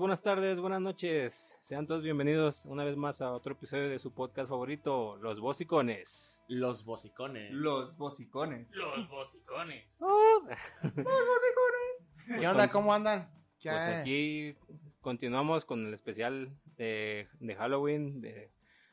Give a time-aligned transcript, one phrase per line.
[0.00, 1.58] Buenas tardes, buenas noches.
[1.60, 6.42] Sean todos bienvenidos una vez más a otro episodio de su podcast favorito, Los Bocicones.
[6.48, 7.52] Los bocicones.
[7.52, 8.74] Los bocicones.
[8.74, 9.84] Los bocicones.
[10.00, 10.40] Oh,
[10.82, 12.40] Los bocicones.
[12.40, 12.70] ¿Qué onda?
[12.70, 13.30] ¿Cómo andan?
[13.58, 14.00] ¿Qué pues hay?
[14.00, 14.56] aquí
[15.02, 18.50] continuamos con el especial de, de Halloween de,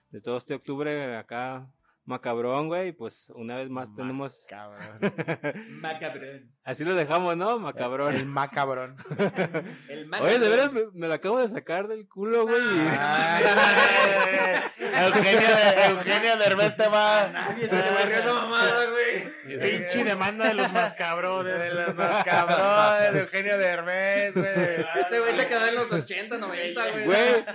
[0.10, 1.72] de todo este octubre acá
[2.08, 2.92] macabrón, güey.
[2.94, 4.46] Pues una vez más tenemos...
[4.50, 5.00] Cabrón.
[5.82, 6.52] Macabrón.
[6.64, 7.56] Así lo dejamos, ¿no?
[7.56, 8.28] El Macabrón.
[8.28, 8.96] macabrón.
[9.90, 12.62] El Oye, de veras me, me lo acabo de sacar del culo, güey.
[13.00, 13.46] Ay,
[15.06, 17.28] Eugenio, de- Eugenio Derbez te va.
[17.30, 19.38] Nadie se le barrió esa mamada, güey.
[19.60, 21.58] Pinche demanda de los más cabrones.
[21.60, 24.86] De los más cabrones, de Eugenio Derbez, güey.
[25.02, 27.06] Este güey se quedó en los 80, 90, güey.
[27.06, 27.46] Güey,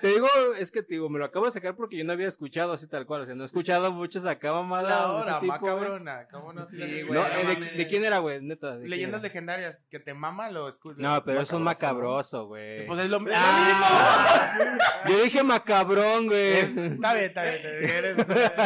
[0.00, 2.28] te digo, es que te digo, me lo acabo de sacar porque yo no había
[2.28, 3.22] escuchado así tal cual.
[3.22, 4.88] O sea, no he escuchado muchos acá mamadas.
[4.88, 5.74] La de ese hora, tipo, güey.
[5.74, 6.28] macabrona.
[6.30, 6.66] ¿Cómo no?
[6.66, 7.18] Sí, güey.
[7.20, 8.40] No, eh, de, de quién era, güey?
[8.42, 8.72] Neta.
[8.72, 9.28] ¿de quién Leyendas era?
[9.28, 10.98] legendarias, que te mama lo escuchas.
[10.98, 12.86] No, pero es un macabroso, güey.
[12.86, 13.36] Pues es lo mismo.
[15.08, 16.52] Yo dije macabrón, güey.
[16.58, 17.54] Es- Está bien, está bien.
[17.56, 17.90] está bien.
[17.90, 18.18] Eres,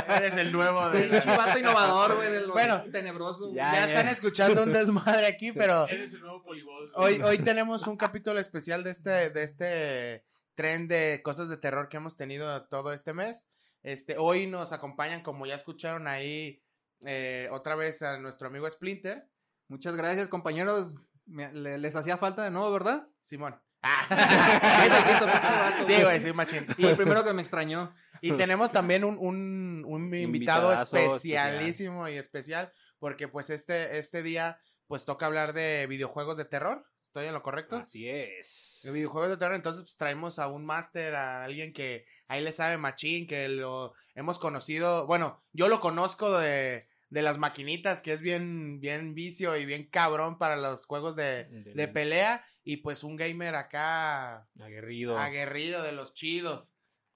[0.08, 2.82] eres el nuevo de Pinche vato innovador, güey, de lo Bueno.
[2.92, 3.52] tenebroso.
[3.54, 6.90] Ya, Ya están escuchando un desmadre aquí, pero Eres el nuevo polivoz.
[6.94, 11.88] hoy, hoy tenemos un capítulo especial de este, de este tren de cosas de terror
[11.88, 13.46] que hemos tenido todo este mes.
[13.84, 16.60] Este, hoy nos acompañan, como ya escucharon ahí,
[17.06, 19.28] eh, otra vez a nuestro amigo Splinter,
[19.68, 21.06] Muchas gracias, compañeros.
[21.24, 23.08] Me- le- les hacía falta de nuevo, ¿verdad?
[23.22, 23.58] Simón.
[24.10, 26.66] Vato, Sí, güey, sí, machín.
[26.66, 27.94] Fue el primero que me extrañó.
[28.20, 34.22] Y tenemos también un, un, un invitado Invitadazo especialísimo y especial, porque pues este, este
[34.22, 36.86] día pues toca hablar de videojuegos de terror.
[37.14, 37.76] ¿Estoy en lo correcto?
[37.76, 38.80] Así es.
[38.82, 42.52] De videojuegos de terror, entonces pues, traemos a un máster, a alguien que ahí le
[42.52, 48.14] sabe machín, que lo hemos conocido, bueno, yo lo conozco de, de las maquinitas, que
[48.14, 53.04] es bien, bien vicio y bien cabrón para los juegos de, de pelea, y pues
[53.04, 55.16] un gamer acá Aguerrido.
[55.16, 56.72] aguerrido de los chidos.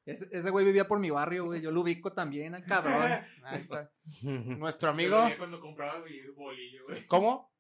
[0.07, 1.61] Ese, ese güey vivía por mi barrio, güey.
[1.61, 3.03] Yo lo ubico también, al cabrón.
[3.43, 3.91] Ahí está.
[4.23, 5.17] Nuestro Amigo.
[5.17, 7.05] amigo, Cuando compraba mi bolillo, güey.
[7.09, 7.53] ¿cómo?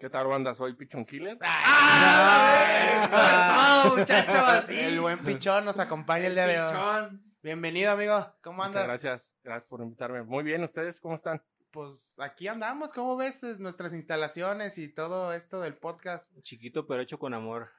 [0.00, 0.54] ¿Qué tal, banda?
[0.54, 1.38] Soy Pichon Killer.
[1.40, 3.02] ¡Ah!
[3.02, 4.78] Eso es todo, muchacho, así.
[4.78, 6.66] El buen pichón nos acompaña el día de hoy.
[6.68, 7.34] Pichón.
[7.42, 8.32] Bienvenido, amigo.
[8.42, 8.86] ¿Cómo Muchas andas?
[9.02, 9.30] gracias.
[9.42, 10.22] Gracias por invitarme.
[10.22, 11.42] Muy bien, ¿ustedes cómo están?
[11.70, 16.30] Pues aquí andamos, ¿cómo ves nuestras instalaciones y todo esto del podcast?
[16.42, 17.70] Chiquito pero hecho con amor.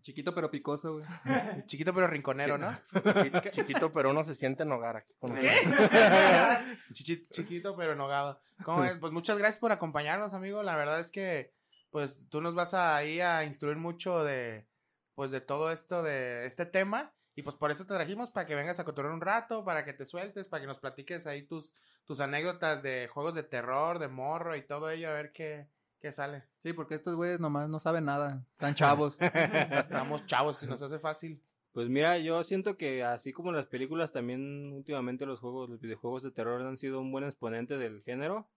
[0.00, 1.06] Chiquito pero picoso, güey.
[1.66, 2.70] Chiquito pero rinconero, ¿no?
[2.92, 5.34] Chiqui- Chiquito, pero uno se siente en hogar aquí con.
[6.92, 8.40] Chichi- chiquito pero enojado.
[8.64, 8.96] ¿Cómo ves?
[8.98, 10.62] Pues muchas gracias por acompañarnos, amigo.
[10.62, 11.52] La verdad es que,
[11.90, 14.66] pues, tú nos vas a, ahí a instruir mucho de,
[15.14, 17.14] pues, de todo esto, de este tema.
[17.38, 19.92] Y pues por eso te trajimos, para que vengas a cotorrear un rato, para que
[19.92, 21.72] te sueltes, para que nos platiques ahí tus,
[22.04, 25.68] tus anécdotas de juegos de terror, de morro y todo ello, a ver qué,
[26.00, 26.42] qué sale.
[26.58, 28.44] Sí, porque estos güeyes nomás no saben nada.
[28.54, 29.18] Están chavos.
[29.20, 31.40] Estamos chavos, si nos hace fácil.
[31.70, 36.24] Pues mira, yo siento que así como las películas, también últimamente los juegos, los videojuegos
[36.24, 38.48] de terror han sido un buen exponente del género.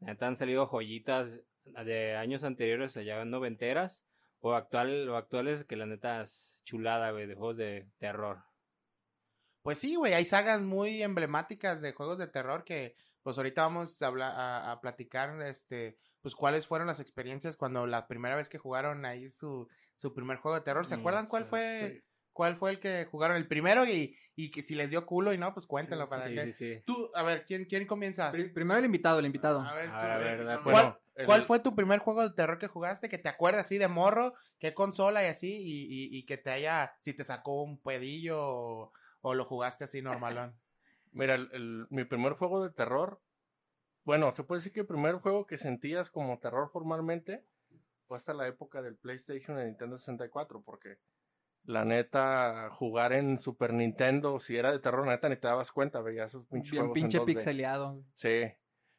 [0.00, 4.06] Han salido joyitas de años anteriores, allá noventeras,
[4.40, 8.42] o actual, o actuales que la neta es chulada, güey, de juegos de terror.
[9.62, 14.00] Pues sí, güey, hay sagas muy emblemáticas de juegos de terror que, pues ahorita vamos
[14.02, 18.50] a, hablar, a, a platicar, este, pues cuáles fueron las experiencias cuando la primera vez
[18.50, 19.66] que jugaron ahí su,
[19.96, 20.84] su primer juego de terror.
[20.84, 22.04] ¿Se Mm, acuerdan cuál sí, fue, sí.
[22.34, 25.38] cuál fue el que jugaron el primero y, y que si les dio culo y
[25.38, 26.52] no, pues cuéntenlo Sí, para sí, que.
[26.52, 26.82] sí, sí.
[26.84, 28.32] Tú, a ver, ¿quién, quién comienza?
[28.32, 29.60] Pri- primero el invitado, el invitado.
[29.62, 31.98] A ver, A tú, ver, a ver, da- ¿Cuál, Bueno, el- cuál fue tu primer
[32.00, 34.34] juego de terror que jugaste que te acuerdas así de morro?
[34.58, 35.52] ¿Qué consola y así?
[35.56, 39.84] Y, y, y que te haya, si te sacó un pedillo o, o lo jugaste
[39.84, 40.54] así normalón.
[41.12, 43.20] Mira, el- el- mi primer juego de terror,
[44.04, 47.44] bueno, se puede decir que el primer juego que sentías como terror formalmente
[48.06, 50.98] fue hasta la época del PlayStation y Nintendo 64, porque
[51.64, 55.72] la neta, jugar en Super Nintendo, si era de terror, la neta ni te dabas
[55.72, 57.24] cuenta, veías esos pinches Bien juegos en pinche 2D.
[57.24, 58.02] pixeleado.
[58.12, 58.42] Sí.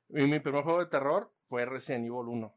[0.10, 2.56] Y mi primer juego de terror fue Resident Evil 1.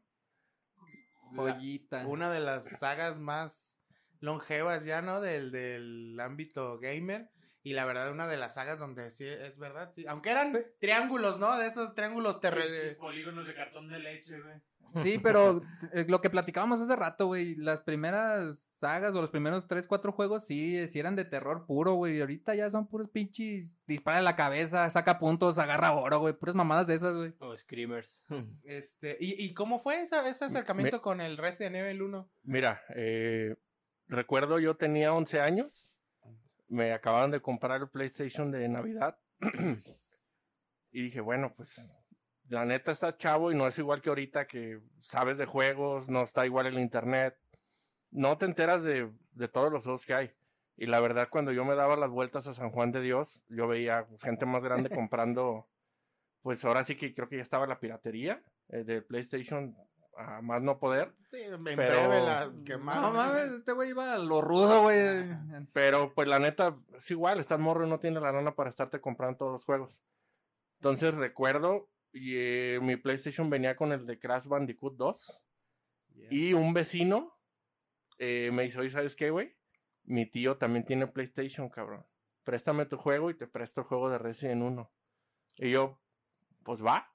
[1.35, 2.07] Joyita.
[2.07, 3.79] una de las sagas más
[4.19, 5.21] longevas ya, ¿no?
[5.21, 7.29] Del, del ámbito gamer.
[7.61, 10.05] Y la verdad, una de las sagas donde sí es verdad, sí.
[10.07, 11.57] Aunque eran triángulos, ¿no?
[11.57, 12.95] De esos triángulos terrestres.
[12.95, 14.55] polígonos de cartón de leche, güey.
[15.01, 15.61] Sí, pero
[15.93, 20.11] eh, lo que platicábamos hace rato, güey, las primeras sagas o los primeros tres, cuatro
[20.11, 22.17] juegos sí, sí eran de terror puro, güey.
[22.17, 26.33] Y ahorita ya son puros pinches, dispara en la cabeza, saca puntos, agarra oro, güey.
[26.33, 27.33] Puras mamadas de esas, güey.
[27.39, 28.25] O Screamers.
[28.63, 32.29] Este, ¿y, ¿Y cómo fue esa, ese acercamiento con el Resident Evil 1?
[32.43, 33.55] Mira, eh,
[34.07, 35.91] recuerdo yo tenía 11 años,
[36.67, 39.17] me acababan de comprar el PlayStation de Navidad
[40.91, 41.95] y dije, bueno, pues
[42.49, 46.23] la neta está chavo y no es igual que ahorita que sabes de juegos, no
[46.23, 47.37] está igual el internet,
[48.11, 50.31] no te enteras de, de todos los juegos que hay.
[50.75, 53.67] Y la verdad, cuando yo me daba las vueltas a San Juan de Dios, yo
[53.67, 55.67] veía gente más grande comprando,
[56.41, 59.75] pues ahora sí que creo que ya estaba la piratería eh, de PlayStation
[60.17, 61.13] a más no poder.
[61.29, 63.03] Sí, en Pero- las quemaron.
[63.03, 64.97] No mames, este güey iba a lo rudo, güey.
[65.71, 68.99] Pero pues la neta, es igual, estás morro y no tiene la lana para estarte
[68.99, 70.01] comprando todos los juegos.
[70.79, 75.45] Entonces recuerdo, y eh, mi PlayStation venía con el de Crash Bandicoot 2.
[76.15, 76.27] Yeah.
[76.31, 77.37] Y un vecino
[78.17, 79.55] eh, me dice, oye, ¿sabes qué, güey?
[80.03, 82.05] Mi tío también tiene PlayStation, cabrón.
[82.43, 84.91] Préstame tu juego y te presto el juego de Resident 1.
[85.57, 86.01] Y yo,
[86.63, 87.13] pues va.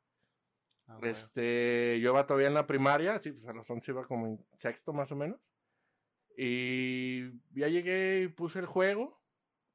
[0.87, 0.99] Ah.
[1.03, 4.47] Este, yo iba todavía en la primaria, sí, pues a los 11 iba como en
[4.57, 5.41] sexto más o menos.
[6.37, 9.21] Y ya llegué y puse el juego.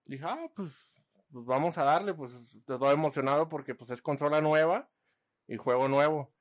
[0.06, 0.94] Dije, ah, pues,
[1.32, 4.90] pues vamos a darle, pues estoy emocionado porque pues es consola nueva
[5.50, 6.32] y juego nuevo.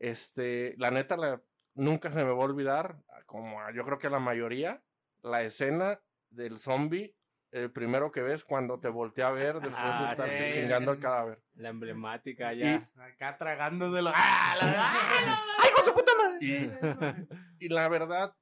[0.00, 1.40] Este, la neta, la-
[1.74, 2.96] nunca se me va a olvidar,
[3.26, 4.82] como a- yo creo que a la mayoría,
[5.22, 6.00] la escena
[6.30, 7.14] del zombie,
[7.50, 10.60] el primero que ves cuando te voltea a ver después de Ah, estarte sí.
[10.60, 11.40] chingando el cadáver.
[11.54, 12.84] La emblemática ya.
[12.96, 14.12] Acá tragándoselo.
[14.14, 16.38] ¡Ah, la- ah, ¡Ay, con su puta madre!
[16.40, 18.34] Y, y la verdad,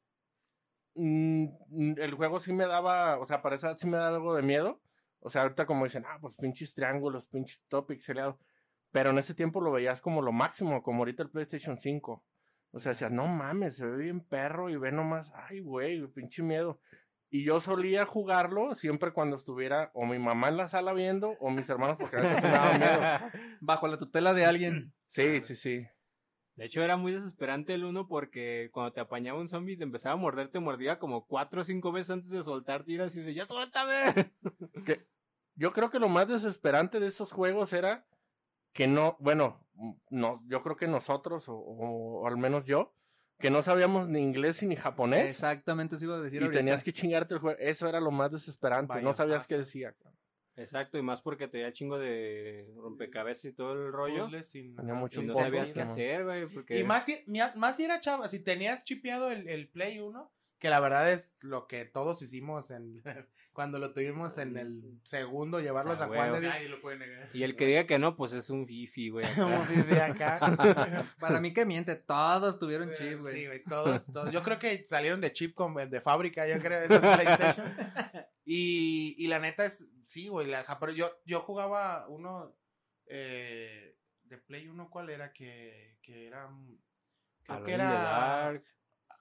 [0.95, 4.35] mm, el juego sí me daba, o sea, para esa edad sí me da algo
[4.35, 4.81] de miedo.
[5.21, 8.39] O sea, ahorita como dicen, ah, pues pinches triángulos, pinches todo pixeleado.
[8.93, 12.25] Pero en ese tiempo lo veías como lo máximo, como ahorita el PlayStation 5.
[12.73, 16.43] O sea, decías, no mames, se ve bien perro y ve nomás, ay, güey, pinche
[16.43, 16.81] miedo.
[17.29, 21.51] Y yo solía jugarlo siempre cuando estuviera o mi mamá en la sala viendo o
[21.51, 23.01] mis hermanos porque a veces me daba miedo.
[23.61, 24.93] Bajo la tutela de alguien.
[25.09, 25.87] Sí, sí, sí.
[26.57, 29.85] De hecho, era muy desesperante el uno porque cuando te apañaba un zombie y te
[29.85, 33.23] empezaba a morder, te mordía como cuatro o cinco veces antes de soltar tiras y
[33.23, 34.33] de ¡Ya suéltame!
[35.55, 38.05] Yo creo que lo más desesperante de esos juegos era
[38.77, 39.67] que no, bueno,
[40.11, 42.93] no, yo creo que nosotros, o, o- o al menos yo,
[43.39, 45.29] que no sabíamos ni inglés ni japonés.
[45.31, 46.59] Exactamente, eso iba a decir Y ahorita.
[46.61, 47.59] tenías que chingarte el juego.
[47.61, 48.89] Eso era lo más desesperante.
[48.95, 49.49] Vaya no sabías pasa.
[49.49, 49.93] qué decía.
[49.93, 50.17] cabrón.
[50.59, 54.27] Exacto, y más porque tenía chingo de rompecabezas y todo el rollo.
[54.43, 55.91] sin- Tenía muchos Y no sabías qué ¿no?
[55.93, 56.79] hacer, güey, porque...
[56.79, 57.23] Y más si,
[57.57, 61.45] más si era chava, si tenías chipeado el, el Play 1, que la verdad es
[61.45, 63.03] lo que todos hicimos en
[63.57, 66.47] cuando lo tuvimos en el segundo, llevarlo a O sea, San Juan de.
[66.47, 67.31] Nadie lo puede negar.
[67.33, 69.25] Y el que diga que no, pues es un fifi, güey.
[69.35, 70.39] Como vive acá.
[71.19, 73.35] Para mí que miente, todos tuvieron chip, güey.
[73.35, 74.31] Sí, güey, todos, todos.
[74.31, 77.75] Yo creo que salieron de chip con, de fábrica, yo creo, esas PlayStation.
[78.49, 82.55] Y, y la neta es, sí, güey, la, ja, pero yo, yo jugaba uno
[83.07, 85.33] eh, de Play 1, ¿cuál era?
[85.33, 86.47] Que, que era...
[86.47, 86.79] mm,
[87.43, 87.93] Creo Alone que in the era...
[87.93, 88.65] Dark.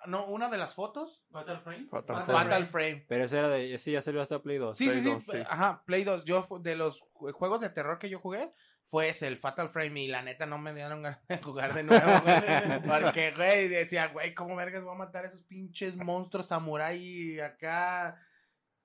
[0.08, 1.24] No, una de las fotos.
[1.32, 1.88] Fatal Frame.
[1.90, 2.66] Fatal Fatal, Frame.
[2.66, 3.06] Frame.
[3.08, 3.74] Pero ese era de...
[3.74, 4.78] Ese ya salió hasta Play 2.
[4.78, 5.38] Sí, sí, Play sí, 2, sí.
[5.50, 6.26] Ajá, Play 2.
[6.26, 8.52] Yo, de los ju- juegos de terror que yo jugué,
[8.86, 10.02] fue ese, el Fatal Frame.
[10.02, 12.82] Y la neta no me dieron ganas de jugar de nuevo, güey.
[13.14, 18.18] Porque, güey, decía, güey, ¿cómo vergas voy a matar a esos pinches monstruos samurai acá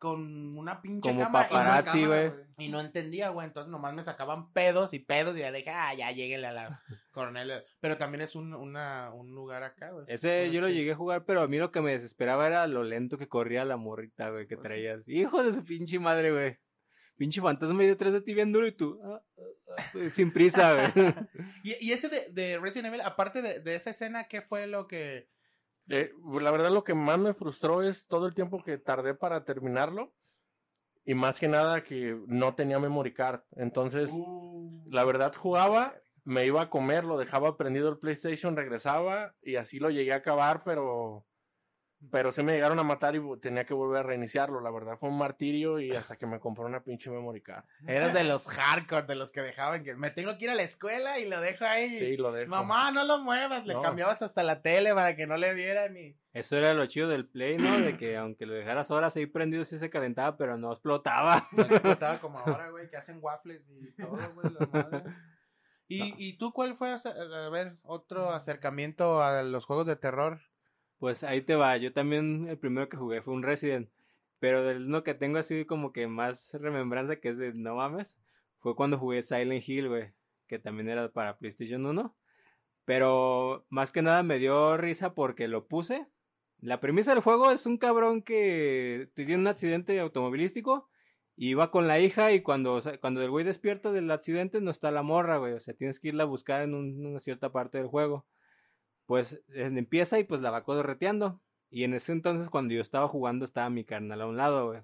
[0.00, 1.47] con una pinche Como cámara?
[1.49, 2.32] Y no- paparazzi, güey.
[2.58, 3.47] Y no entendía, güey.
[3.47, 5.37] Entonces nomás me sacaban pedos y pedos.
[5.37, 6.82] Y ya dije, ah, ya lleguenle a la
[7.12, 7.62] coronel.
[7.81, 10.06] Pero también es un, una, un lugar acá, güey.
[10.08, 12.82] Ese yo lo llegué a jugar, pero a mí lo que me desesperaba era lo
[12.82, 14.69] lento que corría la morrita, güey, que Pues sí.
[14.69, 15.08] traías.
[15.08, 16.58] Hijo de su pinche madre, güey.
[17.17, 19.43] Pinche fantasma ahí detrás de ti bien duro y tú, ah, ah,
[19.76, 20.87] ah, sin prisa, güey.
[21.62, 24.86] Y, y ese de, de Resident Evil, aparte de, de esa escena, ¿qué fue lo
[24.86, 25.29] que.
[25.91, 29.44] Eh, la verdad, lo que más me frustró es todo el tiempo que tardé para
[29.44, 30.15] terminarlo.
[31.05, 33.41] Y más que nada que no tenía memory card.
[33.56, 35.94] Entonces, Uh, la verdad, jugaba,
[36.25, 40.17] me iba a comer, lo dejaba prendido el PlayStation, regresaba y así lo llegué a
[40.17, 41.27] acabar, pero.
[42.11, 44.61] Pero se me llegaron a matar y tenía que volver a reiniciarlo.
[44.63, 47.65] La verdad fue un martirio y hasta que me compré una pinche memory card.
[47.87, 50.63] Eras de los hardcore, de los que dejaban que me tengo que ir a la
[50.63, 51.99] escuela y lo dejo ahí.
[51.99, 52.49] Sí, lo dejo.
[52.49, 53.67] Mamá, no lo muevas.
[53.67, 53.83] Le No.
[53.83, 55.95] cambiabas hasta la tele para que no le vieran.
[55.97, 56.17] Y...
[56.33, 57.79] Eso era lo chido del Play, ¿no?
[57.81, 61.49] De que aunque lo dejaras horas ahí prendido sí se calentaba, pero no explotaba.
[61.53, 65.03] No explotaba como ahora, güey, que hacen waffles y todo, güey, la madre.
[65.87, 70.41] ¿Y, ¿Y tú cuál fue, a ver, otro acercamiento a los juegos de terror?
[71.01, 73.89] Pues ahí te va, yo también el primero que jugué fue un Resident,
[74.39, 78.19] pero del uno que tengo así como que más remembranza que es de no mames,
[78.61, 80.13] fue cuando jugué Silent Hill, güey,
[80.47, 82.15] que también era para PlayStation 1,
[82.85, 86.07] pero más que nada me dio risa porque lo puse.
[86.61, 90.89] La premisa del juego es un cabrón que tiene un accidente automovilístico
[91.37, 94.91] y va con la hija y cuando, cuando el güey despierta del accidente no está
[94.91, 97.79] la morra, güey, o sea, tienes que irla a buscar en un- una cierta parte
[97.79, 98.27] del juego
[99.10, 101.40] pues empieza y pues la va correteando.
[101.69, 104.82] Y en ese entonces cuando yo estaba jugando estaba mi carnal a un lado, güey.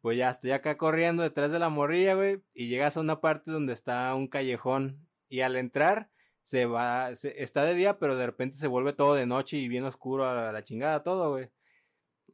[0.00, 3.52] Pues ya estoy acá corriendo detrás de la morrilla, güey, y llegas a una parte
[3.52, 6.10] donde está un callejón y al entrar
[6.42, 9.68] se va, se- está de día, pero de repente se vuelve todo de noche y
[9.68, 11.48] bien oscuro a la chingada todo, güey.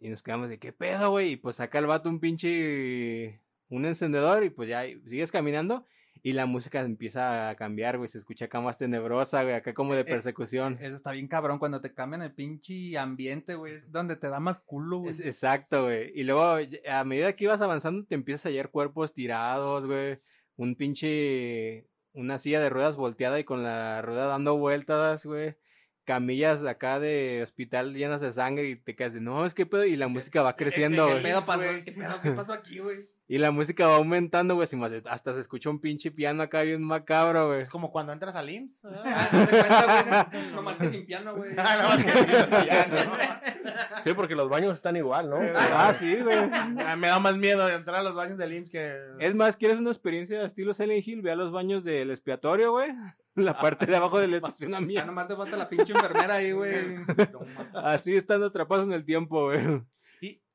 [0.00, 1.32] Y nos quedamos de, ¿qué pedo, güey?
[1.32, 5.86] Y pues saca el vato un pinche, un encendedor y pues ya sigues caminando
[6.24, 8.06] y la música empieza a cambiar, güey.
[8.08, 10.78] Se escucha acá más tenebrosa, güey, acá como de Eh, persecución.
[10.80, 13.74] Eso está bien cabrón cuando te cambian el pinche ambiente, güey.
[13.74, 15.10] Es donde te da más culo, güey.
[15.10, 16.12] Es- exacto, güey.
[16.14, 20.20] Y luego, a medida que ibas avanzando, te empiezas a hallar cuerpos tirados, güey.
[20.56, 21.88] Un pinche.
[22.14, 25.56] Una silla de ruedas volteada y con la rueda dando vueltas, güey.
[26.04, 29.84] Camillas acá de hospital llenas de sangre y te quedas de, no, es que pedo.
[29.86, 31.22] Y la música va creciendo, ¿Qué güey.
[31.22, 31.62] pedo pasó?
[31.62, 31.84] güey.
[31.84, 32.20] ¿Qué pedo?
[32.22, 33.08] ¿Qué pasó aquí, güey?
[33.28, 34.68] Y la música va aumentando, güey.
[35.08, 37.60] Hasta se escucha un pinche piano acá bien macabro, güey.
[37.62, 38.82] Es como cuando entras al IMSS.
[38.82, 39.02] ¿verdad?
[39.06, 40.52] Ah, no te cuenta, güey.
[40.52, 41.52] No más que sin piano, güey.
[41.56, 44.02] Ah, no, es que ya, ¿no?
[44.02, 45.38] Sí, porque los baños están igual, ¿no?
[45.56, 46.36] Ah, sí, güey.
[46.36, 48.96] Ah, Me da más miedo entrar a los baños del IMSS que...
[49.20, 51.22] Es más, ¿quieres una experiencia de estilo Silent Hill?
[51.22, 52.90] Ve a los baños del expiatorio, güey.
[53.34, 55.06] La parte de abajo del Ya estacionamiento.
[55.06, 56.74] nomás te falta la pinche enfermera ahí, güey.
[57.74, 59.82] Así estando atrapados en el tiempo, güey.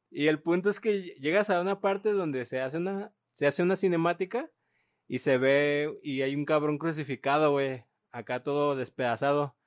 [0.09, 3.63] Y- el punto es que llegas a una parte donde se hace una, se hace
[3.63, 4.51] una cinemática
[5.07, 7.85] y se ve, y hay un cabrón crucificado, güey.
[8.11, 9.57] Acá todo despedazado.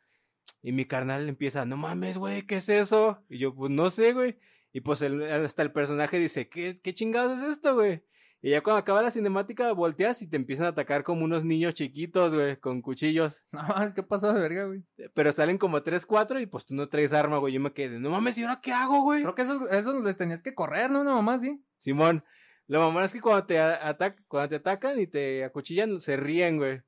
[0.62, 3.24] Y mi carnal empieza, no mames, güey, ¿qué es eso?
[3.28, 4.38] Y yo, pues no sé, güey.
[4.72, 8.04] Y pues el- hasta el personaje dice, ¿qué, qué chingados es esto, güey?
[8.42, 11.74] Y ya cuando acaba la cinemática volteas y te empiezan a atacar como unos niños
[11.74, 13.42] chiquitos, güey, con cuchillos.
[13.52, 14.82] No más, ¿qué pasó de verga, güey?
[15.14, 17.52] Pero salen como tres, cuatro y pues tú no traes arma, güey.
[17.54, 19.22] Yo me quedé, no mames, ¿y ahora qué hago, güey?
[19.22, 21.02] Creo que esos, esos les tenías que correr, ¿no?
[21.02, 21.62] Una mamá sí.
[21.76, 22.24] Simón,
[22.66, 26.16] la mamá es que cuando te, a- atac- cuando te atacan y te acuchillan, se
[26.16, 26.82] ríen, güey.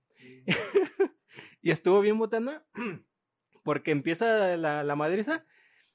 [1.60, 2.64] y estuvo bien botana,
[3.64, 5.44] porque empieza la, la madriza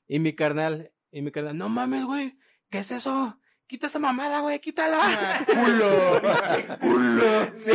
[0.08, 2.38] y mi carnal, y mi carnal, no mames, güey,
[2.70, 3.40] ¿qué es eso?
[3.68, 4.98] Quita esa mamada, güey, quítala.
[5.02, 6.22] Ah, culo.
[6.80, 7.54] culo.
[7.54, 7.72] Sí.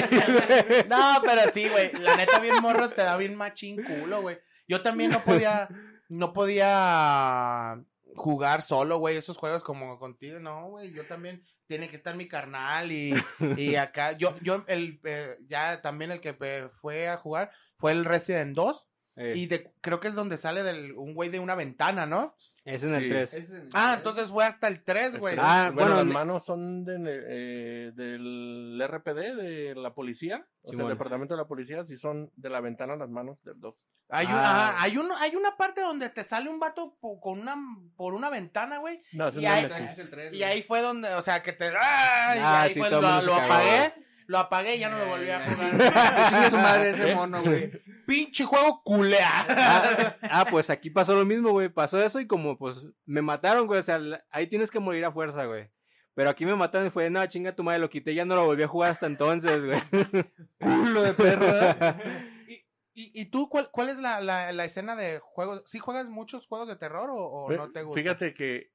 [0.88, 1.92] No, pero sí, güey.
[1.92, 4.38] La neta, bien morros te da bien machín culo, güey.
[4.66, 5.68] Yo también no podía,
[6.08, 7.78] no podía
[8.14, 10.40] jugar solo, güey, esos juegos como contigo.
[10.40, 13.14] No, güey, yo también tiene que estar mi carnal y,
[13.56, 14.12] y acá.
[14.12, 18.54] Yo, yo, el, eh, ya también el que eh, fue a jugar fue el Resident
[18.54, 18.88] 2.
[19.16, 22.34] Eh, Y de, creo que es donde sale del, un güey de una ventana, ¿no?
[22.64, 23.08] es en el Sí.
[23.10, 23.52] 3.
[23.74, 25.36] Ah, entonces fue hasta el 3, güey.
[25.38, 26.94] Ah, bueno, bueno, las manos son de,
[27.28, 30.46] eh, del RPD, de la policía.
[30.62, 33.60] O sea, el departamento de la policía, sí son de la ventana las manos del
[33.60, 33.74] 2.
[34.08, 34.68] Hay, un- Ah.
[34.70, 37.56] ajá, hay, un, hay una parte donde te sale un vato po- con una,
[37.96, 39.02] por una ventana, güey.
[39.12, 40.10] No, Y es ahí- Nemesis.
[40.32, 41.68] Y ahí fue donde, o sea, que te...
[41.68, 42.34] ¡Ah!
[42.36, 43.94] y Ah, ahí sí, fue, el lo, lo apagué,
[44.26, 46.50] lo apagué y ya no lo volví a Eh, jugar.
[46.50, 47.70] Su madre ese mono, güey.
[48.06, 49.46] Pinche juego culea.
[49.48, 51.68] Ah, ah, pues aquí pasó lo mismo, güey.
[51.68, 53.80] Pasó eso y como pues me mataron, güey.
[53.80, 55.70] O sea, ahí tienes que morir a fuerza, güey.
[56.14, 58.44] Pero aquí me mataron y fue, no, chinga tu madre, lo quité ya no lo
[58.44, 59.80] volví a jugar hasta entonces, güey.
[60.60, 61.46] Culo de perro.
[62.48, 62.54] ¿Y,
[62.92, 65.62] y, y tú cuál, cuál es la, la, la escena de juegos?
[65.64, 68.00] ¿Sí juegas muchos juegos de terror o, no te gusta?
[68.00, 68.72] Fíjate que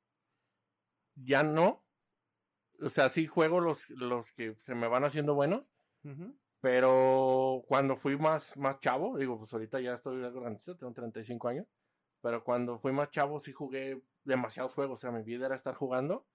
[1.15, 1.85] ya no.
[2.81, 5.71] O sea, sí juego los, los que se me van haciendo buenos.
[6.03, 6.35] Ujú.
[6.61, 11.67] Pero cuando fui más, más chavo, digo, pues ahorita ya estoy grandecito, tengo 35 años.
[12.21, 14.99] Pero cuando fui más chavo sí jugué demasiados juegos.
[14.99, 16.25] O sea, mi vida era estar jugando.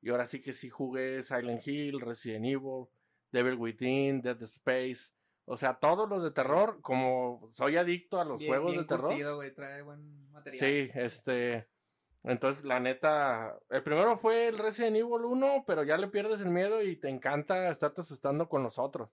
[0.00, 2.86] Y ahora sí que sí jugué Silent Hill, Resident Evil,
[3.32, 5.12] Devil Within, Dead Space.
[5.44, 8.88] O sea, todos los de terror, como soy adicto a los Bien- juegos bien de
[8.88, 9.08] terror.
[9.08, 10.58] curtido, güey, trae buen material.
[10.58, 11.66] Sí, este.
[12.24, 13.56] Entonces, la neta.
[13.70, 17.08] El primero fue el Resident Evil 1, pero ya le pierdes el miedo y te
[17.08, 19.08] encanta estarte asustando con los otros.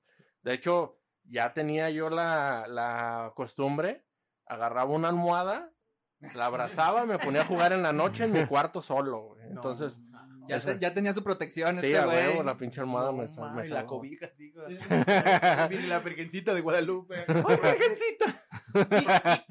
[0.45, 4.05] De hecho, ya tenía yo la, la costumbre,
[4.45, 5.71] agarraba una almohada,
[6.35, 9.29] la abrazaba, me ponía a jugar en la noche en mi cuarto solo.
[9.29, 9.41] güey.
[9.49, 9.97] Entonces,
[10.47, 12.27] Ya, te- ya tenía su protección sí, este güey.
[12.27, 14.77] huevo, la pinche almohada No me, sa- me mames, la cobija, sí, güey.
[15.69, 17.25] Mire, la virgencita de Guadalupe.
[17.27, 18.45] ¡Ay, virgencita!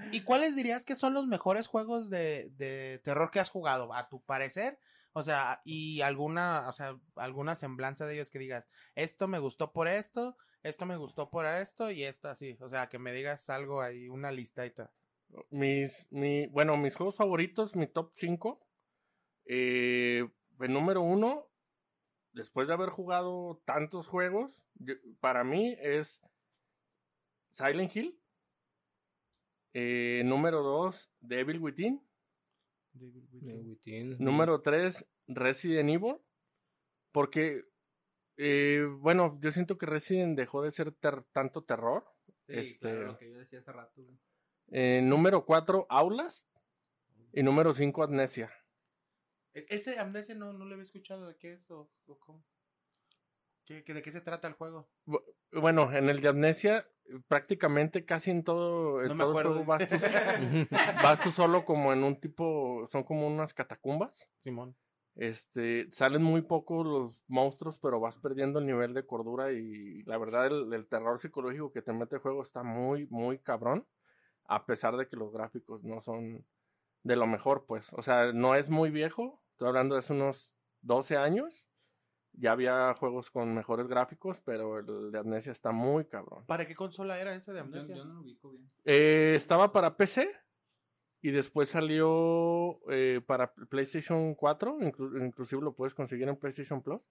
[0.05, 3.51] ¿Y, y, y cuáles dirías que son los mejores juegos de, de terror que has
[3.51, 4.79] jugado, a tu parecer?
[5.17, 9.73] O sea, y alguna, o sea, alguna semblanza de ellos que digas, esto me gustó
[9.73, 12.57] por esto, esto me gustó por esto y esto así.
[12.61, 14.65] O sea, que me digas algo ahí, una lista.
[15.51, 18.61] Mis, mi, bueno, mis juegos favoritos, mi top 5.
[19.47, 20.29] Eh,
[20.59, 21.49] el número uno,
[22.33, 24.67] después de haber jugado tantos juegos,
[25.21, 26.23] para mí es
[27.51, 28.21] Silent Hill.
[29.75, 32.05] Eh, número dos, Devil Within.
[34.19, 36.17] Número tres, Resident Evil.
[37.13, 37.65] Porque,
[38.37, 42.05] eh, bueno, yo siento que Resident dejó de ser ter- tanto terror.
[42.47, 44.03] Sí, Este- claro, lo que yo decía hace rato.
[44.69, 46.49] Eh, número cuatro, Aulas.
[47.33, 48.53] Y número cinco, Amnesia.
[49.55, 52.45] Es- ese Amnesia no, no lo había escuchado, ¿de qué es o, o cómo?
[53.65, 54.89] ¿Qué, qué- de qué se trata el juego?
[55.07, 56.89] Bu- Bueno, en el de Amnesia,
[57.29, 59.65] prácticamente casi en todo, en No me todo el acuerdo.
[59.65, 59.97] juego vas tú,
[61.03, 64.29] vas tú solo como en un tipo, son como unas catacumbas.
[64.39, 64.77] Simón.
[65.17, 70.19] Este, salen muy pocos los monstruos, pero vas perdiendo el nivel de cordura y la
[70.19, 73.87] verdad el, el terror psicológico que te mete el juego está muy, muy cabrón,
[74.47, 76.45] a pesar de que los gráficos no son
[77.05, 77.93] de lo mejor, pues.
[77.93, 81.69] O sea, no es muy viejo, estoy hablando de hace unos 12 años,
[82.37, 86.45] ya había juegos con mejores gráficos, pero el de Amnesia está muy cabrón.
[86.47, 87.95] ¿Para qué consola era ese de Amnesia?
[87.95, 88.67] yo no lo ubico bien.
[88.85, 90.29] Eh, estaba para PC
[91.21, 97.09] y después salió eh, para PlayStation 4, inclu- inclusive lo puedes conseguir en PlayStation Plus.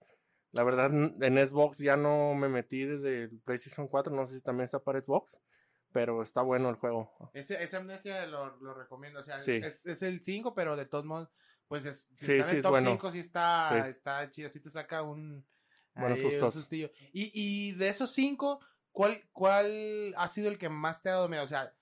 [0.52, 4.42] La verdad, en Xbox ya no me metí desde el PlayStation 4, no sé si
[4.42, 5.40] también está para Xbox,
[5.90, 7.10] pero está bueno el juego.
[7.34, 9.18] Ese, ese Amnesia lo, lo recomiendo.
[9.20, 9.52] O sea, Sí.
[9.62, 11.32] es, es el 5, pero de todos modos,
[11.68, 12.90] pues es, si Sí, está en sí, el top bueno.
[12.90, 13.88] 5, sí está, Sí.
[13.90, 14.50] está chido.
[14.50, 15.44] Sí te saca un,
[15.94, 16.90] Buenos ahí, un sustillo.
[17.12, 18.60] Y, y de esos 5,
[18.92, 21.44] ¿cuál, ¿cuál ha sido el que más te ha dado miedo?
[21.44, 21.74] O sea,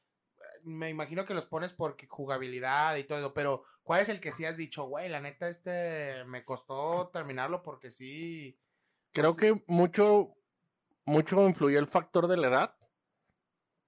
[0.64, 4.32] me imagino que los pones por jugabilidad y todo eso, pero ¿cuál es el que
[4.32, 8.56] sí has dicho, güey, la neta este me costó terminarlo porque sí...
[9.12, 10.36] Creo que mucho,
[11.04, 12.76] mucho influyó el factor de la edad,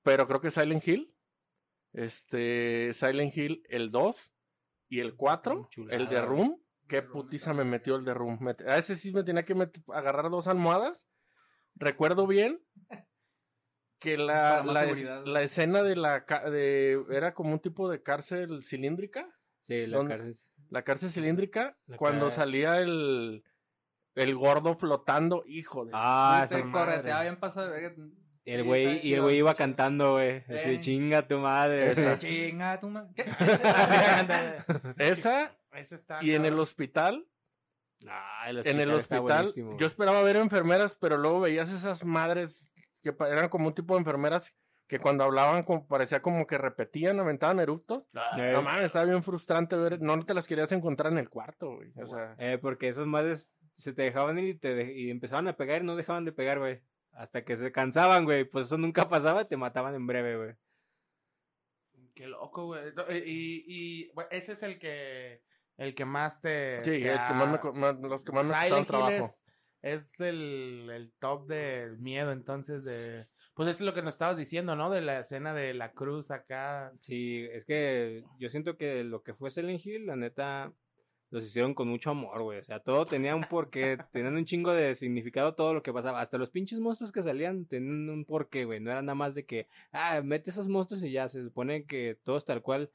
[0.03, 1.15] pero creo que Silent Hill,
[1.93, 4.34] este, Silent Hill el 2
[4.89, 6.21] y el 4, Chulada, el de.
[6.23, 8.39] Room, qué putiza me metió el de Room.
[8.67, 9.55] A ese sí me tenía que
[9.93, 11.09] agarrar dos almohadas.
[11.75, 12.61] Recuerdo bien
[13.99, 15.25] que la, la, es- seguridad.
[15.27, 19.27] la escena de la de, era como un tipo de cárcel cilíndrica,
[19.61, 20.35] Sí, la cárcel.
[20.69, 23.45] la cárcel cilíndrica, La cuando salía el
[24.15, 27.73] el gordo flotando, hijo de su Ah, te correteaba bien pasado.
[28.45, 30.45] El güey, y el güey iba cantando, güey.
[30.55, 30.81] Así, Eh.
[30.81, 31.93] chinga tu madre.
[31.93, 32.19] Esa.
[32.19, 33.25] Chinga tu ma- ¿Qué?
[34.99, 37.27] Esa Ese está y en el hospital,
[38.07, 42.71] Ah, el en el hospital, yo esperaba ver enfermeras, pero luego veías esas madres
[43.03, 44.55] que eran como un tipo de enfermeras
[44.87, 48.07] que cuando hablaban como, parecía como que repetían, aventaban eructos.
[48.37, 51.77] Eh, No mames, estaba bien frustrante ver, no te las querías encontrar en el cuarto,
[51.77, 51.93] güey.
[51.97, 55.49] O sea, eh, porque esas madres se te dejaban ir y, te de- y empezaban
[55.49, 56.83] a pegar y no dejaban de pegar, güey.
[57.15, 58.45] Hasta que se cansaban, güey.
[58.45, 60.55] Pues eso nunca pasaba y te mataban en breve, güey.
[62.15, 62.83] Qué loco, güey.
[63.09, 65.43] Eh, Y, y bueno, ese es el que
[65.77, 66.79] el que más te.
[66.81, 69.11] sí, te el que más me más- los que más me Silent Hill trabajo.
[69.13, 69.45] Es,
[69.83, 73.27] es el, el top del miedo, entonces de.
[73.55, 74.91] Pues eso es lo que nos estabas diciendo, ¿no?
[74.91, 76.93] De la escena de la cruz acá.
[77.01, 80.73] Sí, es que yo siento que lo que fue Silent Hill, la neta,
[81.35, 82.61] los hicieron con mucho amor, güey.
[82.61, 86.21] O sea, todo tenía un porqué, tenían un chingo de significado todo lo que pasaba.
[86.21, 88.79] Hasta los pinches monstruos que salían tenían un porqué, güey.
[88.79, 91.29] No era nada más de que, ah, mete esos monstruos y ya.
[91.29, 92.91] Se supone que todos tal cual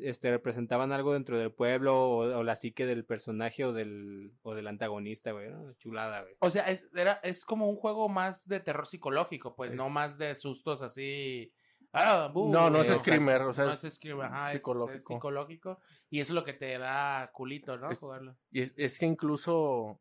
[0.00, 4.54] este, representaban algo dentro del pueblo o, o la psique del personaje o del, o
[4.56, 5.50] del antagonista, güey.
[5.50, 5.72] ¿no?
[5.74, 6.34] Chulada, güey.
[6.40, 9.76] O sea, es, era, es como un juego más de terror psicológico, pues, Sí.
[9.76, 11.52] no más de sustos así.
[11.94, 14.96] Ah, No, no es screamer, o sea, no es es screamer, ajá, es- psicológico.
[14.96, 15.80] Es, psicológico.
[16.10, 17.90] Y eso es lo que te da culito, ¿no?
[17.90, 18.36] Es- Jugarlo.
[18.50, 20.00] Y es, es que incluso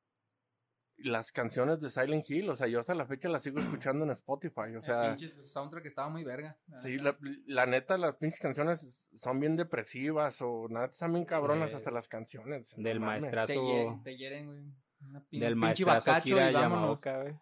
[0.98, 4.12] las canciones de Silent Hill, o sea, yo hasta la fecha las sigo escuchando en
[4.12, 6.58] Spotify, o sea, El pinche soundtrack estaba muy verga.
[6.78, 11.72] sí, la, la neta, las pinches canciones son bien depresivas o nada, están bien cabronas
[11.72, 12.74] De- hasta las canciones.
[12.78, 14.64] del no maestrazo- Te hieren, te hieren, güey.
[15.02, 16.30] Una pin- Del pinche maestrazo.
[16.30, 17.36] Yamaoka, güey.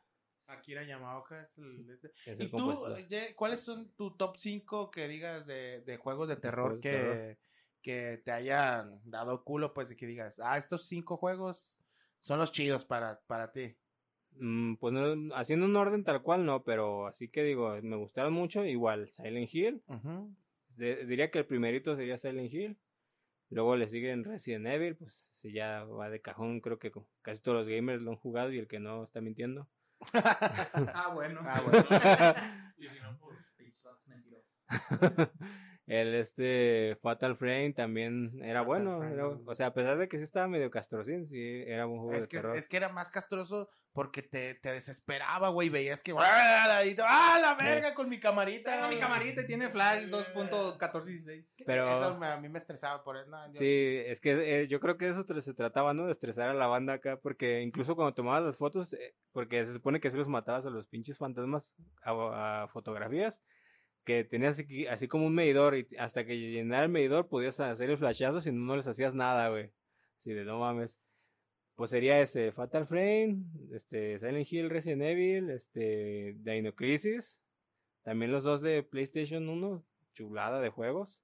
[0.52, 1.90] Akira Yamaoka es el.
[1.90, 2.12] este.
[2.26, 2.74] Es ¿Y tú.
[3.10, 7.38] Ye, cuáles son tu top 5 que digas de, de juegos de terror que, terror.
[7.82, 11.80] que te hayan dado culo, pues, de que digas, ah, estos cinco juegos
[12.20, 13.76] son los chidos para, para ti?
[14.34, 18.34] Mm, pues no, haciendo un orden tal cual no, pero así que digo, me gustaron
[18.34, 19.84] mucho, igual Silent Hill,
[20.78, 22.78] de- diría que el primerito sería Silent Hill,
[23.50, 27.58] luego le siguen Resident Evil, pues si ya va de cajón, creo que casi todos
[27.58, 29.68] los gamers lo han jugado y el que no está mintiendo.
[30.94, 31.42] Ah, bueno.
[31.46, 31.86] Ah, bueno.
[32.78, 33.38] Y si no, pues.
[35.94, 39.14] el este Fatal Frame también era Fatal bueno, Frame.
[39.14, 42.14] era- o sea, a pesar de que sí estaba medio castrocín, sí era un juego
[42.14, 42.56] Es de que, terror.
[42.56, 45.68] es que era más castroso porque te, te desesperaba, güey.
[45.68, 46.14] Veías que.
[46.18, 47.94] ¡Ah, tú, ¡ah, la verga!
[47.94, 48.72] Con mi camarita.
[48.74, 51.46] Tengo mi camarita y tiene flash 2.1416.
[51.66, 53.30] Pero- Eso me- a mí me estresaba por eso.
[53.30, 56.06] no, yo- Sí, es que eh, yo creo que de eso te- se trataba, ¿no?
[56.06, 59.74] De estresar a la banda acá, porque incluso cuando tomabas las fotos, eh, porque se
[59.74, 63.42] supone que si los matabas a los pinches fantasmas a, a fotografías,
[64.04, 67.90] que tenías así, así como un medidor y hasta que llenara el medidor podías hacer
[67.90, 69.72] el flashazo si no, no les hacías nada, güey.
[70.18, 71.00] Así de no mames.
[71.76, 77.42] Pues sería ese Fatal Frame, este Silent Hill, Resident Evil, este Dino Crisis,
[78.04, 79.84] también los dos de PlayStation 1,
[80.14, 81.24] chulada de juegos.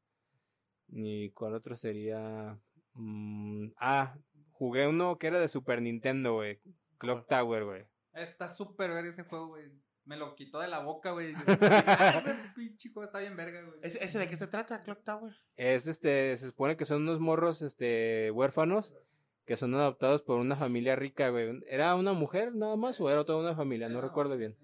[0.90, 2.60] ¿Y cuál otro sería?
[2.94, 4.18] Mm, ah,
[4.52, 6.60] jugué uno que era de Super Nintendo, güey.
[6.98, 7.86] Clock Tower, güey.
[8.14, 9.72] Está súper verga ese juego, güey.
[10.08, 11.34] Me lo quitó de la boca, güey.
[11.62, 13.80] Ah, ese pinche juego está bien verga, güey.
[13.84, 15.36] ¿Ese, ese de qué se trata, Clock Tower?
[15.58, 18.96] Es este, se supone que son unos morros, este, huérfanos,
[19.46, 21.62] que son adoptados por una familia rica, güey.
[21.68, 23.90] ¿Era una mujer nada más o era toda una familia?
[23.90, 24.58] No recuerdo bien.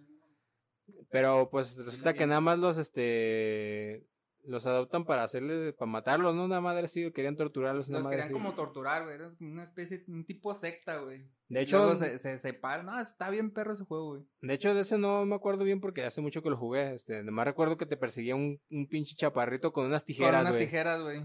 [1.09, 4.07] Pero pues resulta que nada más los, este,
[4.45, 6.45] los adoptan para hacerle, para matarlos, ¿no?
[6.45, 8.43] Una madre así, querían torturarlos, una Los madre querían así.
[8.43, 9.15] como torturar, güey.
[9.15, 11.25] Era una especie, un tipo secta, güey.
[11.47, 12.85] De hecho, luego se, se separan.
[12.87, 14.23] No, está bien perro ese juego, güey.
[14.41, 17.23] de hecho de ese no me acuerdo bien porque hace mucho que lo jugué, este,
[17.23, 20.65] nomás recuerdo que te perseguía un, un pinche chaparrito con unas Con tijeras, unas güey.
[20.65, 21.23] tijeras, güey.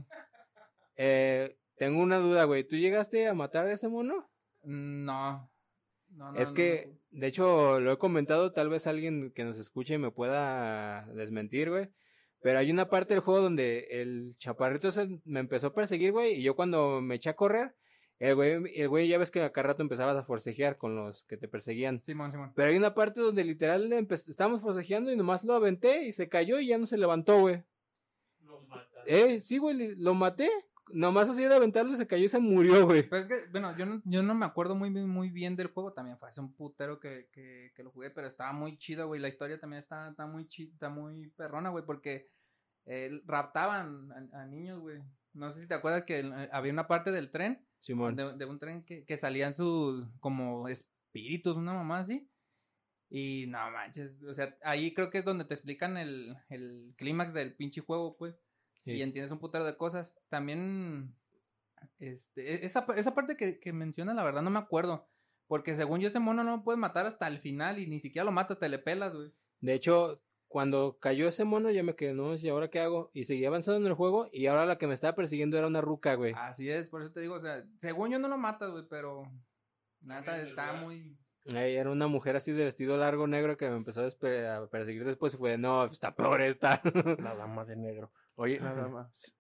[0.97, 4.31] Eh, tengo una duda, güey, ¿tú llegaste a matar a ese mono?
[4.63, 5.51] No.
[6.11, 9.59] No, no, es no, que, de hecho, lo he comentado, tal vez alguien que nos
[9.59, 11.91] escuche me pueda desmentir, güey.
[12.41, 16.35] Pero hay una parte del juego donde el chaparrito se me empezó a perseguir, güey,
[16.35, 17.75] y yo cuando me eché a correr,
[18.19, 21.25] el güey, el güey ya ves que a cada rato empezabas a forcejear con los
[21.25, 22.03] que te perseguían.
[22.03, 22.53] Simón, Simón.
[22.57, 26.59] Pero hay una parte donde literal estábamos forcejeando y nomás lo aventé y se cayó
[26.59, 27.63] y ya no se levantó, güey.
[28.41, 29.05] Lo mataron.
[29.07, 30.51] Eh, sí, güey, lo maté.
[30.93, 33.09] Nomás así de aventarlo se cayó y se murió, güey.
[33.09, 35.69] Pero es que, bueno, yo no, yo no me acuerdo muy bien, muy bien del
[35.69, 35.93] juego.
[35.93, 39.21] También fue hace un putero que, que, que lo jugué, pero estaba muy chido, güey.
[39.21, 42.31] La historia también está, está muy chida, muy perrona, güey, porque
[42.87, 45.01] eh, raptaban a, a niños, güey.
[45.33, 48.17] No sé si te acuerdas que eh, había una parte del tren, Simón.
[48.17, 52.29] de, de un tren que, que salían sus, como espíritus, una mamá así.
[53.11, 57.33] Y no manches, o sea, ahí creo que es donde te explican el, el clímax
[57.33, 58.39] del pinche juego, pues
[58.93, 58.99] Sí.
[58.99, 60.17] y entiendes un putero de cosas.
[60.29, 61.15] También,
[61.99, 65.09] este, e- esa, esa parte que, que menciona, la verdad no me acuerdo.
[65.47, 68.25] Porque según yo ese mono no lo puedes matar hasta el final y ni siquiera
[68.25, 69.33] lo matas, te le pelas, güey.
[69.61, 73.11] De hecho, cuando cayó ese mono, ya me quedé, no, ¿y ahora qué hago?
[73.13, 75.81] Y seguí avanzando en el juego, y ahora la que me estaba persiguiendo era una
[75.81, 76.35] ruca, güey.
[76.37, 79.23] Así es, por eso te digo, o sea, según yo no lo matas, güey, pero
[80.01, 81.17] nada, está muy...
[81.55, 85.33] Ay, era una mujer así de vestido largo negro que me empezó a, perseguir después
[85.33, 86.83] y fue, de, no, está peor esta.
[87.23, 88.13] La dama de negro.
[88.39, 89.37] Oye, Nada más.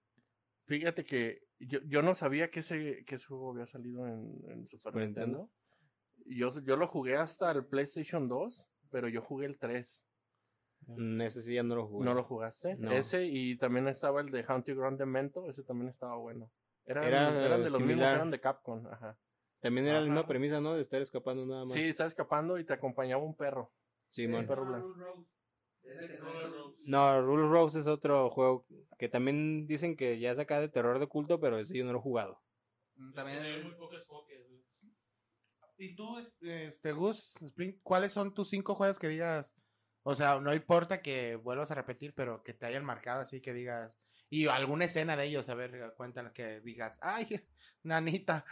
[0.66, 4.66] fíjate que yo, yo no sabía que ese, que ese juego había salido en, en
[4.66, 5.38] Super Super Nintendo.
[5.38, 5.50] Nintendo.
[6.26, 10.04] Yo, yo lo jugué hasta el PlayStation 2, pero yo jugué el 3.
[10.86, 12.04] Mm, ese sí ya no lo jugué.
[12.04, 12.76] ¿No lo jugaste?
[12.76, 12.92] No.
[12.92, 16.50] Ese y también estaba el de Haunted Ground Demento, ese también estaba bueno.
[16.84, 18.14] Eran, Era, eran de los mismos, similar.
[18.16, 19.18] eran de Capcom, ajá.
[19.60, 20.28] También era la misma Ajá.
[20.28, 20.74] premisa, ¿no?
[20.74, 21.72] De estar escapando nada más.
[21.72, 23.72] Sí, estaba escapando y te acompañaba un perro.
[24.10, 24.40] Simón.
[24.42, 24.94] Un perro blanco.
[26.84, 28.66] No, Rule Rose es otro juego
[28.98, 31.92] que también dicen que ya es acá de terror de culto, pero ese yo no
[31.92, 32.42] lo he jugado.
[33.14, 34.62] También Hay muy pocas copias, güey.
[35.80, 39.54] ¿Y tú, este, Gus, Spring, cuáles son tus cinco juegos que digas?
[40.02, 43.52] O sea, no importa que vuelvas a repetir, pero que te hayan marcado así que
[43.52, 43.94] digas.
[44.28, 47.46] Y alguna escena de ellos, a ver, cuéntanos que digas, ay,
[47.84, 48.44] nanita.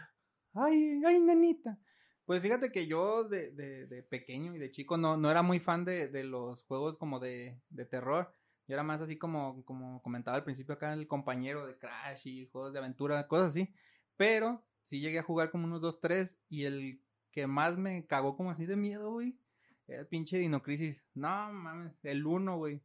[0.54, 1.78] Ay, ay, nanita.
[2.26, 5.60] Pues fíjate que yo de, de, de pequeño y de chico no, no era muy
[5.60, 8.34] fan de, de los juegos como de, de terror.
[8.66, 12.46] Yo era más así como, como comentaba al principio acá el compañero de Crash y
[12.48, 13.72] juegos de aventura, cosas así.
[14.16, 18.36] Pero sí llegué a jugar como unos dos, tres y el que más me cagó
[18.36, 19.38] como así de miedo, güey,
[19.86, 21.04] era el pinche Dino Crisis.
[21.14, 22.82] No mames, el uno, güey.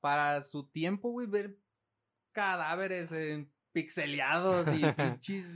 [0.00, 1.58] Para su tiempo, güey, ver
[2.32, 5.46] cadáveres eh, pixeleados y pinches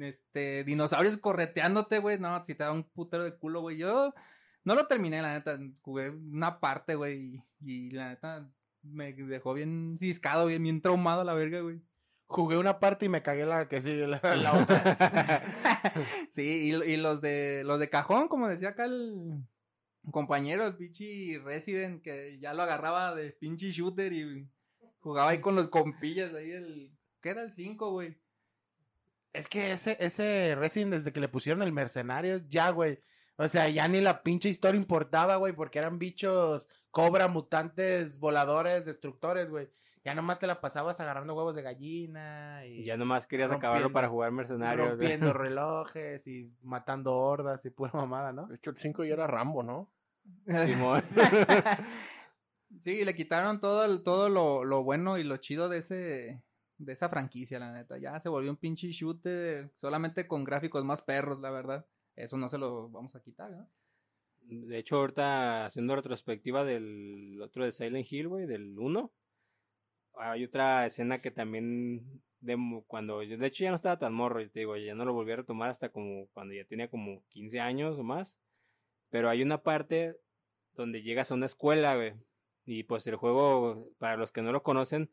[0.00, 2.18] este, dinosaurios correteándote, güey.
[2.18, 3.76] No, si te da un putero de culo, güey.
[3.76, 4.14] Yo
[4.64, 5.58] no lo terminé, la neta.
[5.80, 7.44] Jugué una parte, güey.
[7.60, 8.50] Y, y la neta
[8.82, 11.80] me dejó bien ciscado, bien, bien traumado a la verga, güey.
[12.26, 15.42] Jugué una parte y me cagué la que sigue, la, la otra.
[16.30, 19.44] sí, y, y los de los de cajón, como decía acá el
[20.10, 24.48] compañero, el pinche Resident, que ya lo agarraba de pinche shooter y
[25.00, 26.96] jugaba ahí con los compillas ahí el.
[27.20, 28.18] ¿Qué era el 5, güey?
[29.32, 33.02] Es que ese, ese Resident, desde que le pusieron el mercenario, ya, güey.
[33.36, 38.84] O sea, ya ni la pinche historia importaba, güey, porque eran bichos, cobra, mutantes, voladores,
[38.84, 39.70] destructores, güey.
[40.04, 44.08] Ya nomás te la pasabas agarrando huevos de gallina y ya nomás querías acabarlo para
[44.08, 44.96] jugar mercenarios.
[44.96, 44.98] güey.
[44.98, 48.48] rompiendo relojes y matando hordas y pura mamada, ¿no?
[48.48, 49.92] De hecho, el 5 ya era Rambo, ¿no?
[50.66, 51.02] Simón.
[52.80, 56.42] Sí, le quitaron todo el, todo lo, lo bueno y lo chido de ese
[56.84, 57.98] de esa franquicia, la neta.
[57.98, 61.86] Ya se volvió un pinche shooter solamente con gráficos más perros, la verdad.
[62.16, 63.68] Eso no se lo vamos a quitar, ¿no?
[64.42, 69.12] De hecho, ahorita haciendo retrospectiva del otro de Silent Hill, güey, del 1,
[70.14, 74.46] hay otra escena que también, de cuando yo, de hecho ya no estaba tan morro,
[74.50, 77.60] te digo, ya no lo volví a retomar hasta como cuando ya tenía como 15
[77.60, 78.38] años o más,
[79.10, 80.18] pero hay una parte
[80.74, 82.14] donde llegas a una escuela, güey,
[82.64, 85.10] y pues el juego, para los que no lo conocen,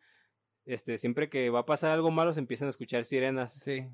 [0.69, 3.53] este, siempre que va a pasar algo malo se empiezan a escuchar sirenas.
[3.53, 3.89] Sí.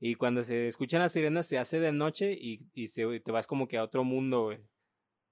[0.00, 3.30] Y cuando se escuchan las sirenas se hace de noche y, y se, y te
[3.30, 4.58] vas como que a otro mundo, güey.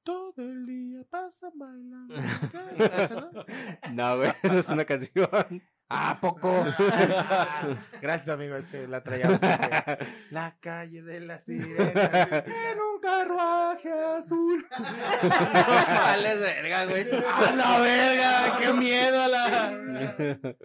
[0.04, 2.14] Todo el día pasa bailando.
[2.52, 2.84] ¿Qué?
[3.02, 3.30] ¿Ese no?
[3.92, 5.62] No, güey, esa es una canción.
[5.92, 6.64] ¿A poco?
[8.00, 9.28] Gracias, amigo, es que la traía.
[10.30, 11.92] La calle de las sirenas.
[12.46, 14.66] en un carruaje azul.
[15.28, 17.06] Vales verga, güey.
[17.10, 18.58] ¡A la verga!
[18.60, 20.56] ¡Qué miedo a la...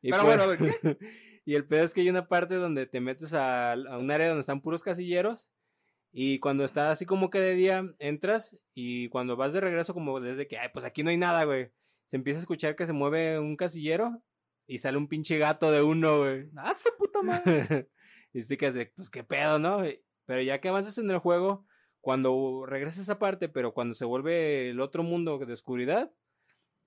[0.00, 0.98] Y Pero pues- bueno, a ver, ¿qué?
[1.44, 4.28] Y el pedo es que hay una parte donde te metes a, a un área
[4.28, 5.50] donde están puros casilleros.
[6.10, 8.56] Y cuando está así como que de día, entras.
[8.74, 11.70] Y cuando vas de regreso, como desde que, ay, pues aquí no hay nada, güey.
[12.06, 14.22] Se empieza a escuchar que se mueve un casillero.
[14.68, 16.50] Y sale un pinche gato de uno, güey.
[16.56, 17.88] ¡Ah, su puta madre!
[18.32, 19.82] y te quedas de, pues qué pedo, ¿no?
[20.26, 21.66] Pero ya que avanzas en el juego,
[22.00, 26.12] cuando regresas a esa parte, pero cuando se vuelve el otro mundo de oscuridad,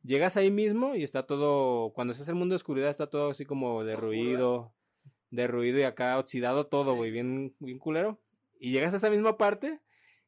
[0.03, 3.31] llegas ahí mismo y está todo, cuando estás en el mundo de oscuridad está todo
[3.31, 4.73] así como de ruido,
[5.31, 8.21] de ruido y acá oxidado todo, güey, bien, bien culero.
[8.59, 9.81] Y llegas a esa misma parte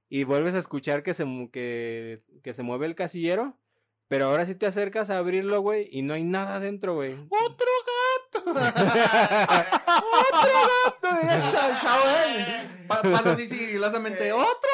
[0.09, 3.59] y vuelves a escuchar que se, que, que se mueve el casillero,
[4.13, 7.15] pero ahora sí te acercas a abrirlo, güey, y no hay nada dentro, güey.
[7.29, 8.53] ¡Otro gato!
[11.23, 12.61] El chao, chao, eh.
[12.87, 14.31] Pa- Pasa así sigilosamente.
[14.31, 14.69] ¡Otro!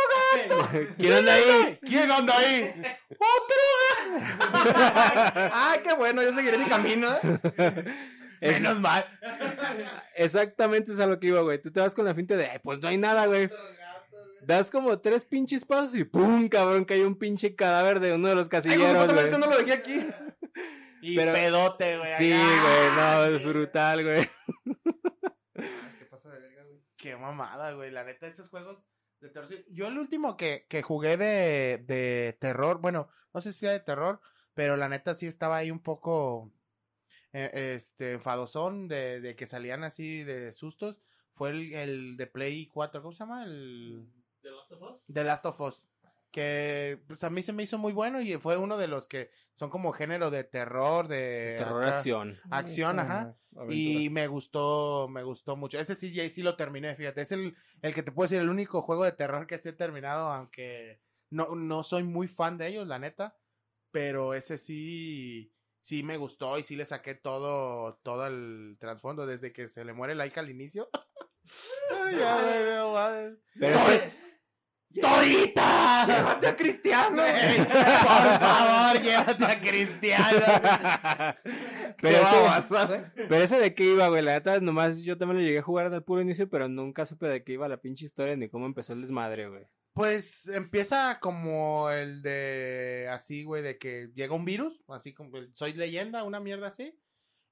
[0.98, 1.80] ¿Quién anda ahí?
[1.86, 2.70] ¿Quién anda ahí?
[5.54, 6.22] ¡Ay, qué bueno!
[6.22, 7.86] Yo seguiré mi camino, ¿eh?
[8.42, 9.06] Es- Menos mal.
[10.16, 11.62] Exactamente es a lo que iba, güey.
[11.62, 13.50] Tú te vas con la finta de, "Ay, pues no hay nada, güey.
[14.42, 16.48] Das como tres pinches pasos y ¡pum!
[16.50, 19.58] Cabrón, que hay un pinche cadáver de uno de los Ay, casilleros, este no lo
[19.58, 20.00] dejé aquí.
[21.02, 22.14] Y Pero- pedote, güey.
[22.18, 24.30] Sí, güey, no, es brutal, güey.
[25.88, 26.82] Es que pasa de verga, güey.
[26.98, 27.92] Qué mamada, güey.
[27.92, 28.86] La neta, estos juegos
[29.22, 29.50] de terror.
[29.70, 33.80] Yo el último que, que jugué de, de terror, bueno, no sé si sea de
[33.80, 34.20] terror,
[34.54, 36.52] pero la neta sí estaba ahí un poco
[37.34, 40.98] eh, este enfadosón de, de que salían así de sustos.
[41.34, 43.46] Fue el, el de Play 4, ¿cómo se llama?
[43.46, 44.06] El
[44.42, 45.06] ¿The Last of Us?
[45.12, 45.90] The Last of Us.
[46.32, 49.32] Que pues a mí se me hizo muy bueno y fue uno de los que
[49.54, 52.40] son como género de terror, de Terror acá, acción.
[52.52, 53.36] acción, ajá.
[53.70, 55.80] Y me gustó, me gustó mucho.
[55.80, 57.22] Ese sí, ya sí lo terminé, fíjate.
[57.22, 59.74] Es el, el que te puedo decir, el único juego de terror que se he
[59.74, 63.36] terminado, aunque no, no soy muy fan de ellos, la neta.
[63.92, 69.52] Pero ese sí, sí me gustó y sí le saqué todo, todo el trasfondo desde
[69.52, 70.90] que se le muere la hija al inicio.
[71.92, 73.40] Ay, ya, güey, no mames.
[73.60, 73.80] Pero
[75.02, 76.06] ¡Torita!
[76.08, 77.22] ¡Llévate a Cristiano!
[77.22, 80.40] Güey, Por favor, llévate a Cristiano.
[82.02, 83.02] pero, ¿Qué ese, babasa, güey?
[83.16, 84.24] pero ese de qué iba, güey.
[84.24, 87.28] La neta, nomás yo también lo llegué a jugar del puro inicio, pero nunca supe
[87.28, 89.68] de qué iba la pinche historia ni cómo empezó el desmadre, güey.
[89.94, 95.54] Pues empieza como el de así, güey, de que llega un virus, así como el
[95.54, 96.98] Soy Leyenda, una mierda así.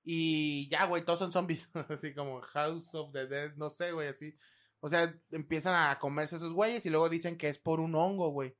[0.04, 4.08] Y ya, güey, todos son zombies, así como House of the Dead, no sé, güey,
[4.08, 4.34] así.
[4.80, 8.30] O sea, empiezan a comerse esos güeyes y luego dicen que es por un hongo,
[8.30, 8.56] güey.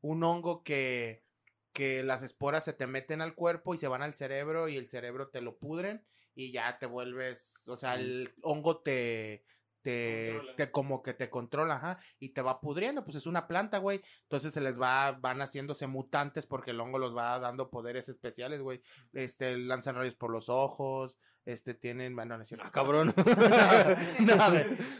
[0.00, 1.24] Un hongo que,
[1.72, 4.88] que las esporas se te meten al cuerpo y se van al cerebro y el
[4.88, 6.04] cerebro te lo pudren
[6.34, 9.44] y ya te vuelves, o sea, el hongo te,
[9.82, 13.78] te, te como que te controla, ajá, y te va pudriendo, pues es una planta,
[13.78, 14.00] güey.
[14.22, 18.62] Entonces se les va, van haciéndose mutantes porque el hongo los va dando poderes especiales,
[18.62, 18.80] güey.
[19.12, 22.66] Este, lanzan rayos por los ojos, este, tienen, bueno, no es cierto.
[22.66, 23.12] Ah, cabrón.
[24.20, 24.36] no.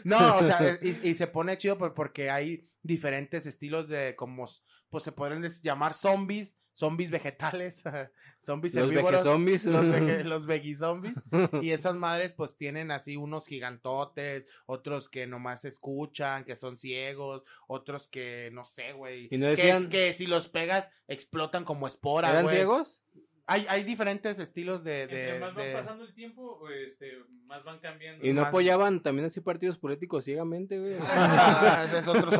[0.03, 4.47] No, o sea, y, y se pone chido por- porque hay diferentes estilos de como,
[4.89, 7.83] pues se pueden des- llamar zombies, zombies vegetales,
[8.39, 9.37] zombies Los herbívoros, los,
[9.85, 11.13] vege- los vegizombies.
[11.61, 17.43] Y esas madres pues tienen así unos gigantotes, otros que nomás escuchan, que son ciegos,
[17.67, 19.29] otros que no sé, güey.
[19.31, 22.55] No que, es, que si los pegas explotan como esporas, ¿Eran güey.
[22.55, 23.03] ciegos?
[23.51, 25.07] Hay, hay diferentes estilos de...
[25.07, 28.25] de, Entre más de- va pasando el tiempo, este, más van cambiando.
[28.25, 30.95] Y no Más- apoyaban también así partidos políticos ciegamente, güey.
[31.01, 32.33] Ah, esos otros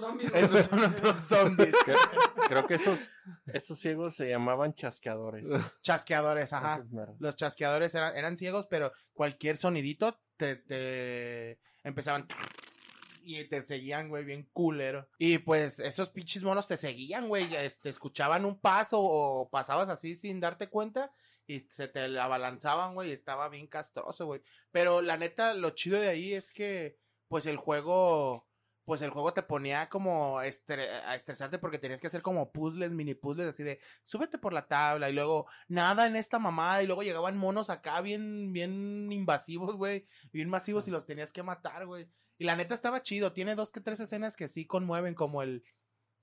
[0.00, 1.74] zombies, esos son otros zombies.
[2.48, 3.10] Creo que esos,
[3.46, 5.48] esos ciegos se llamaban chasqueadores.
[5.82, 6.84] Chasqueadores, ajá.
[7.18, 12.26] Los chasqueadores eran, eran ciegos, pero cualquier sonidito te, te empezaban
[13.28, 15.06] y te seguían, güey, bien culero.
[15.18, 20.16] Y pues esos pinches monos te seguían, güey, este, escuchaban un paso o pasabas así
[20.16, 21.12] sin darte cuenta
[21.46, 24.40] y se te abalanzaban, güey, y estaba bien castroso, güey.
[24.70, 26.96] Pero la neta, lo chido de ahí es que,
[27.28, 28.47] pues el juego,
[28.88, 32.92] pues el juego te ponía como estre- a estresarte porque tenías que hacer como puzzles,
[32.92, 36.86] mini puzzles, así de, súbete por la tabla y luego nada en esta mamada y
[36.86, 41.84] luego llegaban monos acá bien, bien invasivos, güey, bien masivos y los tenías que matar,
[41.84, 42.08] güey.
[42.38, 45.64] Y la neta estaba chido, tiene dos que tres escenas que sí conmueven como el,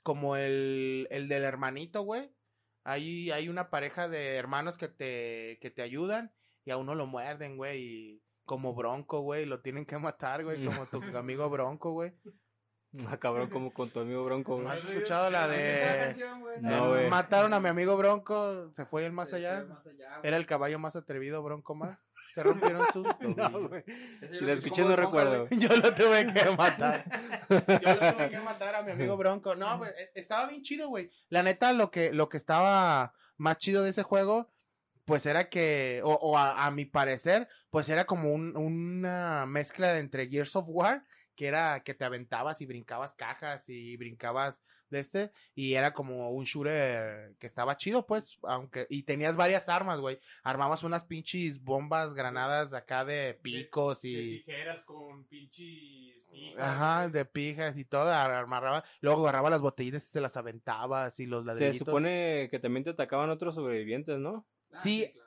[0.02, 2.32] como el, el del hermanito, güey.
[2.84, 7.06] Ahí hay una pareja de hermanos que te, que te ayudan y a uno lo
[7.06, 11.92] muerden, güey, y como bronco, güey, lo tienen que matar, güey, como tu amigo bronco,
[11.92, 12.12] güey.
[13.10, 14.68] Ah, cabrón, como con tu amigo Bronco, güey.
[14.68, 16.16] ¿Has escuchado la de...
[16.62, 17.10] No, güey.
[17.10, 19.66] mataron a mi amigo Bronco, se fue el más allá.
[20.24, 21.98] Era el caballo más atrevido, Bronco más.
[22.34, 23.06] Se rompieron sus
[23.36, 23.84] No, güey.
[24.22, 25.48] Si yo la lo escuché, no recuerdo.
[25.48, 25.60] güey.
[25.62, 27.06] Yo lo tuve que matar.
[27.50, 27.56] Yo
[27.96, 29.56] lo tuve que matar a mi amigo Bronco.
[29.56, 31.10] No, pues, eh, estaba bien chido, güey.
[31.30, 34.52] La neta, lo que, lo que estaba más chido de ese juego,
[35.06, 39.94] pues era que, o, o a, a mi parecer, pues era como un- una mezcla
[39.94, 44.64] de entre Gears of War, que era que te aventabas y brincabas cajas y brincabas
[44.90, 49.68] de este, y era como un shooter que estaba chido, pues, aunque, y tenías varias
[49.68, 50.20] armas, güey.
[50.44, 54.38] Armabas unas pinches bombas, granadas acá de picos De y...
[54.40, 56.60] tijeras con pinches pijas.
[56.60, 61.26] Ajá, de pijas y todo, amarraba, luego agarraba las botellitas y se las aventabas y
[61.26, 61.86] los Se ladrillitos.
[61.88, 64.48] supone que también te atacaban otros sobrevivientes, ¿no?
[64.72, 65.10] Ah, Sí.
[65.14, 65.26] claro.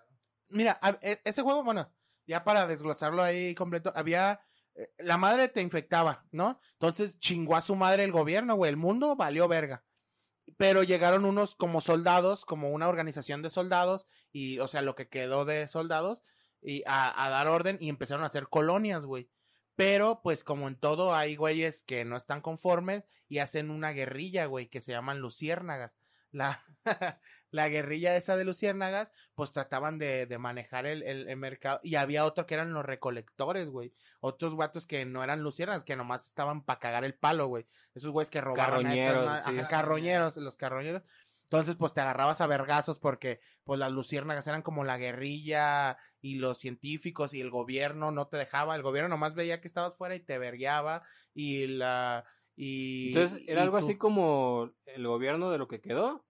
[0.51, 1.93] Mira, a- e- ese juego, bueno,
[2.27, 4.41] ya para desglosarlo ahí completo, había,
[4.99, 6.61] la madre te infectaba, ¿no?
[6.75, 9.85] Entonces chingó a su madre el gobierno, güey, el mundo valió verga.
[10.57, 15.09] Pero llegaron unos como soldados, como una organización de soldados, y, o sea, lo que
[15.09, 16.23] quedó de soldados,
[16.61, 19.31] y a, a dar orden y empezaron a hacer colonias, güey.
[19.77, 24.47] Pero, pues, como en todo, hay güeyes que no están conformes y hacen una guerrilla,
[24.47, 25.99] güey, que se llaman luciérnagas.
[26.33, 26.65] La,
[27.51, 31.81] la guerrilla esa de luciérnagas, pues trataban de, de manejar el, el- el mercado.
[31.83, 33.93] Y había otro que eran los recolectores, güey.
[34.21, 37.67] Otros guatos que no eran luciérnagas, que nomás estaban para cagar el palo, güey.
[37.95, 39.59] Esos güeyes que a estas Carroñeros, sí.
[39.59, 41.03] ajá, carroñeros, los carroñeros.
[41.51, 46.35] Entonces, pues te agarrabas a vergazos porque, pues las luciérnagas eran como la guerrilla y
[46.35, 48.77] los científicos y el gobierno no te dejaba.
[48.77, 52.27] El gobierno nomás veía que estabas fuera y te vergueaba y la...
[52.55, 56.27] Y, Entonces, era y algo tú- así como el gobierno de lo que quedó,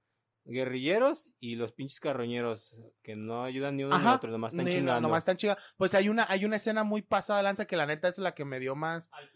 [0.49, 4.73] guerrilleros y los pinches carroñeros, que no ayudan ni uno ni otro, nomás están ni-
[4.73, 5.01] chingando.
[5.03, 5.63] nomás están chingando.
[5.77, 8.35] Pues hay una, hay una escena muy pasada de lanza que la neta es la
[8.35, 9.31] que me dio más, Al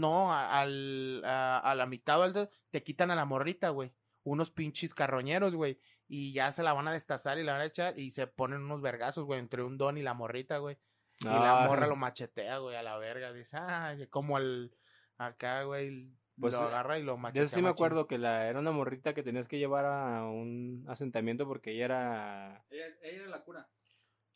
[0.00, 3.70] no, a, al, a, a la mitad o al de- te quitan a la morrita,
[3.70, 3.92] güey.
[4.24, 5.78] Unos pinches carroñeros, güey.
[6.08, 8.60] Y ya se la van a destazar y la van a echar y se ponen
[8.62, 10.76] unos vergazos, güey, entre un don y la morrita, güey.
[11.20, 13.32] Y la Ah, morra lo machetea, güey, a la verga.
[13.32, 14.76] Dice, ah, como el,
[15.16, 16.10] acá, güey,
[16.42, 17.46] Pues, lo agarra y lo Yo machetea.
[17.46, 21.46] sí me acuerdo que la, era una morrita que tenías que llevar a un asentamiento
[21.46, 22.64] porque ella era...
[22.70, 23.68] Ella, ella era la cura.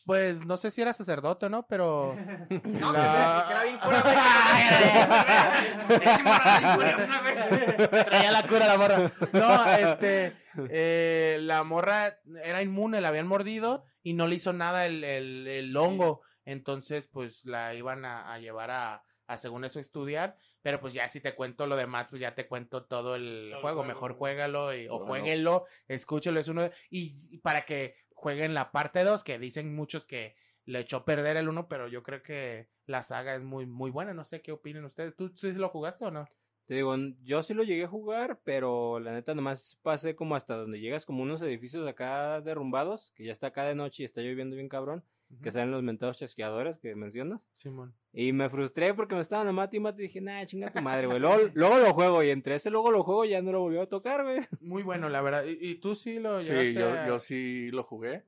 [0.07, 1.67] Pues no sé si era sacerdote, ¿no?
[1.67, 2.15] Pero.
[2.65, 4.03] No, La- que bien cura.
[8.07, 9.13] Traía la cura la morra.
[9.33, 10.33] No, este.
[10.71, 15.47] eh, la morra era inmune, la habían mordido y no le hizo nada el, el,
[15.47, 16.23] el hongo.
[16.45, 20.37] Entonces, pues la iban a, a llevar a, a, según eso, estudiar.
[20.67, 23.57] Pero pues ya si te cuento lo demás, pues ya te cuento todo el Todo
[23.59, 23.85] el juego.
[23.85, 25.07] Mejor juégalo y, o Bueno.
[25.07, 26.41] jueguenlo, escúchelo.
[26.41, 26.63] Es uno.
[26.63, 30.97] de- y, y para que jueguen la parte 2, que dicen muchos que le echó
[30.97, 34.13] a perder el 1, pero yo creo que la saga es muy, muy buena.
[34.13, 35.15] No sé qué opinen ustedes.
[35.15, 36.27] ¿Tú sí lo jugaste o no?
[36.67, 40.57] Te digo, yo sí lo llegué a jugar, pero la neta nomás pasé como hasta
[40.57, 44.21] donde llegas como unos edificios acá derrumbados, que ya está acá de noche y está
[44.21, 45.05] lloviendo bien cabrón,
[45.43, 47.41] que salen los mentados chasqueadores que mencionas.
[47.55, 47.95] Simón.
[48.13, 50.81] Y me frustré porque me estaban a mate y mate y dije, nah, chinga tu
[50.83, 51.19] madre, güey.
[51.21, 53.83] Luego, luego lo juego y entre ese luego lo juego y ya no lo volvió
[53.83, 54.41] a tocar, güey.
[54.61, 55.45] Muy bueno, la verdad.
[55.45, 58.25] ¿Y, y tú sí lo Sí, yo, a- yo sí lo jugué.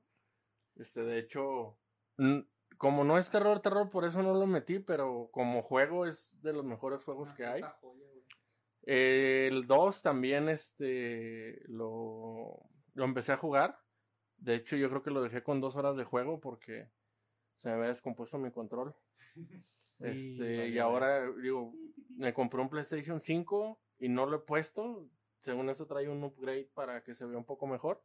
[0.76, 1.76] Este, de hecho,
[2.76, 6.52] como no es terror, terror, por eso no lo metí, pero como juego es de
[6.52, 7.62] los mejores juegos que hay.
[8.82, 12.61] El 2 también, este, lo,
[12.94, 13.78] lo empecé a jugar.
[14.38, 16.90] De hecho, yo creo que lo dejé con dos horas de juego porque
[17.55, 18.94] se me había descompuesto mi control.
[20.01, 21.72] Este, y vale, ahora, digo,
[22.16, 25.09] me compré un PlayStation 5 y no lo he puesto.
[25.38, 28.01] Según eso trae un upgrade para que se vea un poco mejor.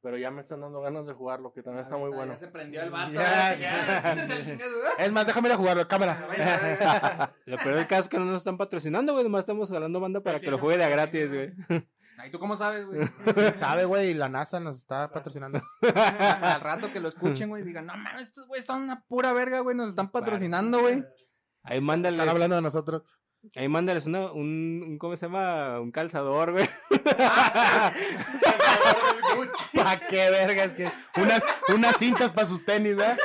[0.00, 2.32] Pero ya me están dando ganas de jugarlo, que también está muy bueno.
[2.32, 3.20] Ya se prendió el vato.
[4.98, 7.34] Es más, déjame ir a jugarlo, cámara.
[7.46, 9.24] Lo peor del caso es que no nos están patrocinando, güey.
[9.24, 11.52] Nomás estamos jalando banda para que lo juegue de gratis, güey.
[12.20, 13.00] Ay, ¿tú cómo sabes, güey?
[13.54, 15.62] Sabe, güey, la NASA nos está patrocinando.
[15.94, 19.60] Al rato que lo escuchen, güey, digan, no mames, estos güeyes son una pura verga,
[19.60, 21.04] güey, nos están patrocinando, güey.
[21.62, 23.18] Ahí mándales, Están hablando de nosotros.
[23.54, 25.80] ahí mándales una, un, un, ¿cómo se llama?
[25.80, 26.68] Un calzador, güey.
[29.74, 30.72] ¿Pa qué vergas?
[30.72, 30.90] Que
[31.20, 31.44] unas,
[31.74, 33.16] unas cintas para sus tenis, ¿eh?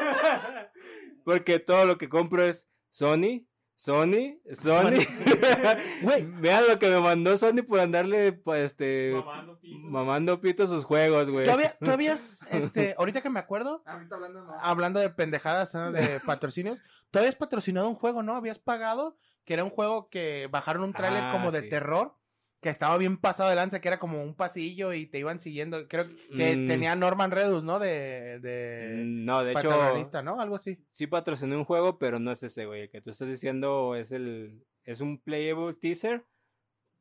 [1.26, 5.00] Porque todo lo que compro es Sony, Sony, Sony.
[6.04, 6.24] Güey.
[6.40, 9.80] Vean lo que me mandó Sony por andarle, pues, este, Mamando pito.
[9.90, 11.46] mamando pito sus juegos, güey.
[11.46, 12.14] Todavía, todavía,
[12.52, 14.54] este, ahorita que me acuerdo, Ahorita hablando, no.
[14.62, 15.92] hablando de pendejadas, ¿no?
[15.92, 16.80] de patrocinios,
[17.12, 18.36] tú habías patrocinado un juego, ¿no?
[18.36, 21.70] Habías pagado, que era un juego que bajaron un tráiler Ah, como de sí.
[21.70, 22.16] terror,
[22.64, 25.88] que estaba bien pasado de lanza, que era como un pasillo y te iban siguiendo.
[25.88, 26.06] Creo
[26.36, 26.68] que Mm.
[26.68, 27.78] tenía Norman Redus, ¿no?
[27.78, 30.42] De, de No, de hecho, ¿no?
[30.42, 30.80] Algo así.
[30.90, 32.82] sí patrociné un juego, pero no es ese, güey.
[32.84, 36.24] El que tú estás diciendo es el, es un playable teaser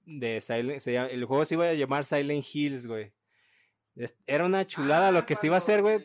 [0.05, 3.13] de Silent, se llama- el juego se iba a llamar Silent Hills, güey.
[4.27, 6.05] Era una chulada Ah, lo que se iba a hacer, güey,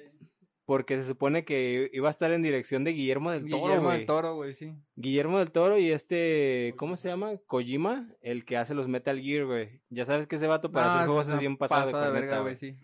[0.68, 4.06] porque se supone que iba a estar en dirección de Guillermo del Toro, Guillermo del
[4.06, 4.74] Toro, güey, sí.
[4.98, 7.38] Guillermo del Toro y este, ¿cómo se llama?
[7.48, 9.82] Kojima, el que hace los Metal Gear, güey.
[9.90, 12.56] Ya sabes que ese vato para Ah, hacer juegos es bien pasado de verga, güey.
[12.58, 12.76] sí.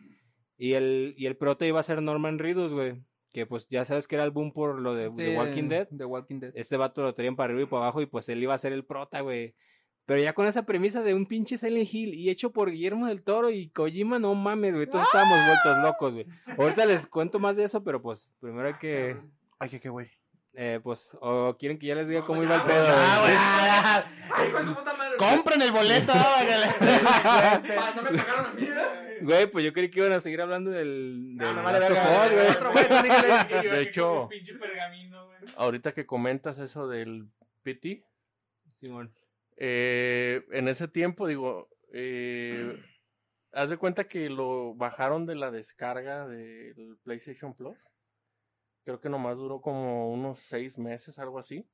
[0.57, 2.95] Y el, y el prota iba a ser Norman Reedus, güey.
[3.33, 5.87] Que pues ya sabes que era el boom por lo de, Sí, de Walking Dead.
[5.89, 6.51] The Walking Dead.
[6.55, 8.71] Este vato lo traían para arriba y para abajo y pues él iba a ser
[8.71, 9.55] el prota, güey.
[10.05, 13.23] Pero ya con esa premisa de un pinche Silent Hill y hecho por Guillermo del
[13.23, 14.85] Toro y Kojima, no mames, güey.
[14.87, 16.25] Todos estábamos vueltos locos, güey.
[16.57, 19.15] Ahorita les cuento más de eso, pero pues primero hay que,
[19.59, 20.09] Ay, que qué güey.
[20.55, 23.19] eh, pues, o quieren que ya les diga No, cómo ya, iba el pedo, Ah,
[23.21, 23.33] güey.
[23.37, 24.03] ah,
[24.35, 25.15] ¡Ay, de su puta madre!
[25.17, 26.11] Compren el boleto.
[26.15, 29.19] Ah, No me pagaron a mí, ¿eh?
[29.21, 32.31] Güey, pues yo creí que iban a seguir hablando del, del No, Us,
[32.73, 32.85] güey.
[33.01, 33.69] Síguele.
[33.75, 35.37] De hecho- pinche pergamino, güey.
[35.55, 37.29] Ahorita que comentas eso del
[37.63, 38.03] PT,
[38.73, 39.13] Simón.
[39.57, 42.77] Eh, en ese tiempo, digo, eh,
[43.51, 47.77] haz de cuenta que lo bajaron de la descarga del PlayStation Plus.
[48.85, 51.65] Creo que nomás duró como unos seis meses, algo así.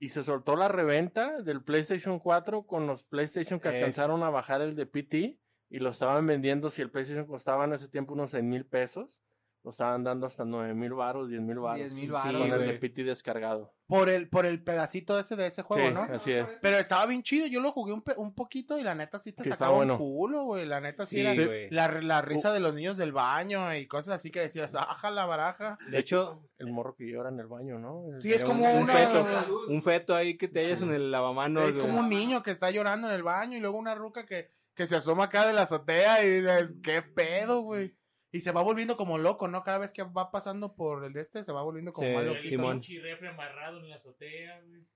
[0.00, 3.76] Y se soltó la reventa del PlayStation 4 con los PlayStation que Eh.
[3.76, 5.38] alcanzaron a bajar el de PT
[5.70, 6.70] y lo estaban vendiendo.
[6.70, 9.22] Si el PlayStation costaba en ese tiempo unos 6 mil pesos,
[9.68, 11.78] lo estaban dando hasta 9 mil baros, 10 mil baros.
[11.78, 12.72] 10,000 Sí, varos, con el de.
[12.78, 13.74] PT descargado.
[13.86, 16.02] Por el, por el pedacito ese de ese juego, Sí, ¿no?
[16.04, 16.46] así es.
[16.62, 19.44] Pero estaba bien chido, yo lo jugué un, un poquito y la neta sí te
[19.44, 19.94] Sí, sacaba bueno.
[19.94, 20.64] un culo, güey.
[20.64, 24.14] La neta sí, Sí, era la, la risa de los niños del baño y cosas
[24.14, 25.76] así que decías, aja la baraja.
[25.90, 28.04] De hecho, El morro que llora en el baño, ¿no?
[28.18, 28.94] Sí, es como un una...
[28.94, 29.26] feto.
[29.68, 32.70] un feto ahí que te hallas en el lavamanos, Es como un niño que está
[32.70, 35.62] llorando en el baño y luego una ruca que, que se asoma acá de la
[35.62, 37.97] azotea y dices, ¿qué pedo, güey?
[38.30, 39.62] Y se va volviendo como loco, ¿no?
[39.62, 42.48] Cada vez que va pasando por el de este, se va volviendo como Sí, loquito.
[42.48, 42.82] Simón.
[42.82, 44.86] refri amarrado en la azotea, güey.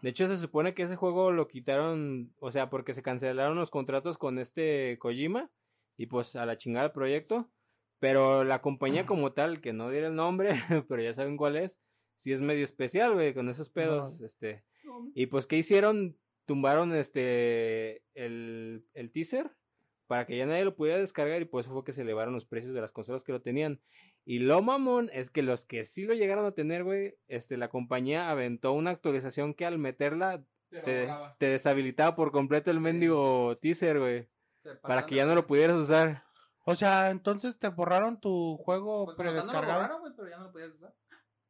[0.00, 3.70] De hecho, se supone que ese juego lo quitaron, o sea, porque se cancelaron los
[3.70, 5.50] contratos con este Kojima
[5.96, 7.50] y pues a la chingada el proyecto.
[7.98, 10.50] Pero la compañía como tal, que no diré el nombre,
[10.88, 11.82] pero ya saben cuál es,
[12.16, 14.64] sí es medio especial, güey, con esos pedos, este.
[15.14, 16.18] Y pues, ¿qué hicieron?
[16.46, 19.54] Tumbaron este, el, el teaser
[20.10, 22.44] para que ya nadie lo pudiera descargar y por eso fue que se elevaron los
[22.44, 23.80] precios de las consolas que lo tenían.
[24.24, 27.68] Y lo mamón es que los que sí lo llegaron a tener, güey, este, la
[27.68, 31.08] compañía aventó una actualización que al meterla te,
[31.38, 34.28] te deshabilitaba por completo el mendigo teaser, güey,
[34.82, 36.24] para que ya no lo pudieras usar.
[36.64, 39.82] O sea, entonces te borraron tu juego Pues no lo predescargado.
[39.82, 40.92] borraron, güey, pero ya no lo podías usar.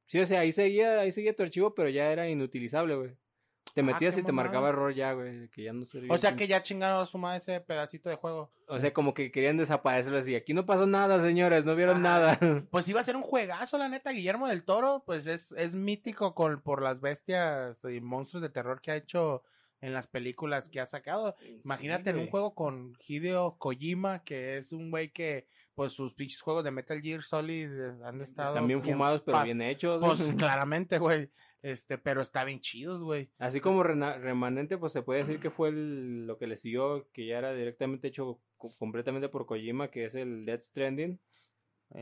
[0.04, 3.16] Sí, o sea, ahí seguía, ahí seguía tu archivo, pero ya era inutilizable, güey.
[3.74, 4.48] Te Ah, metías y te mamada.
[4.48, 6.12] marcaba error ya, güey, que ya no servía.
[6.12, 8.50] o sea que ya chingaron a su madre ese pedacito de juego.
[8.68, 10.34] O sea, como que querían desaparecerlo así.
[10.34, 12.38] Aquí no pasó nada, señores, no vieron nada.
[12.70, 14.10] Pues iba a ser un juegazo, la neta.
[14.12, 18.80] Guillermo del Toro, pues es, es mítico con, por las bestias y monstruos de terror
[18.80, 19.42] que ha hecho
[19.80, 21.36] en las películas que ha sacado.
[21.64, 26.14] Imagínate Sí, en un juego con Hideo Kojima, que es un güey que, pues sus
[26.14, 27.70] pinches juegos de Metal Gear Solid
[28.04, 28.50] han estado.
[28.50, 30.02] Están bien fumados, pero bien hechos.
[30.04, 31.30] Pues claramente, güey.
[31.62, 33.30] Este, pero está bien chidos, güey.
[33.38, 37.26] Así como remanente, pues se puede decir que fue el- lo que le siguió, que
[37.26, 41.20] ya era directamente hecho co- completamente por Kojima, que es el Death Stranding,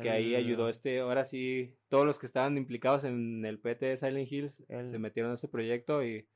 [0.01, 3.87] que ahí El- ayudó este, ahora sí, todos los que estaban implicados en el PT
[3.87, 6.29] de Silent Hills El- se metieron a ese proyecto y,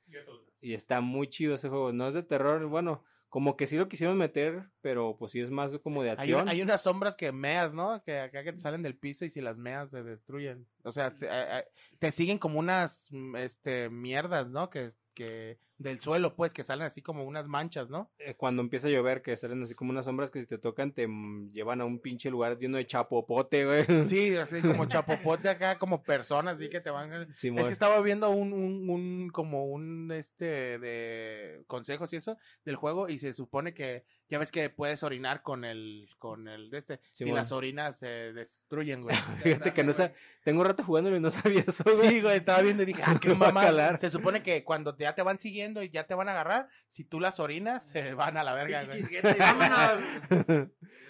[0.60, 1.92] y está muy chido ese juego.
[1.92, 5.50] No es de terror, bueno, como que sí lo quisieron meter, pero pues sí es
[5.50, 6.42] más como de Hay, acción.
[6.42, 8.02] una- hay unas sombras que meas, ¿no?
[8.04, 10.66] Que acá que te salen del piso y si las meas se destruyen.
[10.84, 11.64] O sea, se- a- a-
[11.98, 14.68] te siguen como unas mm, este mierdas, ¿no?
[14.68, 18.10] Que, que del suelo, pues, que salen así como unas manchas, ¿no?
[18.18, 20.92] Eh, Cuando empieza a llover, que salen así como unas sombras que si te tocan
[20.92, 21.06] te
[21.52, 23.84] llevan a un pinche lugar lleno de chapopote, güey.
[24.16, 27.32] Sí, así como chapopote acá, como personas, así que te van.
[27.36, 27.60] Simón.
[27.60, 32.76] Es que estaba viendo un, un, un, como un, este, de consejos y eso del
[32.76, 36.78] juego y se supone que, ya ves que puedes orinar con el, con el, de
[36.78, 39.14] este, si las orinas se destruyen, güey.
[39.44, 42.08] Fíjate que no sé, tengo rato jugándolo y no sabía eso, güey.
[42.08, 43.98] Sí, güey, estaba viendo y dije, ah, qué mamá.
[43.98, 47.04] Se supone que cuando ya te van siguiendo y ya te van a agarrar, si
[47.04, 49.00] tú las orinas, se van a la verga, güey.
[49.00, 50.00] chisguete, vámonos.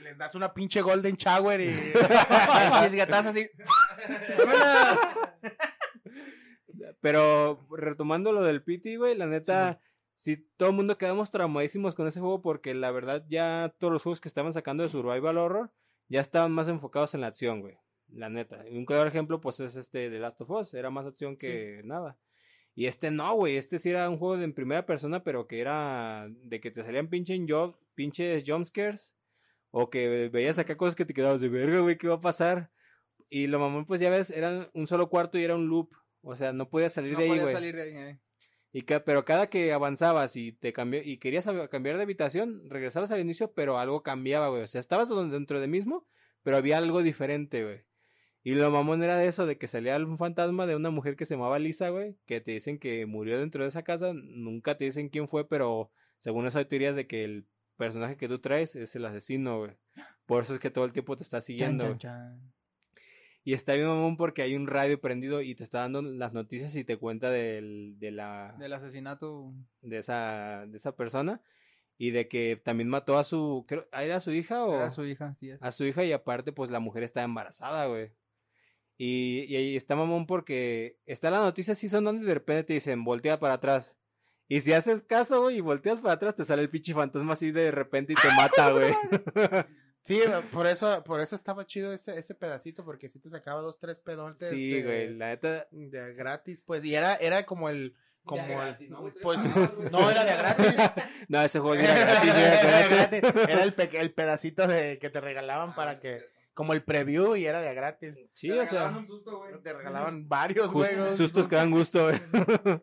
[0.03, 1.93] Les das una pinche golden shower y...
[2.83, 3.49] Chisguetazo así.
[7.01, 9.92] Pero retomando lo del PT, güey, la neta, sí,
[10.57, 14.21] todo el mundo quedamos traumadísimos con ese juego porque la verdad ya todos los juegos
[14.21, 15.73] que estaban sacando de Survival Horror
[16.09, 17.77] ya estaban más enfocados en la acción, güey.
[18.09, 18.65] La neta.
[18.71, 22.19] Un claro ejemplo, pues es este de Last of Us, era más acción que nada.
[22.75, 25.61] Y este no, güey, este sí era un juego de en primera persona, pero que
[25.61, 29.15] era de que te salían pinche yo- pinches jumpscares
[29.71, 32.71] o que veías acá cosas que te quedabas de verga, güey, ¿qué va a pasar?
[33.31, 35.91] Y lo mamón, pues ya ves, era un solo cuarto y era un loop.
[36.23, 37.53] O sea, no podías salir No de ahí, güey.
[37.53, 38.21] salir de ahí, eh.
[38.73, 43.21] Y pero cada que avanzabas y te cambió y querías cambiar de habitación, regresabas al
[43.21, 44.63] inicio, pero algo cambiaba, güey.
[44.63, 46.07] O sea, estabas dentro de mismo,
[46.43, 47.85] pero había algo diferente, güey.
[48.45, 51.27] Y lo mamón era de eso, de que salía un fantasma de una mujer que
[51.27, 54.87] se llamaba Lisa, güey, que te dicen que murió dentro de esa casa, nunca te
[54.87, 57.47] dicen quién fue, pero según eso hay teorías de que el
[57.77, 59.77] personaje que tú traes es el asesino, güey.
[60.27, 61.99] Por eso es que todo el tiempo te está siguiendo, chan, güey.
[61.99, 62.53] chan.
[63.45, 66.77] Y está bien mamón porque hay un radio prendido y te está dando las noticias
[66.77, 69.53] y te cuenta del, de la Del asesinato.
[69.81, 71.41] de esa de esa persona
[71.99, 75.35] y de que también mató a su creo era su hija o Era su hija,
[75.35, 75.63] sí es.
[75.63, 78.13] a su hija y aparte pues la mujer está embarazada, güey.
[78.97, 82.73] Y, y ahí está mamón porque está la noticia así sonando y de repente te
[82.75, 83.97] dicen voltea para atrás.
[84.49, 87.51] Y si haces caso, güey, y volteas para atrás, te sale el pinche fantasma así
[87.53, 88.95] de repente y te mata, güey.
[90.03, 90.21] Sí,
[90.53, 94.01] por eso, por eso estaba chido ese, ese pedacito, porque si te sacaba dos, tres
[94.01, 95.69] pedontes Sí, de, güey, la neta.
[95.71, 97.95] de gratis, pues, y era, era como el,
[98.25, 99.91] como De el, gratis, ¿no, pues, güey.
[99.93, 100.67] no, era de gratis.
[101.29, 103.23] No, ese juego era gratis, Era gratis.
[103.49, 106.21] Era el, pe- el pedacito de que te regalaban para que,
[106.53, 108.15] como el preview y era de gratis.
[108.35, 109.63] Sí, Te o regalaban sea, un susto, güey.
[109.63, 111.17] Te regalaban varios just- juegos.
[111.17, 112.21] sustos que dan gusto, güey.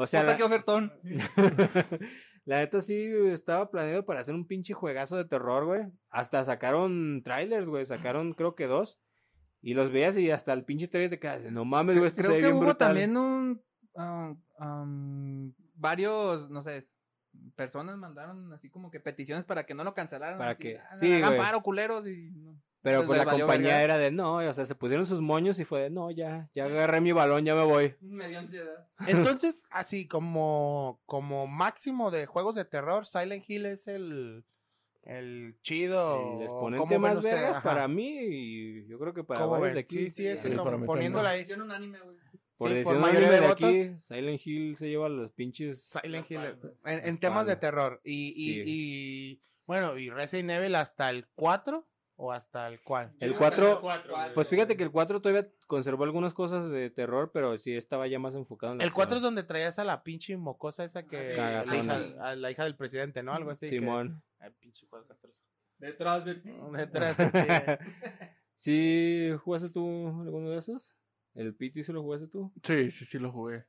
[0.00, 0.92] O sea, la, qué ofertón.
[2.48, 5.82] la neta sí estaba planeado para hacer un pinche juegazo de terror, güey.
[6.08, 7.84] Hasta sacaron trailers, güey.
[7.84, 8.98] Sacaron creo que dos.
[9.60, 12.28] Y los veías y hasta el pinche trailer te quedas, no mames, güey, esto se
[12.28, 12.88] Creo ve que bien hubo brutal.
[12.88, 13.62] también un.
[14.58, 16.88] am, varios, no sé.
[17.54, 20.38] Personas mandaron así como que peticiones para que no lo cancelaran.
[20.38, 21.40] Para así, que- "Ah, sí, hagan güey.
[21.40, 22.06] paro, culeros.
[22.06, 22.60] Y, no.
[22.82, 23.82] Pero pues la compañía verga.
[23.82, 26.66] era de no, o sea, se pusieron sus moños y fue de no, ya, ya
[26.66, 27.94] agarré mi balón, ya me voy.
[28.00, 28.86] Me dio ansiedad.
[29.06, 34.44] Entonces, así como, como máximo de juegos de terror, Silent Hill es el,
[35.02, 36.16] el chido.
[36.20, 39.80] El ¿o exponente más vergas para mí y yo creo que para ¿Cómo varios de
[39.80, 39.96] aquí.
[39.96, 41.40] Sí, sí, es Sí, como para mí poniéndola ahí.
[41.40, 42.16] Hicieron un anime, güey.
[42.56, 46.30] Por Sí, por mayoría unánime de de aquí, Silent Hill se lleva los pinches Silent
[46.30, 46.38] Hill.
[46.38, 46.72] Palmas.
[46.84, 48.00] En, en temas de terror.
[48.04, 48.62] Y, y, Sí.
[48.66, 51.86] y, bueno, y Resident Evil hasta el 4
[52.20, 53.14] o hasta el cuál.
[53.20, 54.34] El Yo creo que 4, el cuatro, güey.
[54.34, 58.18] Pues fíjate que el 4 todavía conservó algunas cosas de terror, pero sí estaba ya
[58.18, 61.40] más enfocado en la El 4 es donde traías a la pinche mocosa esa que.
[61.40, 63.32] Ah, sí, la, hija, a la hija del presidente, ¿no?
[63.32, 63.66] Algo así.
[63.66, 64.20] que- Simón.
[64.40, 65.38] Ay, pinche juego castroso.
[65.78, 66.50] Detrás de ti.
[66.72, 67.38] Detrás de ti.
[68.56, 70.96] ¿Sí jugaste tú alguno de esos?
[71.34, 72.52] ¿El PT sí lo jugaste tú?
[72.64, 73.64] Sí, sí, sí lo jugué.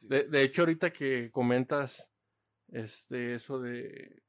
[0.00, 2.10] De, de hecho, ahorita que comentas
[2.68, 4.22] este eso de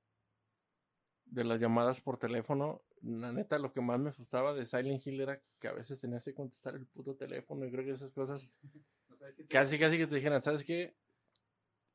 [1.23, 5.21] de las llamadas por teléfono, la neta lo que más me frustraba de Silent Hill
[5.21, 8.49] era que a veces tenías que contestar el puto teléfono y creo que esas cosas
[9.49, 10.95] casi casi que te dijeran, ¿sabes qué?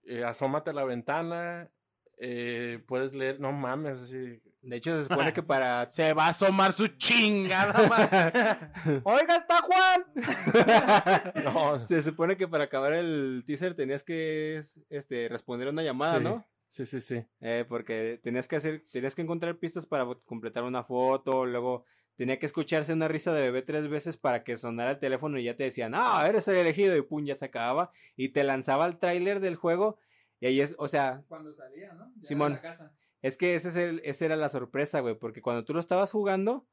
[0.04, 1.70] Eh, asómate a la ventana,
[2.18, 4.40] eh, puedes leer, no mames, así.
[4.62, 5.88] De hecho, se supone que para...
[5.90, 8.72] Se va a asomar su chingada.
[9.04, 10.04] Oiga, está Juan.
[11.44, 16.24] No, Se supone que para acabar el teaser tenías que este, responder una llamada, Sí.
[16.24, 16.44] ¿no?
[16.68, 17.24] Sí, sí, sí.
[17.40, 21.84] Eh, porque tenías que hacer, tenías que encontrar pistas para completar una foto, luego
[22.16, 25.44] tenía que escucharse una risa de bebé tres veces para que sonara el teléfono y
[25.44, 28.86] ya te decían, ah, eres el elegido, y pum, ya se acababa, y te lanzaba
[28.86, 29.98] el tráiler del juego,
[30.40, 32.12] y ahí es, o sea, Cuando salía, ¿no?
[32.16, 32.52] Ya Simón.
[32.54, 32.92] de la casa.
[33.22, 36.10] es que ese es el, esa era la sorpresa, güey, porque cuando tú lo estabas
[36.10, 36.66] jugando,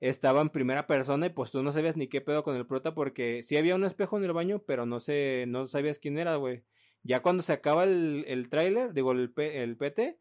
[0.00, 2.94] estaba en primera persona y pues tú no sabías ni qué pedo con el prota
[2.94, 6.36] porque sí había un espejo en el baño, pero no sé, no sabías quién era,
[6.36, 6.64] güey.
[7.08, 10.18] Ya cuando se acaba el, el tráiler, digo, el, P- el PT,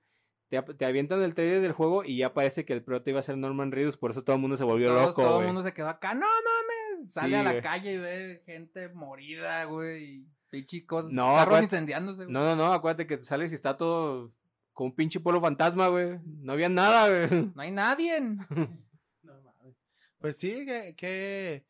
[0.50, 3.24] te, te avientan el tráiler del juego y ya parece que el prota iba a
[3.24, 5.62] ser Norman Reedus, por eso todo el mundo se volvió Todos- loco, todo el mundo
[5.62, 6.14] se quedó acá.
[6.14, 7.12] No mames.
[7.14, 10.04] Sale Sí, a la calle y ve gente morida, güey.
[10.04, 11.12] Y pinche cosas.
[11.12, 12.34] No, carros incendiándose, güey.
[12.34, 14.32] No, no, no, acuérdate que sales y está todo
[14.74, 16.20] con un pinche polo fantasma, güey.
[16.26, 17.52] No había nada, güey.
[17.54, 18.20] No hay nadie.
[19.24, 19.76] No mames.
[20.20, 21.66] Pues sí, que, que,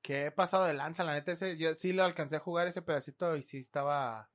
[0.00, 2.80] que he pasado de lanza, la neta, ese, yo sí lo alcancé a jugar ese
[2.82, 4.30] pedacito y sí estaba,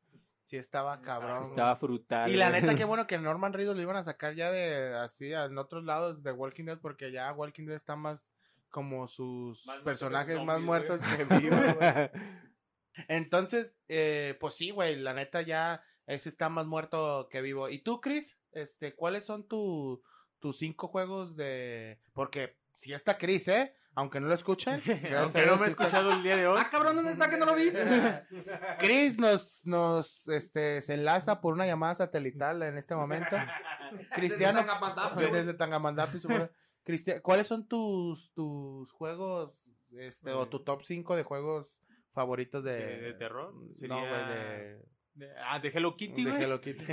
[0.48, 1.44] sí estaba cabrón.
[1.44, 2.32] Estaba frutal.
[2.32, 5.34] Y la neta, qué bueno que Norman Reedus lo iban a sacar ya de así
[5.34, 8.32] en otros lados de Walking Dead, porque ya Walking Dead está más
[8.70, 10.66] como sus Más personajes zombies, más güey.
[10.66, 12.10] muertos que vivos, güey.
[13.10, 17.68] Entonces, eh, pues sí, güey, la neta ya ese está más muerto que vivo.
[17.68, 18.38] ¿Y tú, Chris?
[18.54, 20.02] Este, ¿cuáles son tu,
[20.40, 22.00] tus cinco juegos de...?
[22.14, 23.76] Porque si está Chris, ¿eh?
[23.98, 24.76] Aunque no lo escuchen.
[25.18, 26.60] Aunque no me he escuchado el día de hoy.
[26.62, 27.72] Ah, cabrón, ¿dónde está que no lo vi?
[28.80, 33.36] Chris nos, nos este, se enlaza por una llamada satelital en este momento.
[34.14, 36.20] Cristiano, Desde Tangamandapio, desde Tangamandapio.
[36.20, 36.50] supongo.
[36.84, 39.68] Cristian, ¿cuáles son tus, tus juegos,
[39.98, 41.82] este, o tu top 5 de juegos
[42.14, 42.74] favoritos de...
[42.74, 43.54] ¿De- de terror?
[43.54, 44.80] No, güey, de,
[45.16, 46.44] De- ah, de Hello Kitty, de güey.
[46.44, 46.86] Hello Kitty.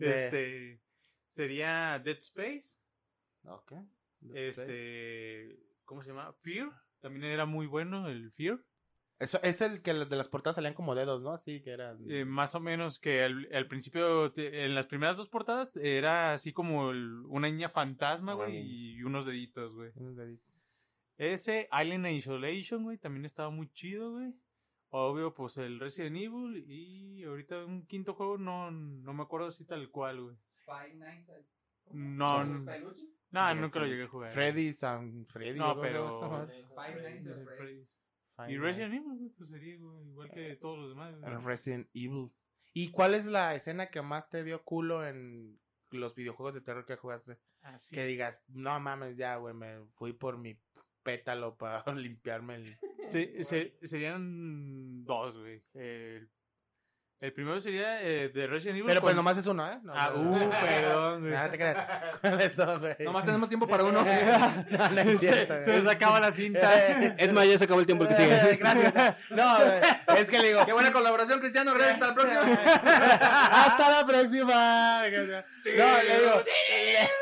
[0.00, 0.80] este
[1.28, 2.76] sería Dead Space.
[3.44, 3.72] Ok.
[4.34, 6.32] Este, ¿cómo se llama?
[6.42, 6.70] Fear.
[7.00, 8.60] También era muy bueno el Fear.
[9.18, 11.32] Eso, es el que de las portadas salían como dedos, ¿no?
[11.32, 11.98] Así que eran...
[12.10, 16.32] Eh, más o menos que al, al principio, te- en las primeras dos portadas, era
[16.32, 18.64] así como el- una niña fantasma, güey, Órale.
[18.64, 19.92] y unos deditos, güey.
[19.94, 20.50] unos deditos.
[21.18, 24.34] Ese, Alien Isolation, güey, también estaba muy chido, güey.
[24.90, 29.64] Obvio, pues el Resident Evil y ahorita un quinto juego, no, no me acuerdo si
[29.64, 30.36] tal cual, güey.
[31.92, 32.64] No, no,
[33.32, 34.30] no, nunca lo llegué a jugar.
[34.30, 35.58] Freddy San Freddy.
[35.58, 37.56] No, ¿o cómo se llama esa pero- madre?
[37.56, 37.98] Freddy's.
[38.36, 38.62] Five Y Nights.
[38.62, 41.14] Resident Evil, güey, pues sería güey, igual que todos los demás.
[41.20, 41.36] güey.
[41.44, 42.30] Resident Evil.
[42.72, 45.60] ¿Y cuál es la escena que más te dio culo en
[45.90, 47.38] los videojuegos de terror que jugaste?
[47.60, 47.94] Así.
[47.94, 50.58] Que digas, no mames, ya, güey, me fui por mi
[51.02, 52.78] pétalo para limpiarme el...
[53.08, 55.62] Se- se- serían dos, güey.
[55.74, 56.30] El,
[57.22, 58.88] el primero sería eh, de Resident Evil.
[58.88, 59.78] Pero pues nomás es uno, ¿eh?
[59.84, 61.32] No, Ah, no, uh, perdón, güey.
[61.42, 62.98] No te creas.
[62.98, 64.04] Nomás tenemos tiempo para uno.
[64.70, 65.82] no, no es cierto, Se güey.
[65.84, 67.14] nos acaba la cinta.
[67.16, 68.56] Es más, ya se acabó el tiempo el que sigue.
[68.56, 69.16] Gracias.
[69.30, 70.66] No, güey, es que le digo...
[70.66, 71.72] Qué buena colaboración, Cristiano.
[71.74, 71.94] Gracias.
[72.02, 72.40] Hasta la próxima.
[72.42, 75.02] Hasta la próxima.
[75.78, 76.42] No, le digo,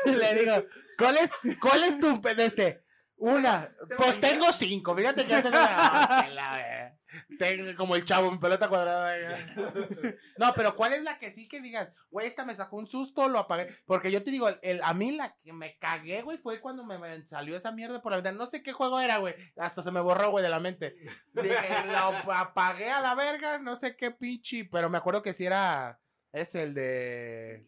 [0.05, 0.65] le, le digo,
[0.97, 2.83] ¿cuál es, cuál es tu de este?
[3.23, 6.97] Una, pues tengo cinco, fíjate que hace la, la-
[7.37, 9.15] tengo como el chavo, mi pelota cuadrada.
[9.17, 10.17] eh.
[10.37, 13.27] No, pero ¿cuál es la que sí que digas, güey, esta me sacó un susto,
[13.29, 13.67] lo apagué?
[13.85, 16.97] Porque yo te digo, el, a mí la que me cagué, güey, fue cuando me,
[16.97, 18.37] me salió esa mierda por la ventana.
[18.39, 20.95] No sé qué juego era, güey, hasta se me borró, güey, de la mente.
[21.33, 25.45] Dije, lo apagué a la verga, no sé qué pinche, pero me acuerdo que sí
[25.45, 25.99] era,
[26.31, 27.67] es el de...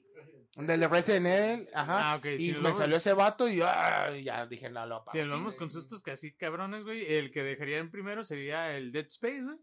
[0.55, 2.11] Del de Resident Evil, ajá.
[2.11, 4.97] Ah, ok, y si me vamos- salió ese vato y ah, ya dije, no, lo
[4.97, 5.11] apago.
[5.13, 8.91] Si nos vamos con sustos casi cabrones, güey, el que dejaría en primero sería el
[8.91, 9.57] Dead Space, güey.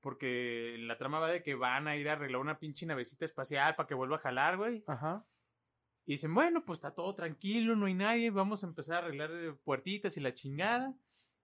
[0.00, 3.74] Porque la trama va de que van a ir a arreglar una pinche navecita espacial
[3.74, 4.84] para que vuelva a jalar, güey.
[4.86, 5.24] Ajá.
[6.04, 9.30] Y dicen, bueno, pues está todo tranquilo, no hay nadie, vamos a empezar a arreglar
[9.32, 10.94] eh, puertitas y la chingada.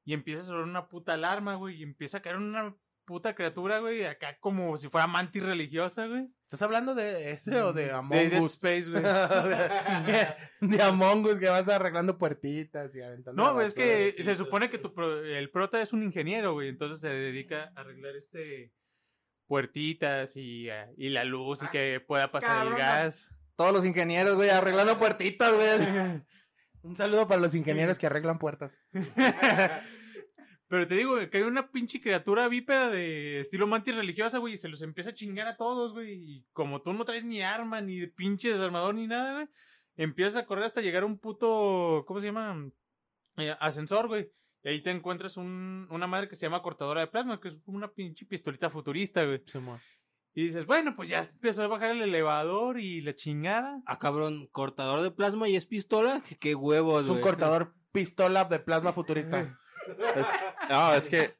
[0.04, 3.78] Y empieza a sonar una puta alarma, güey, y empieza a caer una puta criatura,
[3.78, 6.28] güey, acá como si fuera mantis religiosa, güey.
[6.50, 8.54] ¿Estás hablando de ese o de De Among Dead Us?
[8.54, 9.02] Space, güey.
[9.04, 10.26] de,
[10.62, 13.40] de Among Us que vas arreglando puertitas y aventando.
[13.40, 14.24] No, es que sí.
[14.24, 17.82] se supone que tu pro- el prota es un ingeniero, güey, entonces se dedica a
[17.82, 18.72] arreglar este
[19.46, 23.30] puertitas y, eh, y la luz y que pueda pasar cabrón, el gas.
[23.54, 26.22] Todos los ingenieros, güey, arreglando puertitas, güey.
[26.82, 28.76] Un saludo para los ingenieros que arreglan puertas.
[30.70, 34.56] Pero te digo que hay una pinche criatura bípeda de estilo mantis religiosa, güey, y
[34.56, 36.12] se los empieza a chingar a todos, güey.
[36.12, 39.48] Y como tú no traes ni arma, ni pinche desarmador, ni nada, güey,
[39.96, 42.70] empiezas a correr hasta llegar a un puto, ¿cómo se llama?
[43.36, 44.30] Eh, ascensor, güey.
[44.62, 47.56] Y ahí te encuentras un, una madre que se llama cortadora de plasma, que es
[47.64, 49.42] como una pinche pistolita futurista, güey.
[50.34, 53.82] Y dices, bueno, pues ya empezó a bajar el elevador y la chingada.
[53.86, 56.22] Ah, cabrón, cortador de plasma y es pistola.
[56.38, 57.24] Qué huevos, Es un güey.
[57.24, 59.58] cortador pistola de plasma futurista.
[60.16, 60.26] Es-
[60.68, 61.34] no, es que,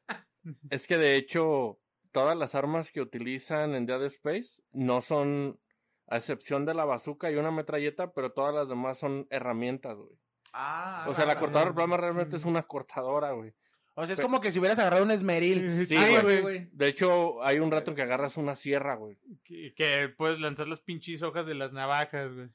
[0.69, 1.79] es que de hecho,
[2.11, 5.59] todas las armas que utilizan en Dead Space no son,
[6.07, 10.17] a excepción de la bazooka y una metralleta, pero todas las demás son herramientas, güey.
[10.53, 13.53] Ah, O sea, la cortadora de plasma realmente es una cortadora, güey.
[13.93, 15.69] O sea, es como que si hubieras agarrado un esmeril.
[15.69, 16.41] Sí, güey.
[16.41, 16.69] güey.
[16.71, 19.17] De hecho, hay un rato en que agarras una sierra, güey.
[19.43, 22.49] Que, que puedes lanzar las pinches hojas de las navajas, güey.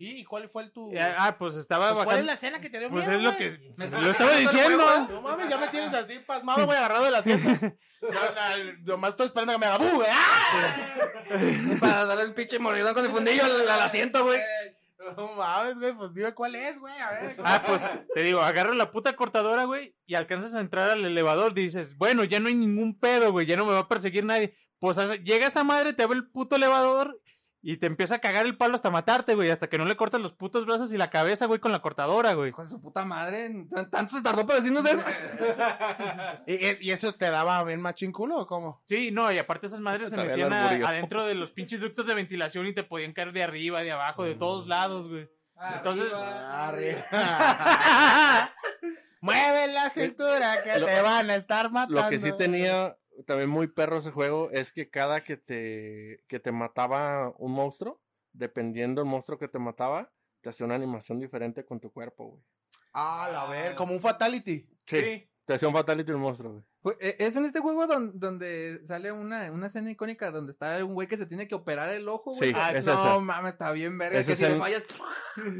[0.00, 0.92] ¿Y cuál fue el tu...?
[0.96, 3.24] Ah, ah, pues estaba Pues, ¿Cuál es la escena que te dio Pues miedo, es
[3.24, 3.72] lo que.
[3.76, 5.08] Me lo suena- estaba diciendo.
[5.08, 7.74] No mames, ya me tienes así pasmado, güey, agarrado de la na-
[8.84, 9.96] nomás estoy esperando que me haga ¡bu!
[9.96, 10.08] güey!
[10.10, 10.98] ¡Ah!
[11.80, 14.40] Para darle el pinche mordidón con el fundillo al, al asiento, güey.
[15.16, 17.36] No mames, güey, pues dime cuál es, güey, a ver.
[17.44, 17.84] Ah, pues
[18.14, 21.54] te digo, agarras la puta cortadora, güey, y alcanzas a entrar al elevador.
[21.54, 24.54] Dices, bueno, ya no hay ningún pedo, güey, ya no me va a perseguir nadie.
[24.80, 27.20] Pues llega esa madre, te abre el puto elevador
[27.60, 30.20] y te empieza a cagar el palo hasta matarte, güey, hasta que no le cortas
[30.20, 32.50] los putos brazos y la cabeza, güey, con la cortadora, güey.
[32.50, 33.50] Hijo de su puta madre.
[33.74, 35.02] ¿tan- ¿Tanto se tardó para decirnos eso?
[36.46, 38.82] ¿Y, y- eso te daba bien machín culo o cómo?
[38.86, 42.14] Sí, no, y aparte esas madres se metían a- adentro de los pinches ductos de
[42.14, 45.28] ventilación y te podían caer de arriba, de abajo, de todos lados, güey.
[45.74, 47.04] Entonces- Arre.
[49.20, 52.02] Mueve la cintura que Lo- te van a estar matando.
[52.02, 52.96] Lo que sí tenía
[53.26, 58.00] también muy perro ese juego es que cada que te, que te mataba un monstruo,
[58.32, 62.42] dependiendo del monstruo que te mataba, te hacía una animación diferente con tu cuerpo, güey.
[62.92, 64.68] Ah, la ver, como un fatality.
[64.86, 65.28] Sí.
[65.44, 66.96] Te hacía un fatality el monstruo, güey.
[67.00, 70.94] Eh, Es en este juego don- donde sale una, una escena icónica donde está un
[70.94, 72.50] güey que se tiene que operar el ojo, güey.
[72.50, 74.18] Sí, Ah, es no mames, está bien verga.
[74.18, 74.84] Ese Que es si le el- fallas,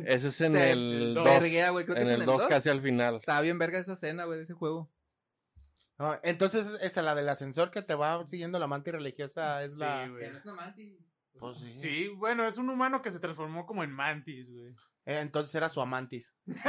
[0.06, 1.24] Ese es en el 2.
[1.24, 2.46] verguea, güey, creo que En en el 2 dos.
[2.46, 3.16] casi al final.
[3.16, 4.90] está bien verga esa escena, güey, de ese juego.
[6.22, 10.08] Entonces, esa, la del ascensor que te va siguiendo la mantis religiosa, es Sí, la...
[10.08, 10.24] güey.
[10.24, 10.92] es una mantis.
[11.38, 11.74] Pues sí.
[11.78, 14.74] Sí, bueno, es un humano que se transformó como en mantis, güey.
[15.06, 16.34] Eh, entonces era su amantis.
[16.46, 16.64] Era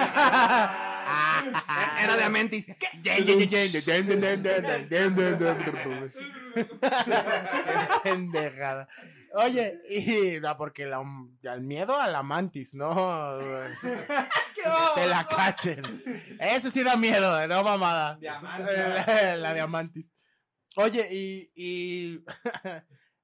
[2.16, 2.22] de.
[2.80, 2.88] Qué
[8.04, 8.88] pendejada.
[9.34, 11.02] Oye, y no, porque la,
[11.44, 13.38] el miedo a la mantis, ¿no?
[14.96, 15.84] Te la cachen.
[16.40, 18.18] Eso sí da miedo, no mamada.
[18.22, 20.12] La, la diamantis.
[20.76, 21.52] Oye, y.
[21.56, 22.26] y...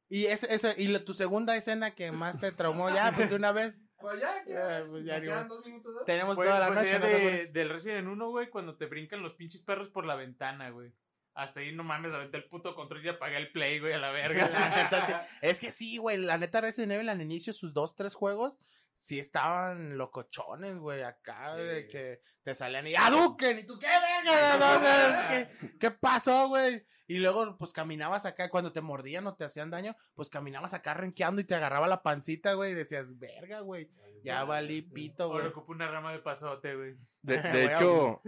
[0.07, 3.35] Y, ese, ese, y la- tu segunda escena que más te traumó ya, pues de
[3.37, 3.73] una vez.
[3.97, 5.95] Pues ya, Eh, pues ya quedan dos minutos.
[5.95, 6.01] ¿no?
[6.03, 6.99] Tenemos Pues, toda la pues noche.
[6.99, 7.53] no de- apures.
[7.53, 10.93] del Resident 1, güey, cuando te brincan los pinches perros por la ventana, güey.
[11.35, 14.11] Hasta ahí no mames, aventé el puto control y apagué el play, güey, a la
[14.11, 14.49] verga.
[14.49, 15.13] La neta, sí.
[15.41, 18.57] Es que sí, güey, la neta Resident Evil al inicio, sus dos, tres juegos,
[18.97, 21.61] sí estaban locochones, güey, acá, Sí.
[21.61, 23.59] de que te salían y ¡Aduken!
[23.59, 24.53] ¿Y tú qué, verga?
[24.53, 25.49] ¿De dónde?
[25.59, 26.85] ¿Qué, qué pasó, güey?
[27.07, 30.93] Y luego, pues, caminabas acá, cuando te mordían o te hacían daño, pues, caminabas acá
[30.93, 33.91] renqueando y te agarraba la pancita, güey, y decías, verga, güey,
[34.23, 35.39] ya valí pito, güey.
[35.41, 36.95] Ahora ocupo una rama de pasote, güey.
[37.21, 38.21] De, de hecho,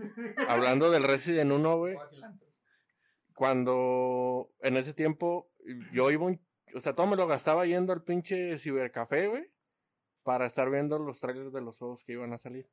[0.48, 1.96] hablando del Resident 1, güey.
[3.38, 5.52] Cuando en ese tiempo
[5.94, 6.42] yo iba, un-
[6.74, 9.52] o sea, todo me lo gastaba yendo al pinche cibercafé, güey,
[10.24, 12.68] para estar viendo los trailers de los juegos que iban a salir.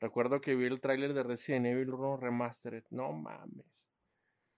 [0.00, 3.86] Recuerdo que vi el trailer de Resident Evil 1 Remastered, no mames.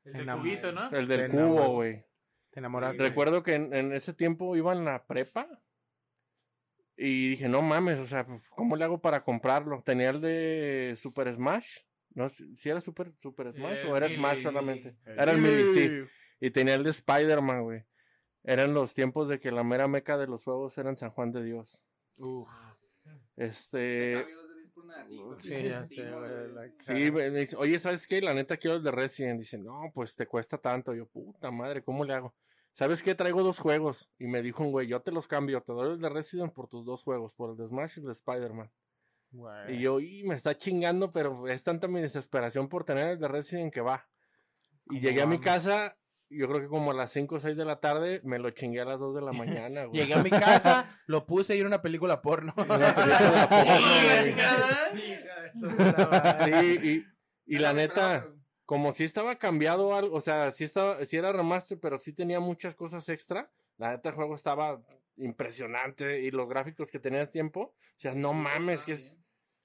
[0.05, 0.89] El del cubito, ¿no?
[0.93, 2.05] El del Te cubo, güey.
[2.51, 3.03] Te enamoraste.
[3.03, 5.49] Recuerdo que en, en ese tiempo iba en la prepa
[6.97, 9.83] y dije, no mames, o sea, ¿cómo le hago para comprarlo?
[9.83, 11.79] Tenía el de Super Smash,
[12.15, 14.09] no sé si era Super, Super Smash Eh, o era.
[14.09, 14.97] Smash solamente.
[15.05, 15.91] El Era el Melee, sí.
[16.41, 17.85] Y tenía el de Spider-Man, güey.
[18.43, 21.33] Eran los tiempos de que la mera meca de los juegos era en San Juan
[21.33, 21.85] de Dios.
[22.17, 22.49] Uf.
[23.37, 24.27] Este...
[25.39, 28.23] Sí, ya sé, me dice, oye, ¿sabes qué?
[28.23, 29.39] La neta quiero el de Resident.
[29.39, 30.95] Dice, no, pues te cuesta tanto.
[30.95, 32.35] Yo, puta madre, ¿cómo le hago?
[32.73, 33.15] ¿Sabes qué?
[33.15, 34.11] Traigo dos juegos.
[34.19, 35.63] Y me dijo un güey, yo te los cambio.
[35.63, 38.07] Te doy el de Resident por tus dos juegos, por el de Smash y el
[38.07, 38.71] de Spider-Man.
[39.69, 43.29] Y yo, y me está chingando, pero es tanta mi desesperación por tener el de
[43.29, 44.09] Resident que va.
[44.87, 45.45] Y ¿Cómo llegué a mi vamos?
[45.45, 45.97] casa,
[46.29, 48.81] yo creo que como a las 5 o 6 de la tarde, me lo chingué
[48.81, 50.01] a las 2 de la mañana, güey.
[50.01, 52.55] Llegué a mi casa, lo puse y era una película porno.
[52.57, 53.73] Una película porno,
[56.83, 57.05] y,
[57.47, 58.29] y la neta,
[58.65, 62.41] como si estaba cambiado algo, o sea, sí estaba, sí era remaster, pero sí tenía
[62.41, 63.51] muchas cosas extra.
[63.81, 64.79] La neta el juego estaba
[65.17, 69.17] impresionante y los gráficos que tenías tiempo, o sea, no mames, que es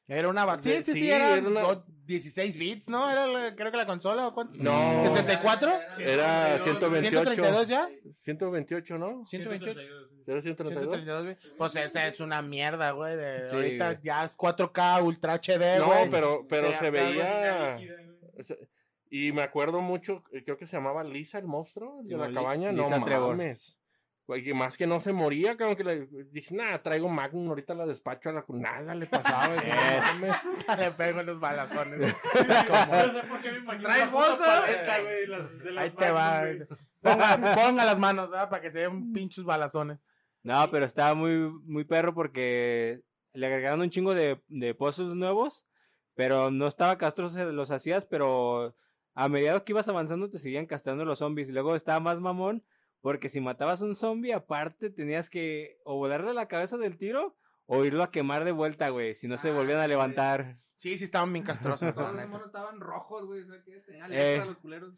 [0.07, 0.55] Era una...
[0.57, 3.09] Sí, sí, sí, sí, era, era una- do- 16 bits, ¿no?
[3.11, 4.55] Era la- creo que la consola, ¿o cuánto?
[4.57, 4.71] No.
[5.03, 5.81] ¿64?
[5.99, 7.23] Era 128.
[7.33, 7.87] ¿132 ya?
[8.11, 9.25] 128, ¿no?
[9.25, 9.79] 128.
[10.27, 10.93] Era 132.
[10.93, 11.53] 132 bits.
[11.57, 13.15] Pues esa es una mierda, güey.
[13.17, 16.09] de- Sí, ahorita ya es 4K Ultra HD, No, güey.
[16.09, 17.77] pero, pero Te se veía.
[19.09, 22.29] Y me acuerdo mucho, eh, creo que se llamaba Lisa el monstruo de la Simón,
[22.29, 22.71] Li- cabaña.
[22.71, 23.35] No Lisa Trevor.
[24.27, 27.85] Güey, más que no se moría, como que le dije, nada, traigo Magnum, ahorita la
[27.85, 28.57] despacho a la cu-".
[28.57, 29.49] Nada le pasaba.
[29.49, 29.55] no.
[30.77, 32.15] Le pego en los balazones.
[33.83, 34.63] ¿Traes bolsa?
[35.77, 36.43] Ahí te va.
[37.01, 38.49] Ponga, ponga las manos, ¿verdad?
[38.49, 39.99] Para que se vean pinches balazones.
[40.41, 43.01] No, pero estaba muy, muy perro porque
[43.33, 45.67] le agregaron un chingo de, de pozos nuevos,
[46.15, 48.75] pero no estaba castroso, los hacías, pero
[49.13, 51.49] a medida que ibas avanzando te seguían castrando los zombies.
[51.49, 52.63] Y luego estaba más mamón
[53.05, 57.37] porque si matabas un zombie, aparte tenías que o volarle la cabeza del tiro
[57.67, 60.57] o irlo a quemar de vuelta, güey, si no se Ah, volvían a levantar.
[60.73, 61.93] Sí, sí, estaban bien castrosos.
[61.93, 63.45] Todos los monos estaban rojos, güey.
[63.45, 63.77] ¿sabes qué?
[63.81, 64.41] Tenían Eh.
[64.43, 64.95] los culeros.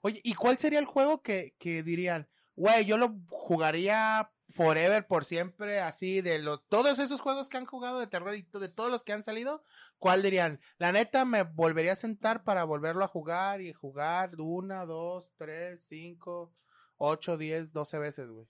[0.00, 2.30] Oye, ¿y cuál sería el juego que, que dirían?
[2.56, 7.66] Güey, yo lo jugaría forever, por siempre, así, de los, todos esos juegos que han
[7.66, 9.62] jugado de terror y de todos los que han salido,
[9.98, 10.60] ¿cuál dirían?
[10.78, 15.84] La neta, me volvería a sentar para volverlo a jugar y jugar una, dos, tres,
[15.86, 16.54] cinco,
[17.02, 18.46] ocho, diez, doce veces, güey.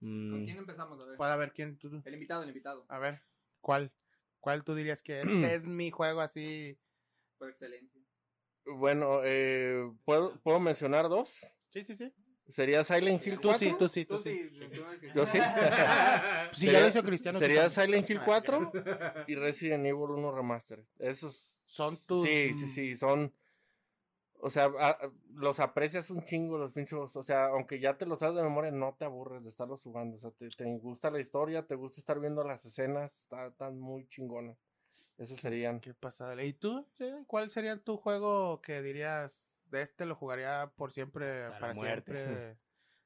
[0.00, 1.00] ¿Con Mm, quién empezamos?
[1.00, 1.16] A ver.
[1.16, 2.84] Para ver quién tú, El invitado, el invitado.
[2.88, 3.22] a ver,
[3.60, 3.92] ¿cuál?
[4.40, 5.22] ¿Cuál tú dirías que este
[5.54, 6.76] es mi juego así?
[7.38, 8.00] Por excelencia.
[8.66, 11.46] Bueno, eh, ¿puedo, ¿puedo mencionar dos?
[11.68, 12.12] Sí, sí, sí.
[12.48, 13.58] Sería Silent Hill Tú 4.
[13.58, 14.50] sí, tú sí, tú Tú sí.
[14.50, 14.68] sí.
[15.14, 15.38] Yo sí.
[16.52, 17.38] Sí, Sería- ya lo hizo Cristiano.
[17.38, 17.70] Sería.
[17.70, 18.72] Silent Hill 4
[19.28, 20.84] y Resident Evil 1 Remastered.
[20.98, 22.22] Esos Son tus...
[22.28, 23.32] Sí, sí, sí, son.
[24.44, 27.14] O sea, a- a- los aprecias un chingo los pinchos.
[27.14, 30.16] O sea, aunque ya te los sabes de memoria, no te aburres de estarlos jugando.
[30.16, 33.78] O sea, te, te gusta la historia, te gusta estar viendo las escenas, está- están
[33.78, 34.58] muy chingonas.
[35.16, 35.78] Esos serían.
[35.78, 36.42] Qué pasada.
[36.42, 36.84] ¿Y tú?
[36.98, 41.74] Sí, ¿Cuál sería tu juego que dirías de este lo jugaría por siempre, Hasta para
[41.74, 42.56] siempre?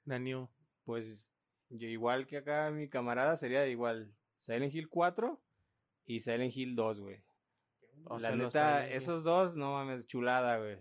[0.06, 0.48] The New.
[0.84, 1.30] Pues
[1.68, 5.38] yo igual que acá mi camarada sería igual Silent Hill 4
[6.06, 7.22] y Silent Hill 2, güey.
[8.04, 10.78] O La sea, neta, esos dos, no mames, chulada, güey.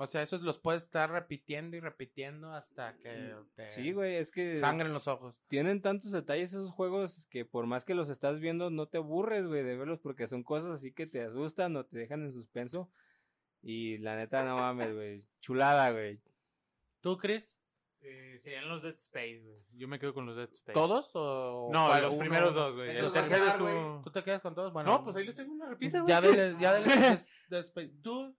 [0.00, 4.30] O sea, esos los puedes estar repitiendo y repitiendo hasta que te Sí, güey, es
[4.30, 5.42] que sangre en los ojos.
[5.48, 9.46] tienen tantos detalles esos juegos que por más que los estás viendo no te aburres,
[9.48, 12.88] güey, de verlos porque son cosas así que te asustan o te dejan en suspenso.
[13.60, 15.26] Y la neta, no mames, güey.
[15.40, 16.20] Chulada, güey.
[17.00, 17.56] ¿Tú, Chris?
[18.00, 19.58] Eh, serían los Dead Space, güey.
[19.72, 20.74] Yo me quedo con los Dead Space.
[20.74, 22.02] ¿Todos o No, cuál?
[22.02, 22.20] los Uno?
[22.20, 22.90] primeros dos, güey.
[22.96, 24.02] El tercero ganar, estuvo...
[24.04, 24.72] ¿Tú te quedas con todos?
[24.72, 26.08] Bueno, No, pues ahí los tengo en la repisa, güey.
[26.08, 26.96] ya dele, ya dele.
[26.96, 28.36] des- despe- ¿Tú?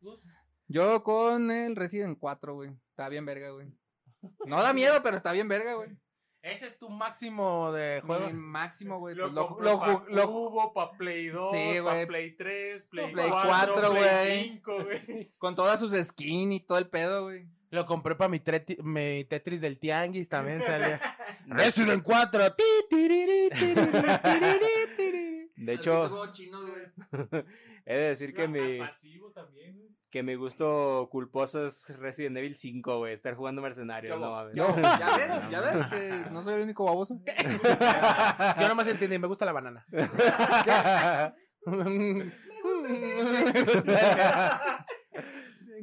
[0.00, 0.24] Gus?
[0.68, 2.70] Yo con el Resident 4, güey.
[2.90, 3.68] Está bien verga, güey.
[4.46, 5.90] No da miedo, pero está bien verga, güey.
[6.42, 8.28] Ese es tu máximo de juego.
[8.28, 9.16] Mi máximo, güey.
[9.16, 12.06] Lo, pues, Lo, compré lo, lo- Cubo, pa' Play 2, Sí, pa' güey.
[12.06, 14.48] Play 3, Play, Play 4, 4, Play güey.
[14.50, 15.32] 5, güey.
[15.38, 17.48] con todas sus skins y todo el pedo, güey.
[17.70, 18.40] Lo compré para mi,
[18.84, 21.00] mi Tetris del Tianguis, también salía.
[21.46, 22.54] Resident 4.
[22.54, 23.90] ti, tiriri, tiriri,
[24.22, 25.50] tiriri, tiriri.
[25.56, 26.10] De hecho.
[27.86, 29.88] he de decir que mi, Pasivo también, güey.
[30.10, 33.14] que mi gusto culposo es Resident Evil 5, güey.
[33.14, 34.54] Estar jugando mercenarios, no mames.
[34.54, 37.20] Yo, ya ves, ya ves que no soy el único baboso.
[38.60, 39.86] Yo nomás entendí, me gusta la banana.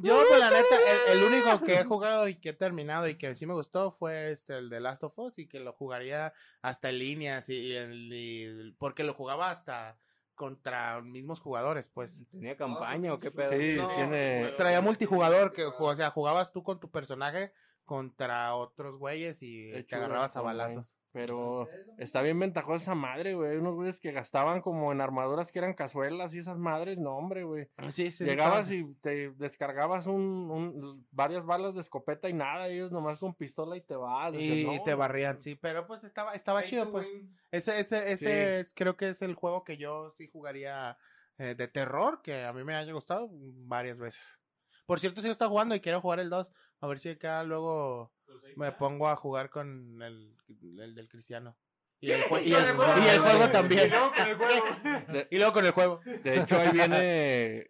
[0.02, 0.76] Yo, pues, la neta,
[1.12, 3.92] el, el único que he jugado y que he terminado y que sí me gustó
[3.92, 7.54] fue este, el de Last of Us y que lo jugaría hasta en líneas y,
[7.56, 9.98] y el- y- porque lo jugaba hasta
[10.44, 12.22] contra mismos jugadores, pues.
[12.30, 13.50] ¿Tenía campaña o qué pedo?
[13.50, 14.52] Sí, No, tiene.
[14.58, 17.54] Traía multijugador, que, o sea, jugabas tú con tu personaje
[17.86, 20.98] contra otros güeyes y te agarrabas a balazos.
[21.14, 23.52] Pero está bien ventajosa esa madre, güey.
[23.52, 27.12] Hay unos güeyes que gastaban como en armaduras que eran cazuelas y esas madres, no,
[27.16, 27.70] hombre, güey.
[27.92, 32.92] Sí, sí, Llegabas y te descargabas un, un- varias balas de escopeta y nada, ellos
[32.92, 34.34] nomás con pistola y te vas.
[34.34, 37.08] y, no, te barrían, sí, pero pues estaba, estaba chido, pues.
[37.52, 40.98] Ese, ese, ese es- creo que es el juego que yo sí jugaría
[41.38, 44.40] eh, de terror, que a mí me haya gustado varias veces.
[44.88, 46.52] Por cierto, sí lo está jugando y quiero jugar el 2.
[46.82, 48.13] A ver si acá luego
[48.56, 50.36] me pongo a jugar con el,
[50.80, 51.58] el del cristiano.
[52.00, 52.66] Y el, y el-
[53.04, 53.88] y el juego también.
[53.88, 55.28] Y luego con el juego.
[55.32, 56.00] Y luego con el juego.
[56.24, 57.66] De hecho, ahí viene.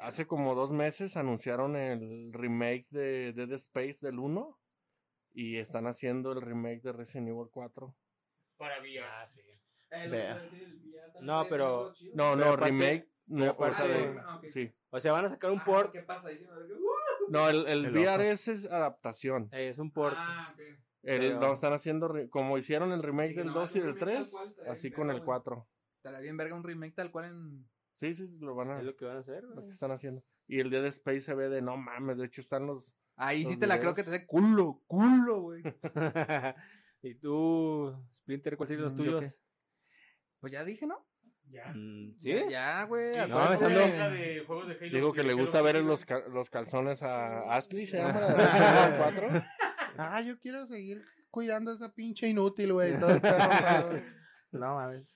[0.00, 4.58] Hace como dos meses anunciaron el remake de Dead Space del 1
[5.32, 7.94] y están haciendo el remake de Resident Evil 4.
[8.56, 9.30] Para VR.
[11.22, 13.08] No, pero- No, Pero no, aparte- remake.
[13.26, 14.72] No, aparte o sea, de- Ah, sí.
[14.90, 15.90] O sea, van a sacar un port.
[15.92, 16.28] ¿Qué pasa?
[16.28, 16.54] Diciendo,
[17.28, 19.48] No, el, el VR es, es adaptación.
[19.52, 20.16] eh, es un port.
[20.18, 20.60] Ah, ok.
[20.60, 24.04] El, Pero- lo están haciendo como hicieron el remake del no, 2 y del remake
[24.04, 25.68] 3, tal cual, está así con el verga, 4.
[25.98, 27.68] Estará bien verga un remake tal cual en...
[27.94, 29.44] Sí, sí, sí, lo van a Es lo que van a hacer.
[29.44, 30.20] lo que están haciendo.
[30.48, 33.56] Y el Dead Space se ve de no mames, de hecho están los Ahí sí
[33.56, 35.62] te la creo que te hace culo, culo, güey.
[37.02, 39.40] ¿Y tú, Splinter, cuáles serían los Mm, ¿yo tuyos?
[40.40, 41.06] Pues ya dije, ¿no?
[41.50, 41.72] Ya.
[41.74, 42.36] Mm, ¿Sí?
[42.50, 43.14] Ya, güey.
[43.14, 47.02] Sí, no, la de juegos de Halo Digo que le gusta ver los, los calzones
[47.02, 48.20] a Ashley, se llama,
[48.98, 49.44] 4.
[49.98, 52.98] Ah, yo quiero seguir cuidando a esa pinche inútil, güey.
[52.98, 54.04] Todo el perro güey.
[54.52, 55.06] No mames.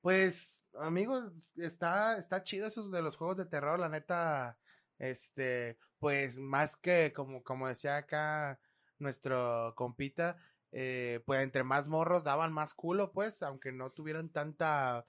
[0.00, 4.58] Pues, amigos, está, está chido esos de los juegos de terror, la neta.
[4.98, 8.60] Este, pues más que, como, como decía acá
[8.98, 10.36] nuestro compita,
[10.70, 15.06] eh, pues entre más morros daban más culo, pues, aunque no tuvieran tanta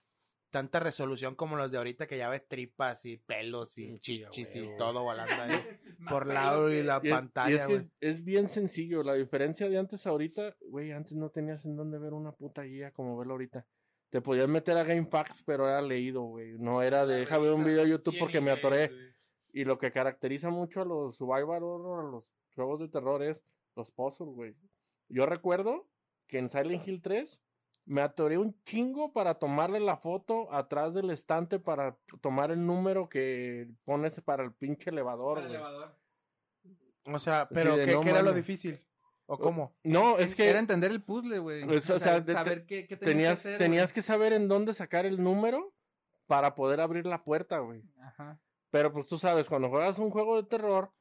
[0.55, 4.77] tanta resolución como los de ahorita que ya ves tripas y pelos y chichis y
[4.77, 5.51] todo volando ahí
[6.09, 7.85] por lado y la Y es, y pantalla, es que güey.
[7.99, 11.75] es, es bien sencillo, la diferencia de antes a ahorita, güey, antes no tenías en
[11.75, 13.67] dónde ver una puta guía como verlo ahorita.
[14.09, 16.57] Te podías meter a GameFAQs, pero era leído, güey.
[16.57, 18.91] No era de deja ver un video de YouTube porque me atoré.
[19.51, 23.43] Y lo que caracteriza mucho a los survival horror, a los juegos de terror es
[23.75, 24.55] los puzzles, güey.
[25.09, 25.89] Yo recuerdo
[26.27, 27.44] que en Silent Hill 3
[27.85, 33.07] me atoré un chingo para tomarle la foto atrás del estante para tomar el número
[33.09, 35.61] que pones para el pinche elevador, Para el güey.
[35.63, 35.95] elevador.
[37.05, 38.83] O sea, pero ¿qué, no qué era lo difícil?
[39.27, 39.75] ¿O cómo?
[39.83, 41.65] No, es que Era entender el puzzle, güey.
[41.65, 44.73] Pues, o sea, de- saber qué, qué tenías, que hacer, tenías que saber en dónde
[44.73, 45.73] sacar el número
[46.27, 47.81] para poder abrir la puerta, güey.
[47.81, 47.93] güey.
[48.07, 48.39] Ajá.
[48.71, 50.91] Pero pues tú sabes, cuando juegas un juego de terror,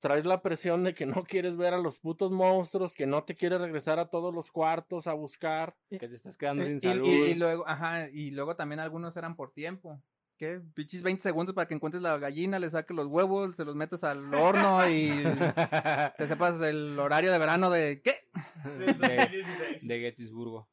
[0.00, 3.34] traes la presión de que no quieres ver a los putos monstruos, que no te
[3.34, 5.76] quieres regresar a todos los cuartos a buscar.
[5.90, 7.06] Que te estás quedando sin Y, salud.
[7.06, 10.00] y- y luego, ajá, y luego también algunos eran por tiempo.
[10.36, 10.60] ¿Qué?
[10.74, 14.04] Pichis 20 segundos para que encuentres la gallina, le saques los huevos, se los metes
[14.04, 15.10] al horno y
[16.16, 18.14] te sepas el horario de verano de ¿qué?
[18.64, 19.88] 2016.
[19.88, 20.68] de Gettysburgo.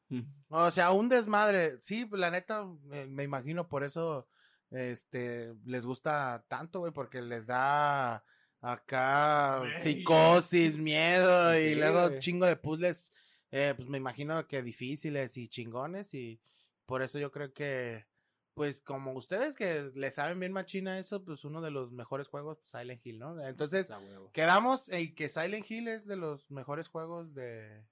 [0.48, 1.80] O sea, un desmadre.
[1.80, 4.28] Sí, pues, la neta, me, me imagino por eso
[4.70, 8.24] este les gusta tanto, güey, porque les da
[8.60, 12.18] acá psicosis, miedo y Sí, luego güey.
[12.20, 13.12] chingo de puzzles,
[13.50, 16.40] eh, pues me imagino que difíciles y chingones y
[16.86, 18.06] por eso yo creo que
[18.54, 22.58] pues como ustedes que le saben bien machina eso, pues uno de los mejores juegos,
[22.58, 23.38] pues, Silent Hill, ¿no?
[23.44, 23.92] Entonces,
[24.32, 27.84] quedamos en que Silent Hill es de los mejores juegos de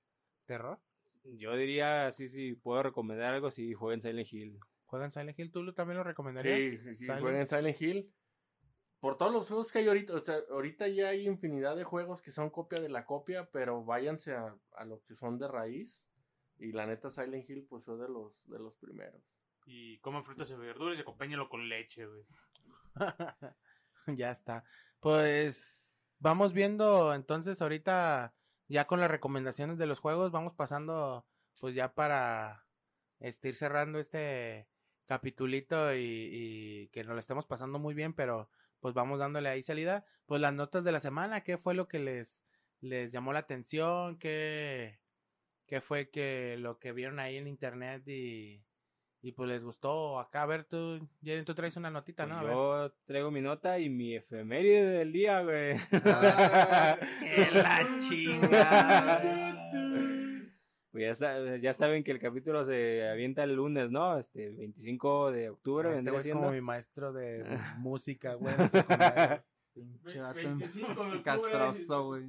[0.47, 0.81] terror.
[1.25, 4.59] Yo diría, sí, sí, puedo recomendar algo si jueguen Silent Hill.
[4.87, 5.51] ¿Juegan Silent Hill?
[5.51, 6.57] ¿Tú también lo recomendarías?
[6.59, 8.15] Sí, sí, sí, Silent- jueguen Silent Hill.
[9.05, 12.23] Por todos los juegos que hay ahorita, o sea, ahorita ya hay infinidad de juegos
[12.23, 16.09] que son copia de la copia, pero váyanse a, a lo que son de raíz.
[16.57, 19.21] Y la neta Silent Hill pues fue de los de los primeros.
[19.67, 22.25] Y coman frutas y verduras y acompáñenlo con leche, güey.
[24.17, 24.65] ya está.
[25.01, 28.35] Pues vamos viendo entonces ahorita
[28.69, 31.27] ya con las recomendaciones de los juegos, vamos pasando
[31.61, 32.65] pues ya para
[33.21, 34.67] este, ir cerrando este
[35.05, 38.49] capitulito y, y que nos lo estemos pasando muy bien, pero
[38.85, 40.05] pues vamos dándole ahí salida.
[40.27, 42.45] Pues las notas de la semana, ¿qué fue lo que les,
[42.83, 44.19] les llamó la atención?
[44.19, 45.01] ¿Qué,
[45.67, 48.63] qué fue que lo que vieron ahí en internet y,
[49.23, 50.21] y pues les gustó?
[50.21, 52.41] Acá, a ver, tú, Jaden, tú traes una notita, Pues ¿no?
[52.41, 52.53] A ver.
[52.53, 55.79] yo traigo mi nota y mi efeméride del día, güey.
[56.05, 59.23] Ah, ¡Que la chingada!
[60.95, 64.17] Pues ya, ya saben que el capítulo se avienta el lunes, ¿no?
[64.17, 66.41] Este, 25 de octubre Este vendría güey es siendo.
[66.43, 67.45] como mi maestro de
[67.79, 68.55] música, güey.
[69.75, 71.23] Pinche vato 25 de octubre.
[71.25, 72.23] castroso, güey.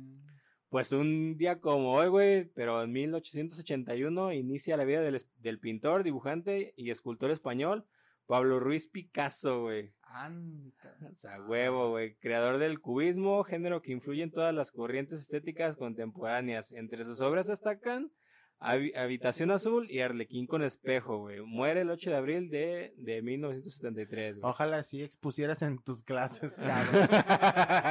[0.70, 6.02] Pues un día como hoy, güey, pero en 1881 inicia la vida del, del pintor,
[6.02, 7.86] dibujante y escultor español
[8.26, 9.94] Pablo Ruiz Picasso, güey.
[10.02, 10.74] Cabrón.
[11.12, 12.16] O sea, huevo, güey.
[12.16, 16.72] Creador del cubismo, género que influye en todas las corrientes estéticas contemporáneas.
[16.72, 18.12] Entre sus obras destacan
[18.60, 21.42] Habitación Azul y Arlequín con espejo, güey.
[21.42, 24.50] Muere el 8 de abril de, de 1973, güey.
[24.50, 27.10] Ojalá sí expusieras en tus clases, cabrón.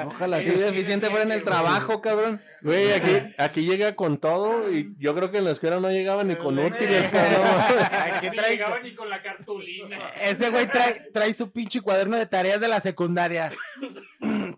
[0.08, 2.40] Ojalá así de eficiente fuera en el trabajo, cabrón.
[2.62, 6.24] Güey, aquí, aquí llega con todo y yo creo que en la escuela no llegaba
[6.24, 7.44] ni con útiles, cabrón.
[8.14, 9.98] Aquí trae- llegaba ni con la cartulina.
[10.20, 13.52] Ese güey trae, trae su pinche cuaderno de tareas de la secundaria.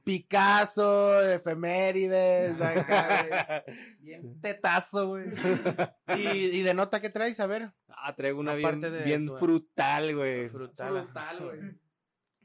[0.07, 3.65] Picasso, efemérides, acá,
[3.99, 5.25] Bien tetazo, güey.
[6.17, 7.73] y, y de nota que traes, a ver.
[7.89, 10.49] Ah, traigo una bien, Aparte de bien tu- frutal, güey.
[10.49, 10.93] Frutal.
[10.93, 11.61] Brutal, güey.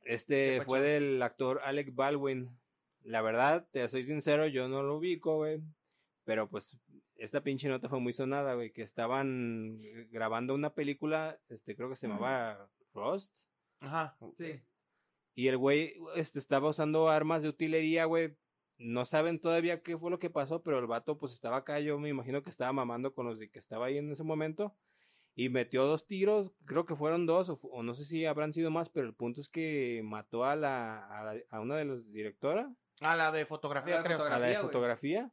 [0.02, 2.50] Este ¿Qué fue del actor Alec Baldwin.
[3.04, 5.62] La verdad, te soy sincero, yo no lo ubico, güey.
[6.24, 6.80] Pero pues
[7.18, 9.78] esta pinche nota fue muy sonada, güey, que estaban
[10.10, 13.32] grabando una película, este creo que se llamaba Rust.
[13.82, 14.18] Ajá.
[14.36, 14.60] Sí.
[15.34, 18.36] Y el güey este, estaba usando armas de utilería, güey.
[18.78, 22.00] No saben todavía qué fue lo que pasó, pero el vato pues estaba acá, yo
[22.00, 24.76] me imagino que estaba mamando con los de que estaba ahí en ese momento.
[25.36, 28.90] Y metió dos tiros, creo que fueron dos, o, no sé si habrán sido más,
[28.90, 32.68] pero el punto es que mató a la, a, la- a una de las directoras,
[33.00, 34.18] A la de fotografía, A la de creo.
[34.18, 34.36] fotografía.
[34.38, 34.66] a la de güey.
[34.66, 35.32] fotografía,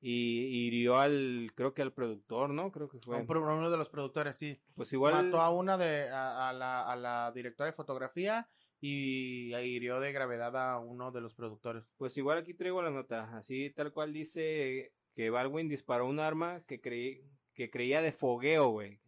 [0.00, 2.70] y, y hirió al, creo que al productor, ¿no?
[2.72, 3.16] Creo que fue.
[3.18, 4.58] un uno de los productores, sí.
[4.74, 5.12] Pues igual.
[5.26, 8.48] Mató a una de, a, a la, a la directora de fotografía
[8.80, 11.84] y hirió de gravedad a uno de los productores.
[11.96, 16.62] Pues igual aquí traigo la nota, así tal cual dice que Baldwin disparó un arma
[16.66, 17.22] que, creí,
[17.54, 19.00] que creía de fogueo, güey.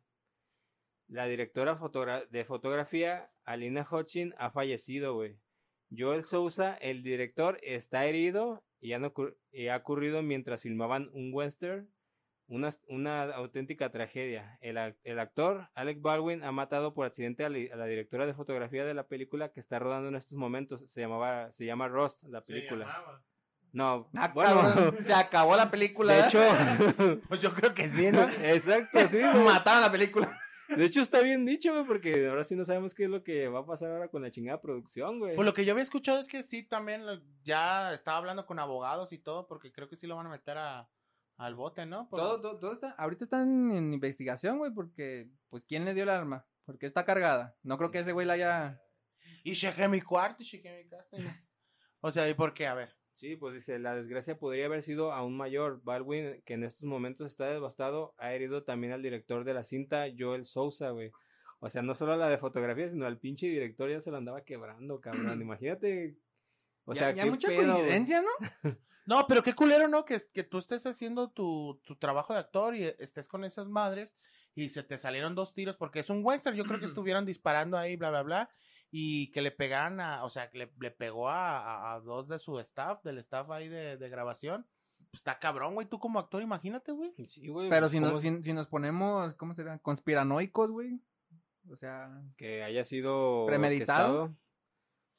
[1.07, 1.79] La directora
[2.31, 5.39] de fotografía, Alina Hutchin, ha fallecido, güey.
[5.97, 8.93] Joel Sousa, el director, está herido y,
[9.53, 11.91] y ha ocurrido mientras filmaban un western,
[12.49, 14.59] una, una auténtica tragedia.
[14.61, 18.35] El, el actor, Alec Baldwin, ha matado por accidente a, li- a la directora de
[18.35, 20.81] fotografía de la película que está rodando en estos momentos.
[20.91, 22.87] Se, llamaba, se llama Rust, la película.
[23.73, 26.15] No, Ah, bueno, cabrón, se acabó la película.
[26.15, 26.41] de hecho,
[27.29, 28.23] Pues yo creo que sí, ¿no?
[28.43, 29.45] exacto, sí, güey.
[29.45, 30.41] mataron la película.
[30.69, 33.49] De hecho, está bien dicho, güey, porque ahora sí no sabemos qué es lo que
[33.49, 35.35] va a pasar ahora con la chingada producción, güey.
[35.35, 37.03] Pues lo que yo había escuchado es que sí, también
[37.43, 40.59] ya estaba hablando con abogados y todo, porque creo que sí lo van a meter
[40.59, 40.87] a,
[41.39, 42.09] al bote, ¿no?
[42.11, 46.03] Por- Todo, todo, todo está, ahorita están en investigación, güey, porque, pues, ¿quién le dio
[46.03, 46.47] el arma?
[46.67, 47.57] Porque está cargada.
[47.63, 48.83] No creo que ese güey la haya...
[49.45, 51.17] Y chequé mi cuarto y chequé mi casa.
[51.17, 51.25] y.
[52.01, 52.67] O sea, ¿y por qué?
[52.67, 52.95] A ver.
[53.15, 55.81] Sí, pues dice, la desgracia podría haber sido aún mayor.
[55.83, 60.07] Baldwin, que en estos momentos está devastado, ha herido también al director de la cinta,
[60.17, 61.11] Joel Sousa, güey.
[61.61, 64.19] O sea, no solo a la de fotografía, sino al pinche director ya se lo
[64.19, 65.41] andaba quebrando, cabrón.
[65.43, 66.17] Imagínate.
[66.89, 68.29] O ya, sea, ya qué mucha pedo, coincidencia, ¿no?
[69.07, 70.05] No, pero qué culero, ¿no?
[70.05, 74.19] Que, que tú estés haciendo tu, tu trabajo de actor y estés con esas madres
[74.55, 76.57] y se te salieron dos tiros porque es un western.
[76.59, 78.51] Yo creo que estuvieron disparando ahí, bla, bla, bla.
[78.91, 82.29] Y que le pegaran a, o sea, que le, le pegó a, a- a dos
[82.29, 84.67] de su staff, del staff ahí de, de grabación.
[85.11, 85.87] Pues está cabrón, güey.
[85.89, 87.15] Tú como actor, imagínate, güey.
[87.29, 87.71] Sí, güey.
[87.71, 89.79] Pero si ¿cómo nos, si, si nos ponemos, ¿cómo será?
[89.79, 91.01] Conspiranoicos, güey.
[91.71, 94.23] O sea, que haya sido ¿Premeditado?
[94.25, 94.48] orquestado,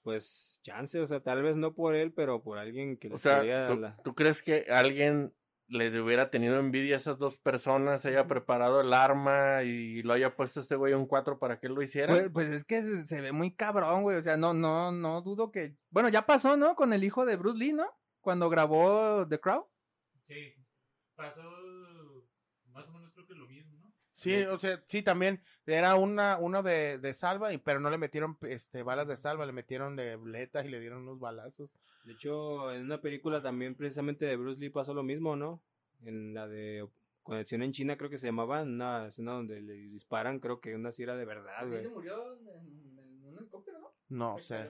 [0.02, 3.22] pues chance, o sea, tal vez no por él, pero por alguien que O les
[3.22, 5.34] sea, quería ¿tú, la- tú crees que alguien
[5.68, 10.36] le hubiera tenido envidia a esas dos personas, haya preparado el arma y lo haya
[10.36, 12.12] puesto este güey un 4 para que él lo hiciera.
[12.12, 14.18] Pues, pues es que se, se ve muy cabrón, güey.
[14.18, 15.76] O sea, no, no, no dudo que.
[15.91, 16.76] Bueno, ya pasó, ¿no?
[16.76, 17.86] Con el hijo de Bruce Lee, ¿no?
[18.20, 19.68] Cuando grabó The Crow.
[20.24, 20.56] Sí.
[21.16, 21.41] Pasó
[22.72, 23.93] más o menos creo que lo mismo, ¿no?
[24.14, 25.41] Sí, o sea, sí, también
[25.76, 29.46] era una, uno de, de salva, y, pero no le metieron este, balas de salva,
[29.46, 31.72] le metieron de bletas y le dieron unos balazos.
[32.06, 35.62] De hecho, en una película también precisamente de Bruce Lee pasó lo mismo, ¿no?
[36.02, 36.88] En la de
[37.24, 40.92] Conexión en China creo que se llamaba, una escena donde le disparan, creo que una
[40.92, 41.88] sí era de verdad, güey.
[41.90, 43.92] murió en, un helicóptero, ¿no?
[44.10, 44.68] No sé.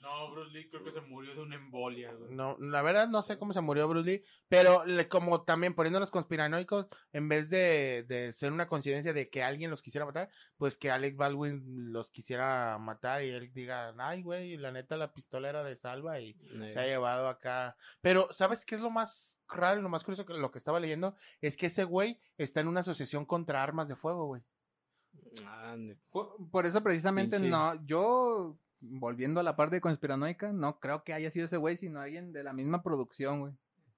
[0.00, 2.32] No, Bruce Lee creo que se murió de una embolia, güey.
[2.32, 6.10] No, la verdad no sé cómo se murió Bruce Lee, pero le- como también poniéndonos
[6.12, 10.76] conspiranoicos, en vez de, de ser una coincidencia de que alguien los quisiera matar, pues
[10.76, 15.48] que Alex Baldwin los quisiera matar y él diga, ay, güey, la neta la pistola
[15.48, 17.76] era de salva y Eh, se ha llevado acá.
[18.00, 20.78] Pero, ¿sabes qué es lo más raro y lo más curioso que lo que estaba
[20.78, 21.16] leyendo?
[21.40, 24.42] Es que ese güey está en una asociación contra armas de fuego, güey.
[26.10, 31.30] Por, por eso precisamente no, yo, volviendo a la parte conspiranoica, no creo que haya
[31.30, 33.54] sido ese güey, sino alguien de la misma producción, güey.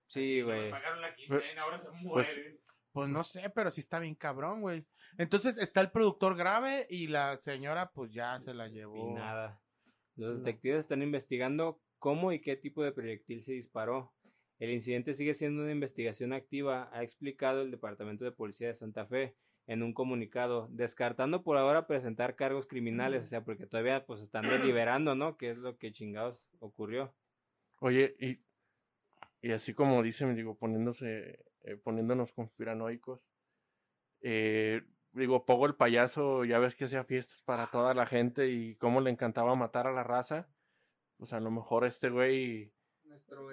[0.07, 0.71] Sí, güey.
[0.71, 2.61] pagaron la quincena, ahora se mueren.
[2.93, 4.85] Pues no sé, pero sí está bien cabrón, güey.
[5.17, 9.11] Entonces está el productor grave y la señora pues ya se la llevó.
[9.11, 9.61] Y nada.
[10.17, 14.13] Los detectives están investigando cómo y qué tipo de proyectil se disparó.
[14.59, 19.07] El incidente sigue siendo una investigación activa, ha explicado el Departamento de Policía de Santa
[19.07, 19.37] Fe
[19.71, 24.51] en un comunicado, descartando por ahora presentar cargos criminales, o sea, porque todavía pues están
[24.51, 25.37] deliberando, ¿no?
[25.37, 27.15] ¿Qué es lo que chingados ocurrió?
[27.79, 28.41] Oye, y,
[29.41, 33.21] y así como dicen, digo, poniéndose, eh, poniéndonos conspiranoicos,
[34.23, 38.75] eh, digo, Pogo el payaso, ya ves que hacía fiestas para toda la gente y
[38.75, 40.49] cómo le encantaba matar a la raza.
[41.17, 42.73] Pues a lo mejor este güey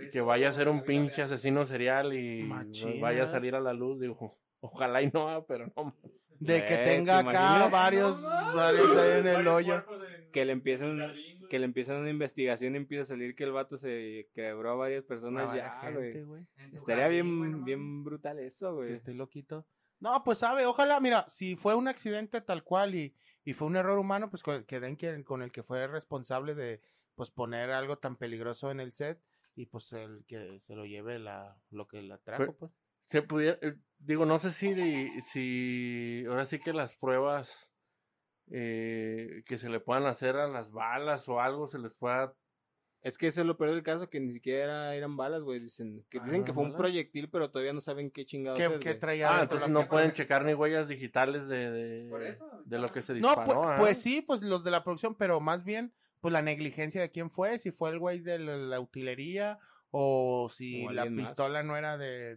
[0.02, 3.02] y que vaya a ser un pinche asesino serial y Machina.
[3.02, 5.96] vaya a salir a la luz, digo, ojalá y no, pero no.
[6.40, 9.76] De que Eh, tenga ¿te acá varios, varios ahí en el hoyo.
[9.76, 11.50] en- Que le empiezan, en el jardín, güey.
[11.50, 14.76] que le empiezan una investigación y empieza a salir que el vato se quebró a
[14.76, 16.46] varias personas ya, gente, güey.
[16.74, 18.94] Estaría bien, bien brutal eso, Que güey.
[18.94, 19.66] esté loquito.
[20.00, 23.78] No, pues sabe, ojalá, mira, si fue un accidente tal cual y, y fue un
[23.78, 26.82] error humano, pues que den quien- con el que fue responsable de
[27.16, 29.20] pues poner algo tan peligroso en el set
[29.56, 32.72] y pues el que se lo lleve la lo que la trajo, pues.
[33.06, 37.72] Se pudiera, eh, digo, no sé si, si ahora sí que las pruebas
[38.52, 42.34] eh, que se le puedan hacer a las balas o algo se les pueda
[43.02, 45.60] Es que eso es lo peor del caso, que ni siquiera eran balas, güey.
[45.60, 48.66] Dicen que, Ah, dicen que fue un proyectil, pero todavía no saben qué chingados ¿Qué,
[48.66, 49.00] es, qué güey.
[49.00, 49.38] traía?
[49.38, 53.02] Ah, entonces no pueden checar ni huellas digitales de, de, Por eso, de lo que
[53.02, 53.64] se No, disparó.
[53.64, 53.78] pu- ¿ah?
[53.80, 57.30] pues sí, pues los de la producción, pero más bien, pues la negligencia de quién
[57.30, 59.60] fue, si fue el güey de la, la utilería
[59.92, 61.30] o si O la más.
[61.30, 62.36] pistola no era de,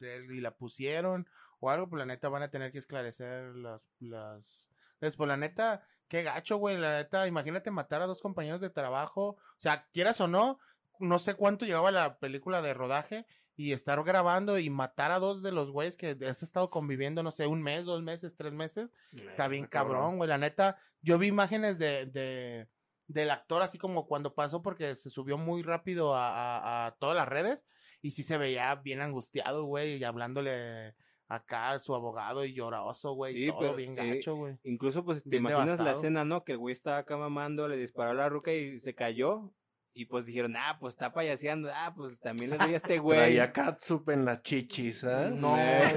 [0.00, 1.28] y la pusieron
[1.60, 4.70] o algo, pues la neta van a tener que esclarecer las, las,
[5.00, 8.70] pues, pues la neta, qué gacho, güey, la neta, imagínate matar a dos compañeros de
[8.70, 10.58] trabajo, o sea, quieras o no,
[11.00, 13.26] no sé cuánto llevaba la película de rodaje
[13.56, 17.32] y estar grabando y matar a dos de los güeyes que has estado conviviendo, no
[17.32, 18.88] sé, un mes, dos meses, tres meses,
[19.26, 20.28] Está bien cabrón, güey.
[20.28, 22.68] La neta, yo vi imágenes de, de
[23.08, 27.16] del actor así como cuando pasó porque se subió muy rápido a, a- a todas
[27.16, 27.66] las redes
[28.02, 30.94] y sí se veía bien angustiado, güey, y hablándole
[31.28, 34.56] acá a su abogado y lloroso, güey, Sí, todo pero, bien eh, gacho, güey.
[34.64, 36.42] Incluso, pues, te Bien imaginas la escena, ¿no?
[36.44, 39.52] Que el güey estaba acá mamando, le disparó a la ruca y se cayó.
[39.94, 41.70] Y pues dijeron, ah, pues está payaseando.
[41.74, 43.18] Ah, pues también le doy a este güey.
[43.18, 45.28] Traía catsup en las chichis, ¿ah?
[45.28, 45.92] No, Eh.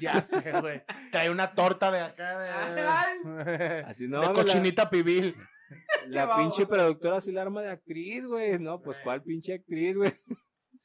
[0.00, 0.82] ya sé, güey.
[1.10, 2.38] Trae una torta de acá
[2.74, 5.34] de, Así no, de la- cochinita pibil.
[6.06, 8.56] La, pinche productora así la arma de actriz, güey.
[8.60, 10.12] No, pues, ¿cuál pinche actriz, güey?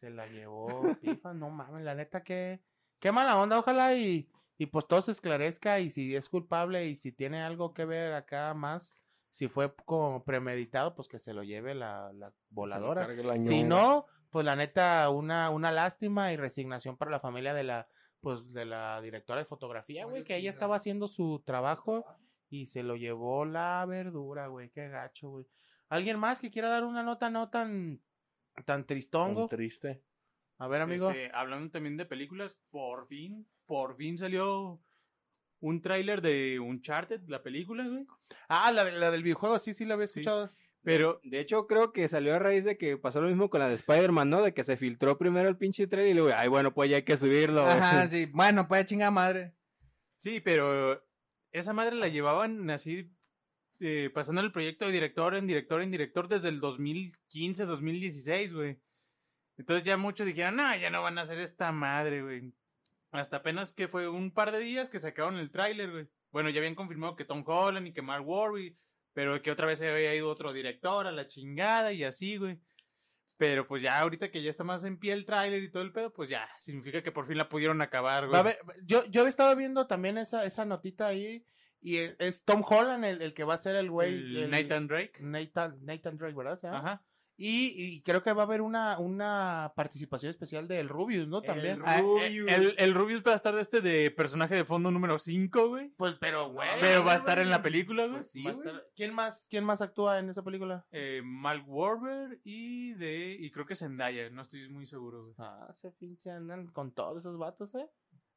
[0.02, 0.68] Se la llevó,
[1.00, 2.60] pifa, no mames, la neta que
[3.00, 6.96] qué mala onda, ojalá y, y pues todo se esclarezca y si es culpable y
[6.96, 8.98] si tiene algo que ver acá más,
[9.30, 13.08] si fue como premeditado, pues que se lo lleve la, la voladora.
[13.08, 17.64] La Si no, pues la neta, una, una lástima y resignación para la familia de
[17.64, 17.88] la,
[18.22, 22.06] pues de la directora de fotografía, güey, que ella estaba haciendo su trabajo
[22.50, 25.46] y se lo llevó la verdura, güey, qué gacho, güey.
[25.90, 28.02] ¿Alguien más que quiera dar una nota no tan,
[28.56, 29.48] tan Tan tristongo?
[29.48, 30.04] triste.
[30.58, 31.10] A ver, amigo.
[31.10, 34.80] Este, hablando también de películas, por fin, por fin salió
[35.60, 38.06] un tráiler de Uncharted, la película, güey.
[38.48, 40.20] Ah, la, de- la del videojuego, sí, sí, la había Sí.
[40.20, 40.52] escuchado.
[40.84, 43.68] Pero De hecho, creo que salió a raíz de que pasó lo mismo con la
[43.70, 44.42] de Spider-Man, ¿no?
[44.42, 47.04] De que se filtró primero el pinche trailer y luego, ay, bueno, pues ya hay
[47.04, 47.76] que subirlo, güey.
[47.78, 48.26] Ajá, sí.
[48.34, 49.54] Bueno, pues chinga madre.
[50.20, 51.04] Sí, pero
[51.52, 53.12] esa madre la llevaban así,
[53.84, 58.78] eh, pasando el proyecto de director en director en director desde el 2015, 2016, güey.
[59.58, 62.54] Entonces ya muchos dijeron, no, ya no van a hacer esta madre, güey.
[63.12, 66.08] Hasta apenas que fue un par de días que sacaron el tráiler, güey.
[66.32, 68.76] Bueno, ya habían confirmado que Tom Holland y que Mark Wahlberg,
[69.14, 72.60] pero que otra vez se había ido otro director a la chingada y así, güey.
[73.38, 75.92] Pero pues ya ahorita que ya está más en pie el tráiler y todo el
[75.92, 78.40] pedo, pues ya significa que por fin la pudieron acabar, güey.
[78.40, 81.44] A ver, yo, yo estaba viendo también esa, esa notita ahí.
[81.82, 84.14] Y es, es Tom Holland el, el que va a ser el güey.
[84.14, 85.14] El el- Nathan Drake.
[85.22, 86.58] Nathan, Nathan Drake, ¿verdad?
[86.60, 86.80] ¿Se llama?
[86.80, 87.04] Ajá.
[87.44, 91.42] Y, y creo que va a haber una, una participación especial del Rubius, ¿no?
[91.42, 91.78] También.
[91.78, 92.52] El Ah, eh, Rubius.
[92.52, 95.90] El, el Rubius va a estar de este de personaje de fondo número 5, güey.
[95.98, 96.70] Pues, pero, güey.
[96.80, 98.18] Pero va a estar en la película, güey.
[98.20, 100.86] Pues sí, estar- ¿Quién más, quién más actúa en esa película?
[100.92, 105.34] Eh, Mark Wahlberg y de y creo que Zendaya, no estoy muy seguro, güey.
[105.40, 107.88] Ah, se pinche andan con todos esos vatos, ¿eh?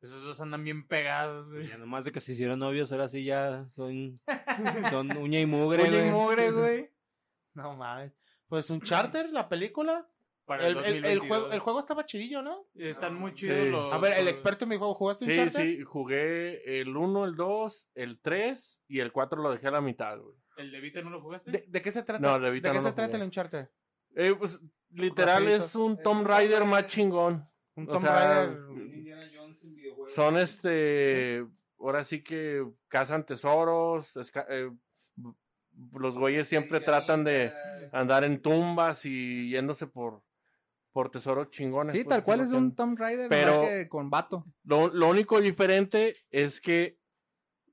[0.04, 1.66] Esos dos andan bien pegados, güey.
[1.66, 4.20] Ya nomás de que se hicieron novios, ahora sí ya son,
[4.90, 6.10] son uña y mugre, güey.
[6.10, 6.90] mugre, güey.
[7.54, 8.12] No mames.
[8.48, 10.08] Pues un charter, la película.
[10.44, 10.84] Para El, el- el
[11.20, 11.26] 2022.
[11.28, 12.66] juego, el juego estaba chidillo, ¿no?
[12.74, 13.36] Están muy Sí.
[13.46, 13.92] chidos los.
[13.94, 15.62] A ver, el experto me dijo, ¿jugaste un Sí, charter?
[15.66, 19.80] sí, jugué el 1, el 2, el 3 y el 4 lo dejé a la
[19.80, 20.36] mitad, güey.
[20.58, 21.50] ¿El de Vita no lo jugaste?
[21.50, 22.20] ¿De, de qué se trata?
[22.20, 23.16] No, de ¿De, Vita qué no se lo trata jugué.
[23.22, 23.68] el Uncharted?
[24.16, 24.60] Eh, pues
[24.90, 25.64] literal Rapidito.
[25.64, 27.48] es un Tomb Raider más chingón.
[27.76, 29.28] Un O Tomb sea, Raider.
[30.08, 31.44] Son este,
[31.78, 34.70] ahora sí que cazan tesoros, esca- eh,
[35.92, 37.52] los güeyes siempre tratan de
[37.92, 40.22] andar en tumbas y yéndose por,
[40.92, 41.92] por tesoros chingones.
[41.94, 44.44] Sí, pues, tal cual lo es que- un Tomb Raider, Pero- que con vato.
[44.64, 46.98] Lo, lo único diferente es que,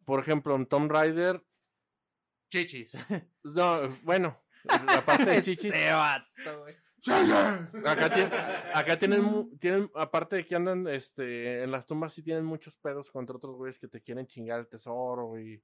[0.05, 1.43] por ejemplo, en Tomb Raider,
[2.49, 2.97] Chichis.
[3.43, 6.75] no, bueno, la parte de chichis, Este vato, güey.
[7.09, 8.33] Acá, tienen,
[8.73, 13.09] acá tienen, tienen, aparte de que andan este, en las tumbas, sí tienen muchos pedos
[13.11, 15.63] contra otros güeyes que te quieren chingar el tesoro y,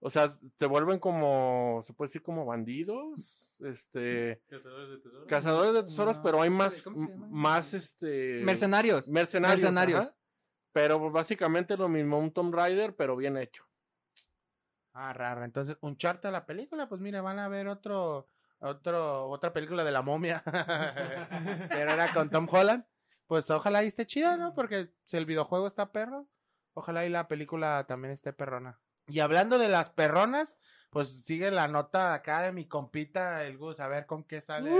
[0.00, 5.26] o sea, te vuelven como, se puede decir como bandidos, este, Cazadores de tesoros.
[5.26, 6.86] cazadores de tesoros, No, pero hay más,
[7.30, 9.08] más, este, Mercenarios.
[9.08, 10.00] mercenarios, mercenarios.
[10.02, 10.16] ajá.
[10.72, 13.64] pero básicamente lo mismo, un Tomb Raider, pero bien hecho.
[14.98, 15.44] Ah, raro.
[15.44, 18.30] Entonces, un charter a la película, pues mira, van a ver otro,
[18.66, 20.42] otro, otra película de la momia.
[21.70, 22.84] Pero era con Tom Holland.
[23.26, 24.54] Pues ojalá y esté chida, ¿no?
[24.54, 26.28] Porque si el videojuego está perro,
[26.74, 28.80] ojalá y la película también esté perrona.
[29.08, 30.58] Y hablando de las perronas,
[30.90, 34.70] pues sigue la nota acá de mi compita, el Gus, a ver con qué sale.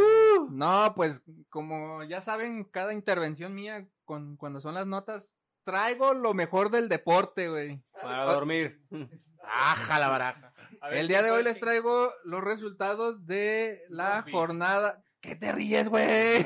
[0.51, 5.29] No, pues como ya saben, cada intervención mía con, cuando son las notas,
[5.65, 7.83] traigo lo mejor del deporte, güey.
[7.93, 8.83] Para dormir.
[9.43, 10.53] Aja la baraja.
[10.89, 14.33] Ver, El día de hoy les ¿qué- traigo los resultados de la Rugby.
[14.33, 15.03] jornada.
[15.21, 16.05] ¿Qué te ríes, güey?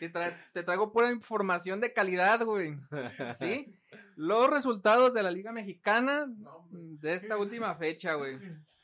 [0.00, 2.76] te, tra- te traigo pura información de calidad, güey.
[3.36, 3.74] ¿Sí?
[4.16, 6.26] Los resultados de la Liga Mexicana
[6.70, 8.38] de esta última fecha, güey.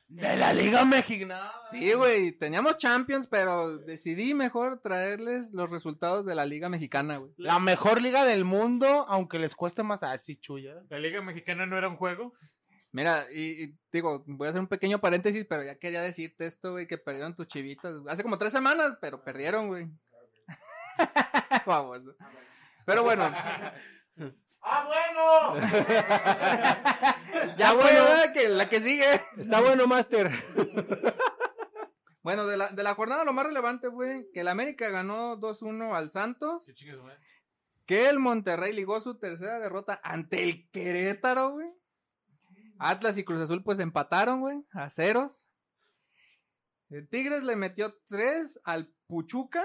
[0.08, 1.52] De la Liga Mexicana.
[1.70, 7.32] Sí, güey, teníamos Champions, pero decidí mejor traerles los resultados de la Liga Mexicana, güey.
[7.36, 10.02] La mejor liga del mundo, aunque les cueste más.
[10.02, 10.76] Ah, sí, chuya.
[10.88, 12.32] ¿La Liga Mexicana no era un juego?
[12.90, 16.72] Mira, y, y digo, voy a hacer un pequeño paréntesis, pero ya quería decirte esto,
[16.72, 17.94] güey, que perdieron tus chivitas.
[18.08, 19.88] Hace como tres semanas, pero perdieron, güey.
[21.66, 22.00] Vamos.
[22.86, 23.24] Pero bueno,
[24.60, 25.54] ¡Ah, bueno!
[27.58, 28.32] ya bueno, ¿verdad?
[28.32, 29.20] que la que sigue.
[29.36, 30.30] Está bueno, Master.
[32.22, 35.94] Bueno, de la, de la jornada lo más relevante fue que el América ganó 2-1
[35.94, 37.18] al Santos, Sí, madre.
[37.86, 41.68] que el Monterrey ligó su tercera derrota ante el Querétaro, güey.
[42.78, 45.44] Atlas y Cruz Azul pues empataron, güey, a ceros.
[46.90, 49.64] El Tigres le metió tres al Puchuca.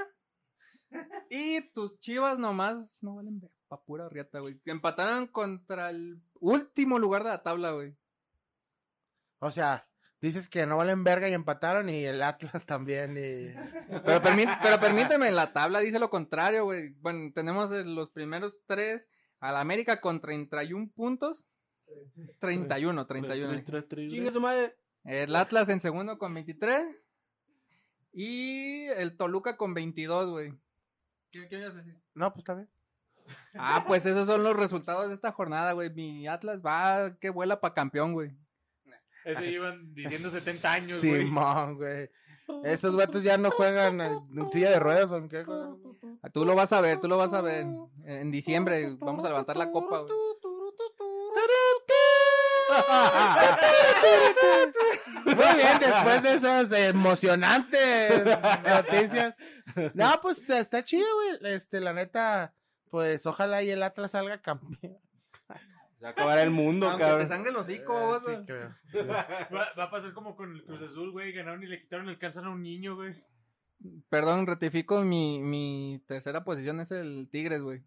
[1.29, 4.61] Y tus chivas nomás no valen pa' pura riata, güey.
[4.65, 7.97] Empataron contra el último lugar de la tabla, güey.
[9.39, 9.87] O sea,
[10.21, 13.11] dices que no valen verga y empataron y el Atlas también.
[13.17, 13.53] Y...
[14.05, 16.89] Pero, permí- pero permíteme, la tabla dice lo contrario, güey.
[16.99, 19.07] Bueno, tenemos eh, los primeros tres
[19.39, 21.47] al América con 31 puntos.
[22.39, 23.47] 31, 31.
[23.53, 24.75] Tres, tres, tres, Chingue su madre.
[25.03, 26.85] El Atlas en segundo con 23.
[28.13, 30.53] Y el Toluca con 22, güey.
[31.31, 31.97] ¿Qué, qué ibas a decir?
[32.13, 32.69] No, pues está bien.
[33.55, 35.89] Ah, pues esos son los resultados de esta jornada, güey.
[35.89, 38.35] Mi Atlas va que vuela pa' campeón, güey.
[39.25, 41.25] Eso llevan diciendo 70 años, güey.
[41.25, 42.09] Simón, güey.
[42.63, 45.45] Esos vatos ya no juegan en en silla de ruedas, aunque.
[46.33, 47.65] Tú lo vas a ver, tú lo vas a ver.
[48.05, 50.13] En diciembre vamos a levantar la copa, güey.
[55.25, 58.25] Muy bien, después de esas emocionantes
[58.67, 59.37] noticias.
[59.93, 61.53] No, pues está chido, güey.
[61.53, 62.53] Este, la neta,
[62.89, 64.97] pues ojalá y el Atlas salga campeón.
[65.97, 67.27] Se va a acabar el mundo, Aunque te cabrón.
[67.29, 68.97] sangre el hocico, Eh, sí.
[69.07, 71.31] Va, va a pasar como con el Cruz Azul, güey.
[71.31, 73.15] Ganaron y le quitaron el cáncer a un niño, güey.
[74.09, 77.83] perdón, rectifico, mi, mi tercera posición es el Tigres, güey.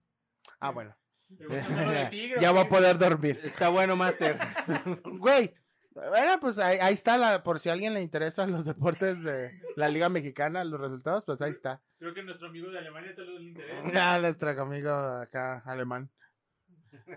[0.60, 0.96] Ah, bueno.
[1.36, 3.40] ¿Te gusta hacerlo de tigre o ya va a poder dormir.
[3.42, 4.38] Está bueno, Master.
[5.04, 5.52] Güey,
[5.96, 9.58] bueno, pues ahí, ahí está, la, por si a alguien le interesan los deportes de
[9.76, 11.80] la Liga Mexicana, los resultados, pues ahí está.
[11.98, 13.90] Creo que nuestro amigo de Alemania te lo interesa.
[14.14, 16.10] Ah, nuestro amigo acá, alemán.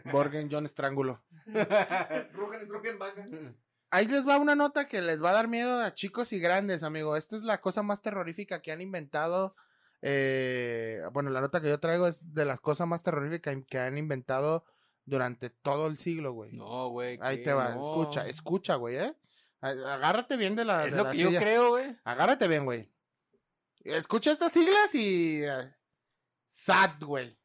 [0.06, 1.22] Borgen John Strángulo.
[3.91, 6.84] Ahí les va una nota que les va a dar miedo a chicos y grandes,
[6.84, 7.18] amigo.
[7.18, 9.56] Esta es la cosa más terrorífica que han inventado.
[10.01, 13.97] Eh, bueno, la nota que yo traigo es de las cosas más terroríficas que han
[13.97, 14.65] inventado
[15.05, 16.53] durante todo el siglo, güey.
[16.55, 17.17] No, güey.
[17.21, 17.80] Ahí te va, No.
[17.81, 19.15] escucha, escucha, güey, ¿eh?
[19.61, 20.85] Agárrate bien de la.
[20.85, 21.97] Es de lo la que yo creo, güey.
[22.05, 22.89] Agárrate bien, güey.
[23.84, 25.43] Escucha estas siglas y.
[25.43, 25.73] eh,
[26.47, 27.38] SAT, güey.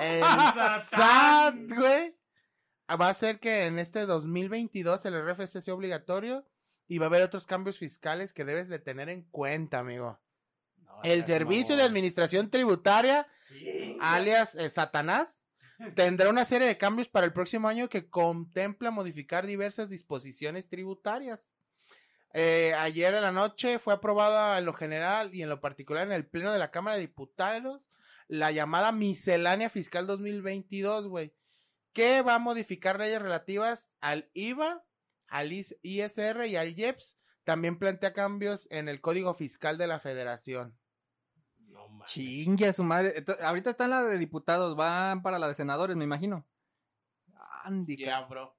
[0.00, 0.22] El
[0.90, 2.16] SAT, güey.
[2.90, 6.46] Va a hacer que en este 2022 el RFC sea obligatorio
[6.86, 10.20] y va a haber otros cambios fiscales que debes de tener en cuenta, amigo.
[11.02, 11.82] El Servicio de.
[11.82, 13.26] Administración Tributaria,
[14.00, 15.42] alias eh, Satanás,
[15.94, 21.50] tendrá una serie de cambios para el próximo año que contempla modificar diversas disposiciones tributarias.
[22.32, 26.12] Eh, ayer en la noche fue aprobada en lo general y en lo particular en
[26.12, 27.90] el Pleno de la Cámara de Diputados
[28.26, 31.34] la llamada Miscelánea Fiscal 2022, güey,
[31.92, 34.82] que va a modificar leyes relativas al IVA,
[35.28, 37.18] al IS- ISR y al IEPS.
[37.44, 40.76] También plantea cambios en el Código Fiscal de la Federación.
[42.04, 43.24] Chingue a su madre.
[43.42, 46.46] Ahorita está en la de diputados, van para la de senadores, me imagino.
[47.64, 48.54] Andy, Ya, bro.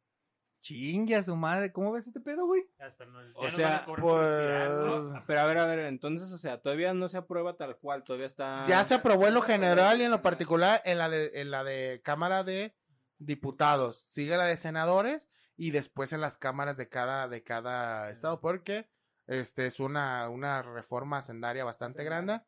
[0.61, 1.71] chingue a su madre.
[1.71, 2.63] ¿Cómo ves este pedo, güey?
[2.79, 3.85] No- O sea.
[3.85, 8.03] Pues Pero a ver, a ver, entonces, o sea, todavía no se aprueba tal cual,
[8.03, 8.63] todavía está...
[8.65, 11.63] ya se aprobó en lo general y en lo particular en la de, en la
[11.63, 12.75] de Cámara de
[13.19, 14.05] Diputados.
[14.09, 18.89] Sigue la de senadores y después en las cámaras de cada, de cada estado, porque
[19.27, 22.41] este es una, una reforma hacendaria bastante grande.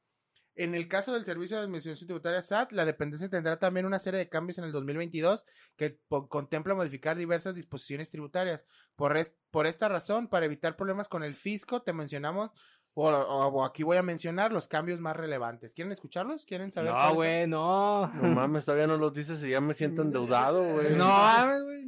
[0.58, 4.18] En el caso del Servicio de Administración Tributaria SAT, la dependencia tendrá también una serie
[4.20, 8.66] de cambios en el 2022 que contempla modificar diversas disposiciones tributarias.
[8.96, 12.50] Por, es- por esta razón, para evitar problemas con el fisco, te mencionamos,
[12.96, 15.76] o, o- o aquí voy a mencionar los cambios más relevantes.
[15.76, 16.46] ¿Quieren escucharlos?
[16.46, 16.92] ¿Quieren saber?
[16.92, 18.08] No, güey, no.
[18.08, 20.96] No mames, todavía no los dices y ya me siento endeudado, güey.
[20.96, 21.86] No mames, güey.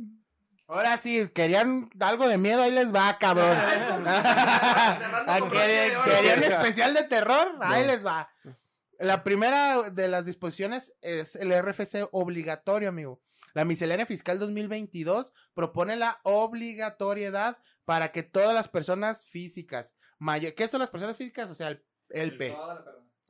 [0.69, 3.57] Ahora sí, querían algo de miedo, ahí les va, cabrón.
[4.07, 7.57] Ah, ¿Querían, querían especial de terror?
[7.61, 8.29] Ahí les va.
[8.99, 13.21] La primera de las disposiciones es el RFC obligatorio, amigo.
[13.53, 20.67] La miscelánea fiscal 2022 propone la obligatoriedad para que todas las personas físicas, mayo- ¿qué
[20.67, 21.49] son las personas físicas?
[21.49, 22.55] O sea, el, el P,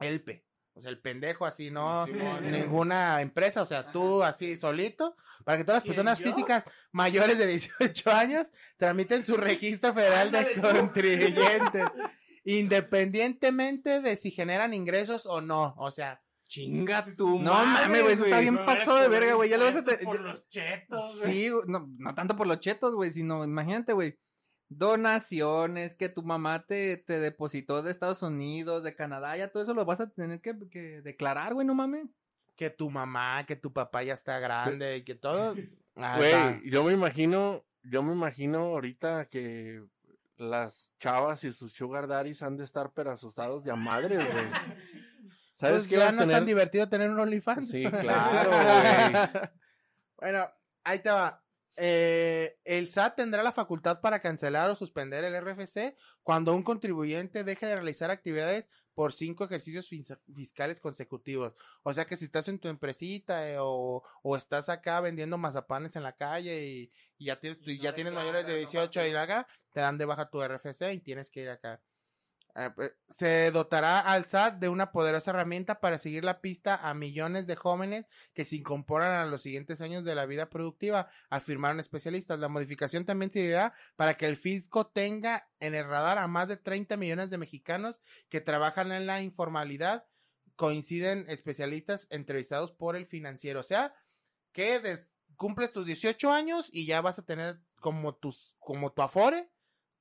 [0.02, 0.46] el P.
[0.74, 5.64] O sea, el pendejo así, no ninguna empresa, o sea, tú así solito, para que
[5.64, 6.26] todas las ¿Quién, personas yo?
[6.26, 11.86] físicas mayores de 18 años tramiten su registro federal de contribuyentes,
[12.46, 18.24] independientemente de si generan ingresos o no, o sea, Chinga tu No mames, güey, eso
[18.24, 19.52] está bien pasado de verga, güey.
[19.52, 19.84] Ya lo vas a...
[19.84, 21.32] Por los chetos, güey.
[21.32, 24.18] Sí, no, no tanto por los chetos, güey, sino imagínate, güey.
[24.70, 29.74] Donaciones que tu mamá te, te depositó de Estados Unidos, de Canadá, ya todo eso
[29.74, 32.08] lo vas a tener que, que declarar, güey, no mames.
[32.56, 35.56] que tu mamá, que tu papá ya está grande y que todo.
[36.02, 36.62] Ah, Güey, está.
[36.64, 39.84] yo me imagino, yo me imagino ahorita que
[40.38, 44.26] las chavas y sus sugar daddies han de estar pero asustados de a madre, güey.
[45.54, 46.36] ¿Sabes Pues qué ya no es tener?
[46.38, 47.68] tan divertido tener un OnlyFans.
[47.68, 49.52] Sí, claro, güey.
[50.18, 50.50] Bueno,
[50.86, 51.44] ahí te va.
[51.82, 57.44] Eh, el SAT tendrá la facultad para cancelar o suspender el RFC cuando un contribuyente
[57.44, 61.54] deje de realizar actividades por cinco ejercicios fis- fiscales consecutivos.
[61.84, 65.96] O sea que si estás en tu empresita eh, o, o estás acá vendiendo mazapanes
[65.96, 69.16] en la calle y, y ya tienes, Y ya tienes mayores de no 18 y
[69.16, 71.82] acá, te dan de baja tu RFC y tienes que ir acá.
[72.60, 76.94] Eh, pues, se dotará al SAT de una poderosa herramienta para seguir la pista a
[76.94, 81.80] millones de jóvenes que se incorporan a los siguientes años de la vida productiva, afirmaron
[81.80, 82.38] especialistas.
[82.38, 86.58] La modificación también servirá para que el fisco tenga en el radar a más de
[86.58, 90.06] 30 millones de mexicanos que trabajan en la informalidad,
[90.58, 93.62] coinciden especialistas entrevistados por el financiero.
[93.62, 93.94] O sea,
[94.52, 94.82] que
[95.38, 99.50] cumples tus 18 años y ya vas a tener como tus como tu afore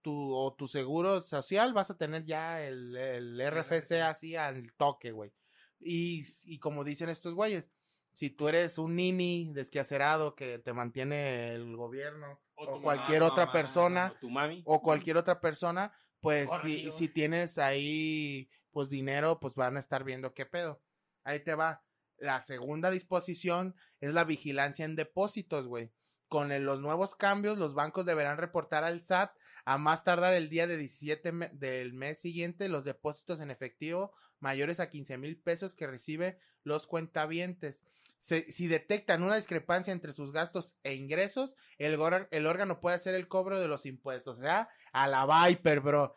[0.02, 5.12] tu, o tu seguro social, vas a tener ya el, el RFC así al toque,
[5.12, 5.32] güey.
[5.80, 7.70] Y, y como dicen estos güeyes,
[8.14, 13.44] si tú eres un nini desquacerado que te mantiene el gobierno O cualquier mamá, otra
[13.46, 14.62] mamá, persona O tu mami.
[14.66, 20.02] o cualquier otra persona, pues si, si tienes ahí pues dinero, pues van a estar
[20.04, 20.82] viendo qué pedo.
[21.24, 21.84] Ahí te va.
[22.16, 25.92] La segunda disposición es la vigilancia en depósitos, güey.
[26.26, 29.30] Con el- los nuevos cambios, los bancos deberán reportar al SAT
[29.70, 34.14] a más tardar el día de 17 me- del mes siguiente los depósitos en efectivo
[34.40, 37.82] mayores a 15 mil pesos que recibe los cuentavientes.
[38.18, 41.98] Se- si detectan una discrepancia entre sus gastos e ingresos, el,
[42.30, 44.38] el órgano puede hacer el cobro de los impuestos.
[44.38, 46.14] O sea, a la Viper, bro.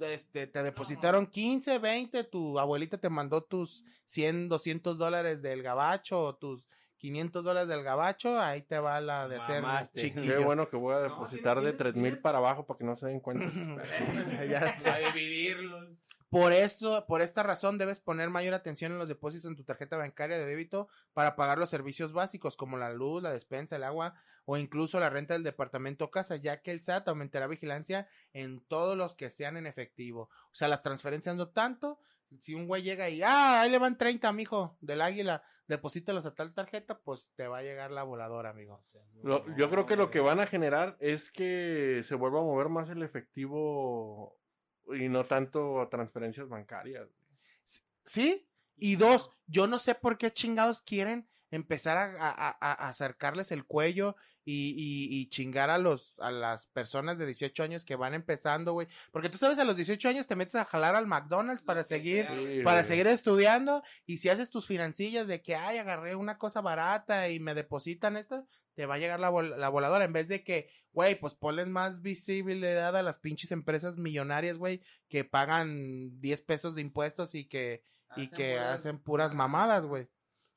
[0.00, 6.20] Este, te depositaron 15, 20, tu abuelita te mandó tus 100, 200 dólares del gabacho
[6.22, 6.68] o tus
[7.04, 9.62] 500 dólares del gabacho, ahí te va la de hacer
[9.92, 10.38] chiquillo.
[10.38, 12.78] Qué bueno que voy a No, depositar tienes- de tres mil tienes- para abajo para
[12.78, 13.44] que no se den cuenta.
[14.50, 14.94] Ya está.
[14.94, 15.88] A dividirlos.
[16.34, 19.96] Por eso, por esta razón debes poner mayor atención en los depósitos en tu tarjeta
[19.96, 24.14] bancaria de débito para pagar los servicios básicos como la luz, la despensa, el agua
[24.44, 28.60] o incluso la renta del departamento o casa, ya que el SAT aumentará vigilancia en
[28.66, 30.22] todos los que sean en efectivo.
[30.46, 32.00] O sea, las transferencias no tanto.
[32.40, 36.34] Si un güey llega y, ah, ahí le van 30, mijo, del águila, deposítalos a
[36.34, 38.82] tal tarjeta, pues te va a llegar la voladora, amigo.
[39.22, 42.68] Lo- yo creo que lo que van a generar es que se vuelva a mover
[42.70, 44.36] más el efectivo
[44.92, 47.08] y no tanto transferencias bancarias.
[48.04, 48.46] ¿Sí?
[48.76, 53.52] Y dos, yo no sé por qué chingados quieren empezar a, a- a- a acercarles
[53.52, 57.94] el cuello y, y- y chingar a los a las personas de 18 años que
[57.94, 58.88] van empezando, güey.
[59.12, 62.26] Porque tú sabes, a los 18 años te metes a jalar al McDonald's para seguir
[62.28, 66.60] Sí, para seguir estudiando y si haces tus financillas de que, ay, agarré una cosa
[66.60, 70.28] barata y me depositan esto, te va a llegar la, vol- la voladora en vez
[70.28, 76.20] de que, güey, pues ponles más visibilidad a las pinches empresas millonarias, güey, que pagan
[76.20, 77.84] 10 pesos de impuestos y que,
[78.16, 80.08] y que hacen puras mamadas, güey.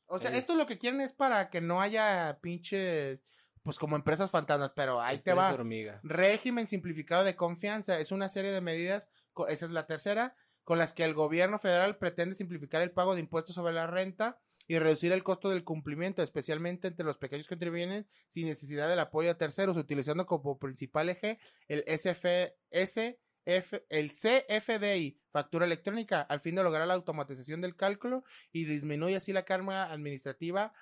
[0.07, 3.25] O sea, esto lo que quieren es para que no haya pinches,
[3.61, 5.53] pues como empresas fantasmas, pero ahí te va.
[5.53, 5.99] Hormiga.
[6.03, 9.09] Régimen simplificado de confianza es una serie de medidas,
[9.49, 13.21] esa es la tercera, con las que el gobierno federal pretende simplificar el pago de
[13.21, 18.05] impuestos sobre la renta y reducir el costo del cumplimiento, especialmente entre los pequeños contribuyentes
[18.27, 25.21] sin necesidad del apoyo a terceros, utilizando como principal eje el SF, SF, el CFDI,
[25.29, 29.91] factura electrónica, al fin de lograr la automatización del cálculo y disminuye así la carga
[29.91, 30.73] administrativa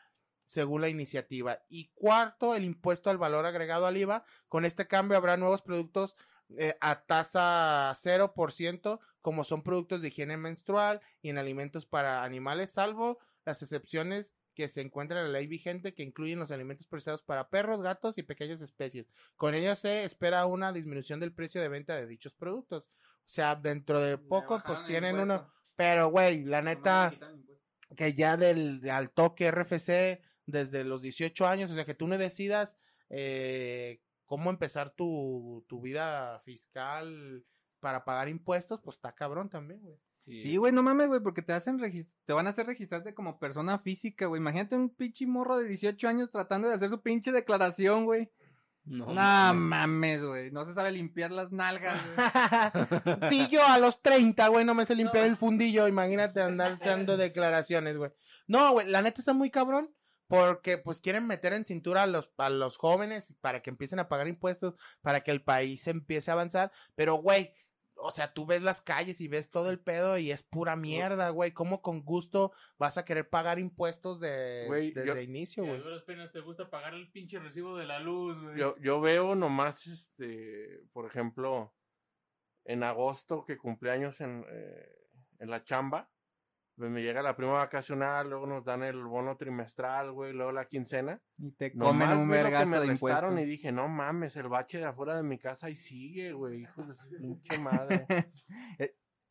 [0.45, 1.59] según la iniciativa.
[1.69, 4.23] Y cuarto, el impuesto al valor agregado al IVA.
[4.47, 6.15] Con este cambio habrá nuevos productos
[6.57, 12.71] eh, a tasa 0%, como son productos de higiene menstrual y en alimentos para animales,
[12.71, 17.21] salvo las excepciones que se encuentran en la ley vigente que incluyen los alimentos procesados
[17.21, 19.11] para perros, gatos y pequeñas especies.
[19.35, 22.85] Con ello se espera una disminución del precio de venta de dichos productos.
[22.87, 25.51] O sea, dentro de poco, pues tienen uno.
[25.75, 27.13] Pero, güey, la neta,
[27.95, 32.07] que ya del de al toque RFC desde los 18 años, o sea, que tú
[32.07, 32.77] no decidas
[33.09, 37.45] eh, cómo empezar tu, tu vida fiscal
[37.79, 39.99] para pagar impuestos, pues está cabrón también, güey.
[40.27, 41.77] Sí, güey, no mames, güey, porque te hacen
[42.25, 44.41] te van a hacer registrarte como persona física, güey.
[44.41, 48.31] Imagínate un pinche morro de 18 años tratando de hacer su pinche declaración, güey.
[48.85, 50.23] No, No, mames.
[50.23, 50.51] güey.
[50.51, 52.27] No se sabe limpiar las nalgas, güey.
[53.29, 55.29] sí, yo a los 30, güey, no me sé limpiar No.
[55.31, 58.11] el fundillo, imagínate andar haciendo declaraciones, güey.
[58.47, 59.93] No, güey, la neta está muy cabrón.
[60.27, 64.07] Porque pues quieren meter en cintura a los, a los jóvenes para que empiecen a
[64.07, 66.71] pagar impuestos, para que el país empiece a avanzar.
[66.95, 67.53] Pero, güey,
[68.05, 71.29] o sea, tú ves las calles y ves todo el pedo y es pura mierda,
[71.29, 71.51] güey.
[71.51, 75.79] ¿Cómo con gusto vas a querer pagar impuestos de, Güey, desde yo- inicio, güey?
[75.81, 78.57] duras penas te gusta pagar el pinche recibo de la luz, güey.
[78.57, 81.73] Yo, yo veo nomás, este, por ejemplo,
[82.63, 84.89] en agosto que cumpleaños en, eh,
[85.39, 86.09] en la chamba,
[86.77, 90.65] pues me llega la prima vacacional, luego nos dan el bono trimestral, güey, luego la
[90.65, 91.21] quincena.
[91.37, 93.39] Y te Nomás comen un lo que vergazo me de impuestos.
[93.39, 96.83] y dije, no mames, el bache de afuera de mi casa ahí sigue, güey, hijo
[96.83, 98.05] de su pinche madre.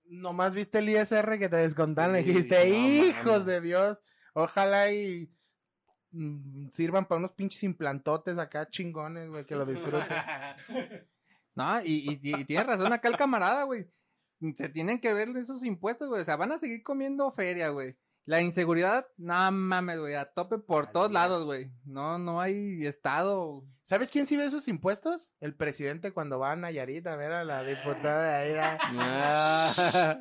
[0.07, 3.47] Nomás viste el ISR que te descontaron y Sí, dijiste, no hijos mames.
[3.47, 4.03] de Dios,
[4.35, 5.31] ojalá y
[6.13, 10.07] mm, sirvan para unos pinches implantotes acá chingones, güey, que lo disfruten.
[11.57, 13.87] No, y, y, y tiene razón acá el camarada, güey.
[14.57, 16.21] Se tienen que ver esos impuestos, güey.
[16.21, 17.97] O sea, van a seguir comiendo feria, güey.
[18.27, 21.71] La inseguridad, no mames, güey, a tope por todos lados, güey.
[21.85, 23.67] No, no hay estado.
[23.83, 25.31] ¿Sabes quién sí ve esos impuestos?
[25.41, 28.79] El presidente cuando va a Nayarit a ver a la diputada de ahí.
[28.97, 30.17] Ah.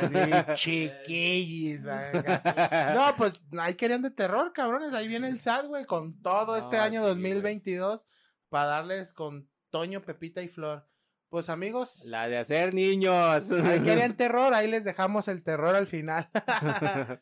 [0.00, 1.82] Así, chiquillis.
[1.82, 4.94] No, pues ahí querían de terror, cabrones.
[4.94, 8.06] Ahí viene el SAT, güey, con todo este año sí, 2022
[8.48, 10.88] para darles con Toño, Pepita y Flor.
[11.36, 13.50] Pues amigos, La de hacer niños.
[13.52, 16.30] ahí querían terror, ahí les dejamos el terror al final.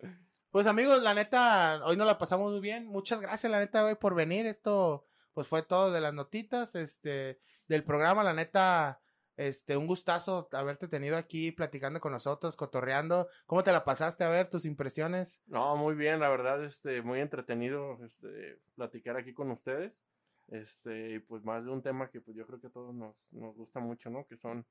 [0.52, 2.86] pues amigos, la neta, hoy nos la pasamos muy bien.
[2.86, 4.46] Muchas gracias, la neta, güey, por venir.
[4.46, 8.22] Esto, pues fue todo de las notitas, este, del programa.
[8.22, 9.00] La neta,
[9.36, 13.26] este, un gustazo haberte tenido aquí platicando con nosotros, cotorreando.
[13.46, 14.22] ¿Cómo te la pasaste?
[14.22, 15.40] A ver, tus impresiones.
[15.46, 20.04] No, muy bien, la verdad, este, muy entretenido, este, platicar aquí con ustedes.
[20.48, 23.32] Este, y pues más de un tema que pues yo creo que a todos nos,
[23.32, 24.26] nos gusta mucho, ¿no?
[24.26, 24.66] Que son,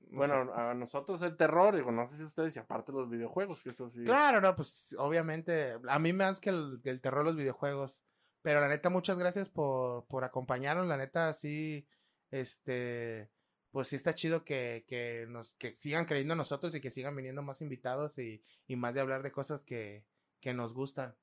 [0.00, 3.62] No bueno, a nosotros el terror, digo, no sé si ustedes, y aparte los videojuegos,
[3.62, 4.04] que eso sí.
[4.04, 8.02] Claro, no, pues obviamente, a mí más que el, terror los videojuegos.
[8.42, 10.86] Pero la neta, muchas gracias por, por acompañarnos.
[10.86, 11.88] La neta, sí,
[12.30, 13.30] este,
[13.70, 17.16] pues sí está chido que, que nos, que sigan creyendo en nosotros y que sigan
[17.16, 20.04] viniendo más invitados y, y más de hablar de cosas que,
[20.40, 21.16] que nos gustan.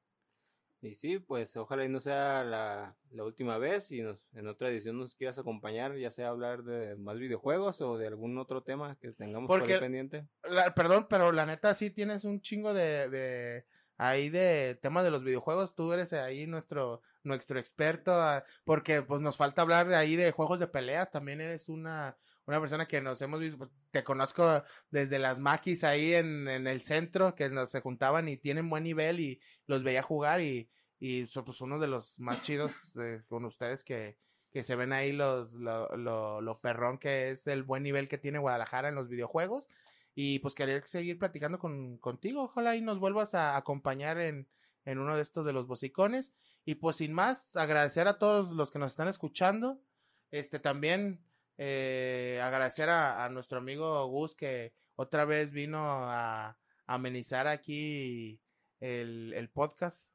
[0.83, 4.69] Y sí, pues ojalá y no sea la, la última vez y nos, en otra
[4.69, 8.97] edición nos quieras acompañar, ya sea hablar de más videojuegos o de algún otro tema
[8.99, 10.27] que tengamos por Porque- ahí pendiente.
[10.43, 13.65] La- perdón, pero la neta sí tienes un chingo de, de
[13.97, 15.75] ahí de temas de los videojuegos.
[15.75, 20.31] Tú eres ahí nuestro, nuestro experto, ah, porque pues nos falta hablar de ahí de
[20.31, 21.11] juegos de peleas.
[21.11, 25.83] También eres una, una persona que nos hemos visto, pues, te conozco desde las maquis
[25.83, 29.83] ahí en, en el centro, que nos se juntaban y tienen buen nivel y los
[29.83, 30.69] veía jugar y,
[30.99, 34.17] y son pues uno de los más chidos eh, con ustedes que,
[34.51, 38.37] que se ven ahí los, lo, lo, perrón que es el buen nivel que tiene
[38.37, 39.67] Guadalajara en los videojuegos.
[40.13, 42.43] Y pues quería seguir platicando con, contigo.
[42.43, 44.47] Ojalá y nos vuelvas a acompañar en,
[44.83, 46.33] en uno de estos de los bocicones.
[46.65, 49.81] Y pues sin más, agradecer a todos los que nos están escuchando.
[50.29, 51.23] Este también
[51.63, 55.79] eh, agradecer a, a nuestro amigo Gus que otra vez vino
[56.09, 56.57] a, a
[56.87, 58.41] amenizar aquí
[58.79, 60.09] el, el podcast.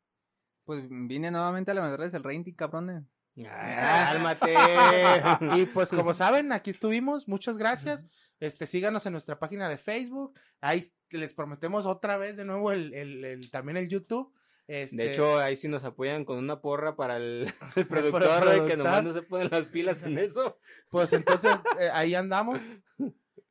[0.65, 3.05] Pues vine nuevamente a levantarles el rating, cabrones.
[3.47, 4.55] Ah, ¡Cálmate!
[5.63, 7.29] Y pues como saben, aquí estuvimos.
[7.29, 8.07] Muchas gracias.
[8.41, 10.37] Este, síganos en nuestra página de Facebook.
[10.61, 14.33] Ahí les prometemos otra vez de nuevo el, el, el- también el YouTube.
[14.69, 18.11] Este, De hecho, ahí sí nos apoyan con una porra para el, el Para el
[18.11, 20.59] productor, que nomás no se ponen las pilas en eso.
[20.91, 22.61] pues entonces eh, ahí andamos.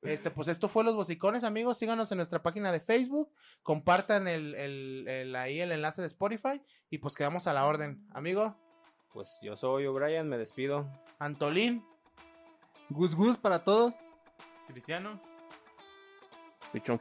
[0.01, 1.77] Este, pues esto fue Los Bocicones, amigos.
[1.77, 3.31] Síganos en nuestra página de Facebook.
[3.63, 6.61] Compartan el, el, el- ahí el enlace de Spotify.
[6.89, 8.05] Y pues quedamos a la orden.
[8.13, 8.55] Amigo,
[9.13, 10.85] Pues yo soy O'Brien, me despido.
[11.17, 11.83] Antolín.
[12.89, 13.95] Gus Gus para todos.
[14.67, 15.19] Cristiano.
[16.71, 16.99] Pichón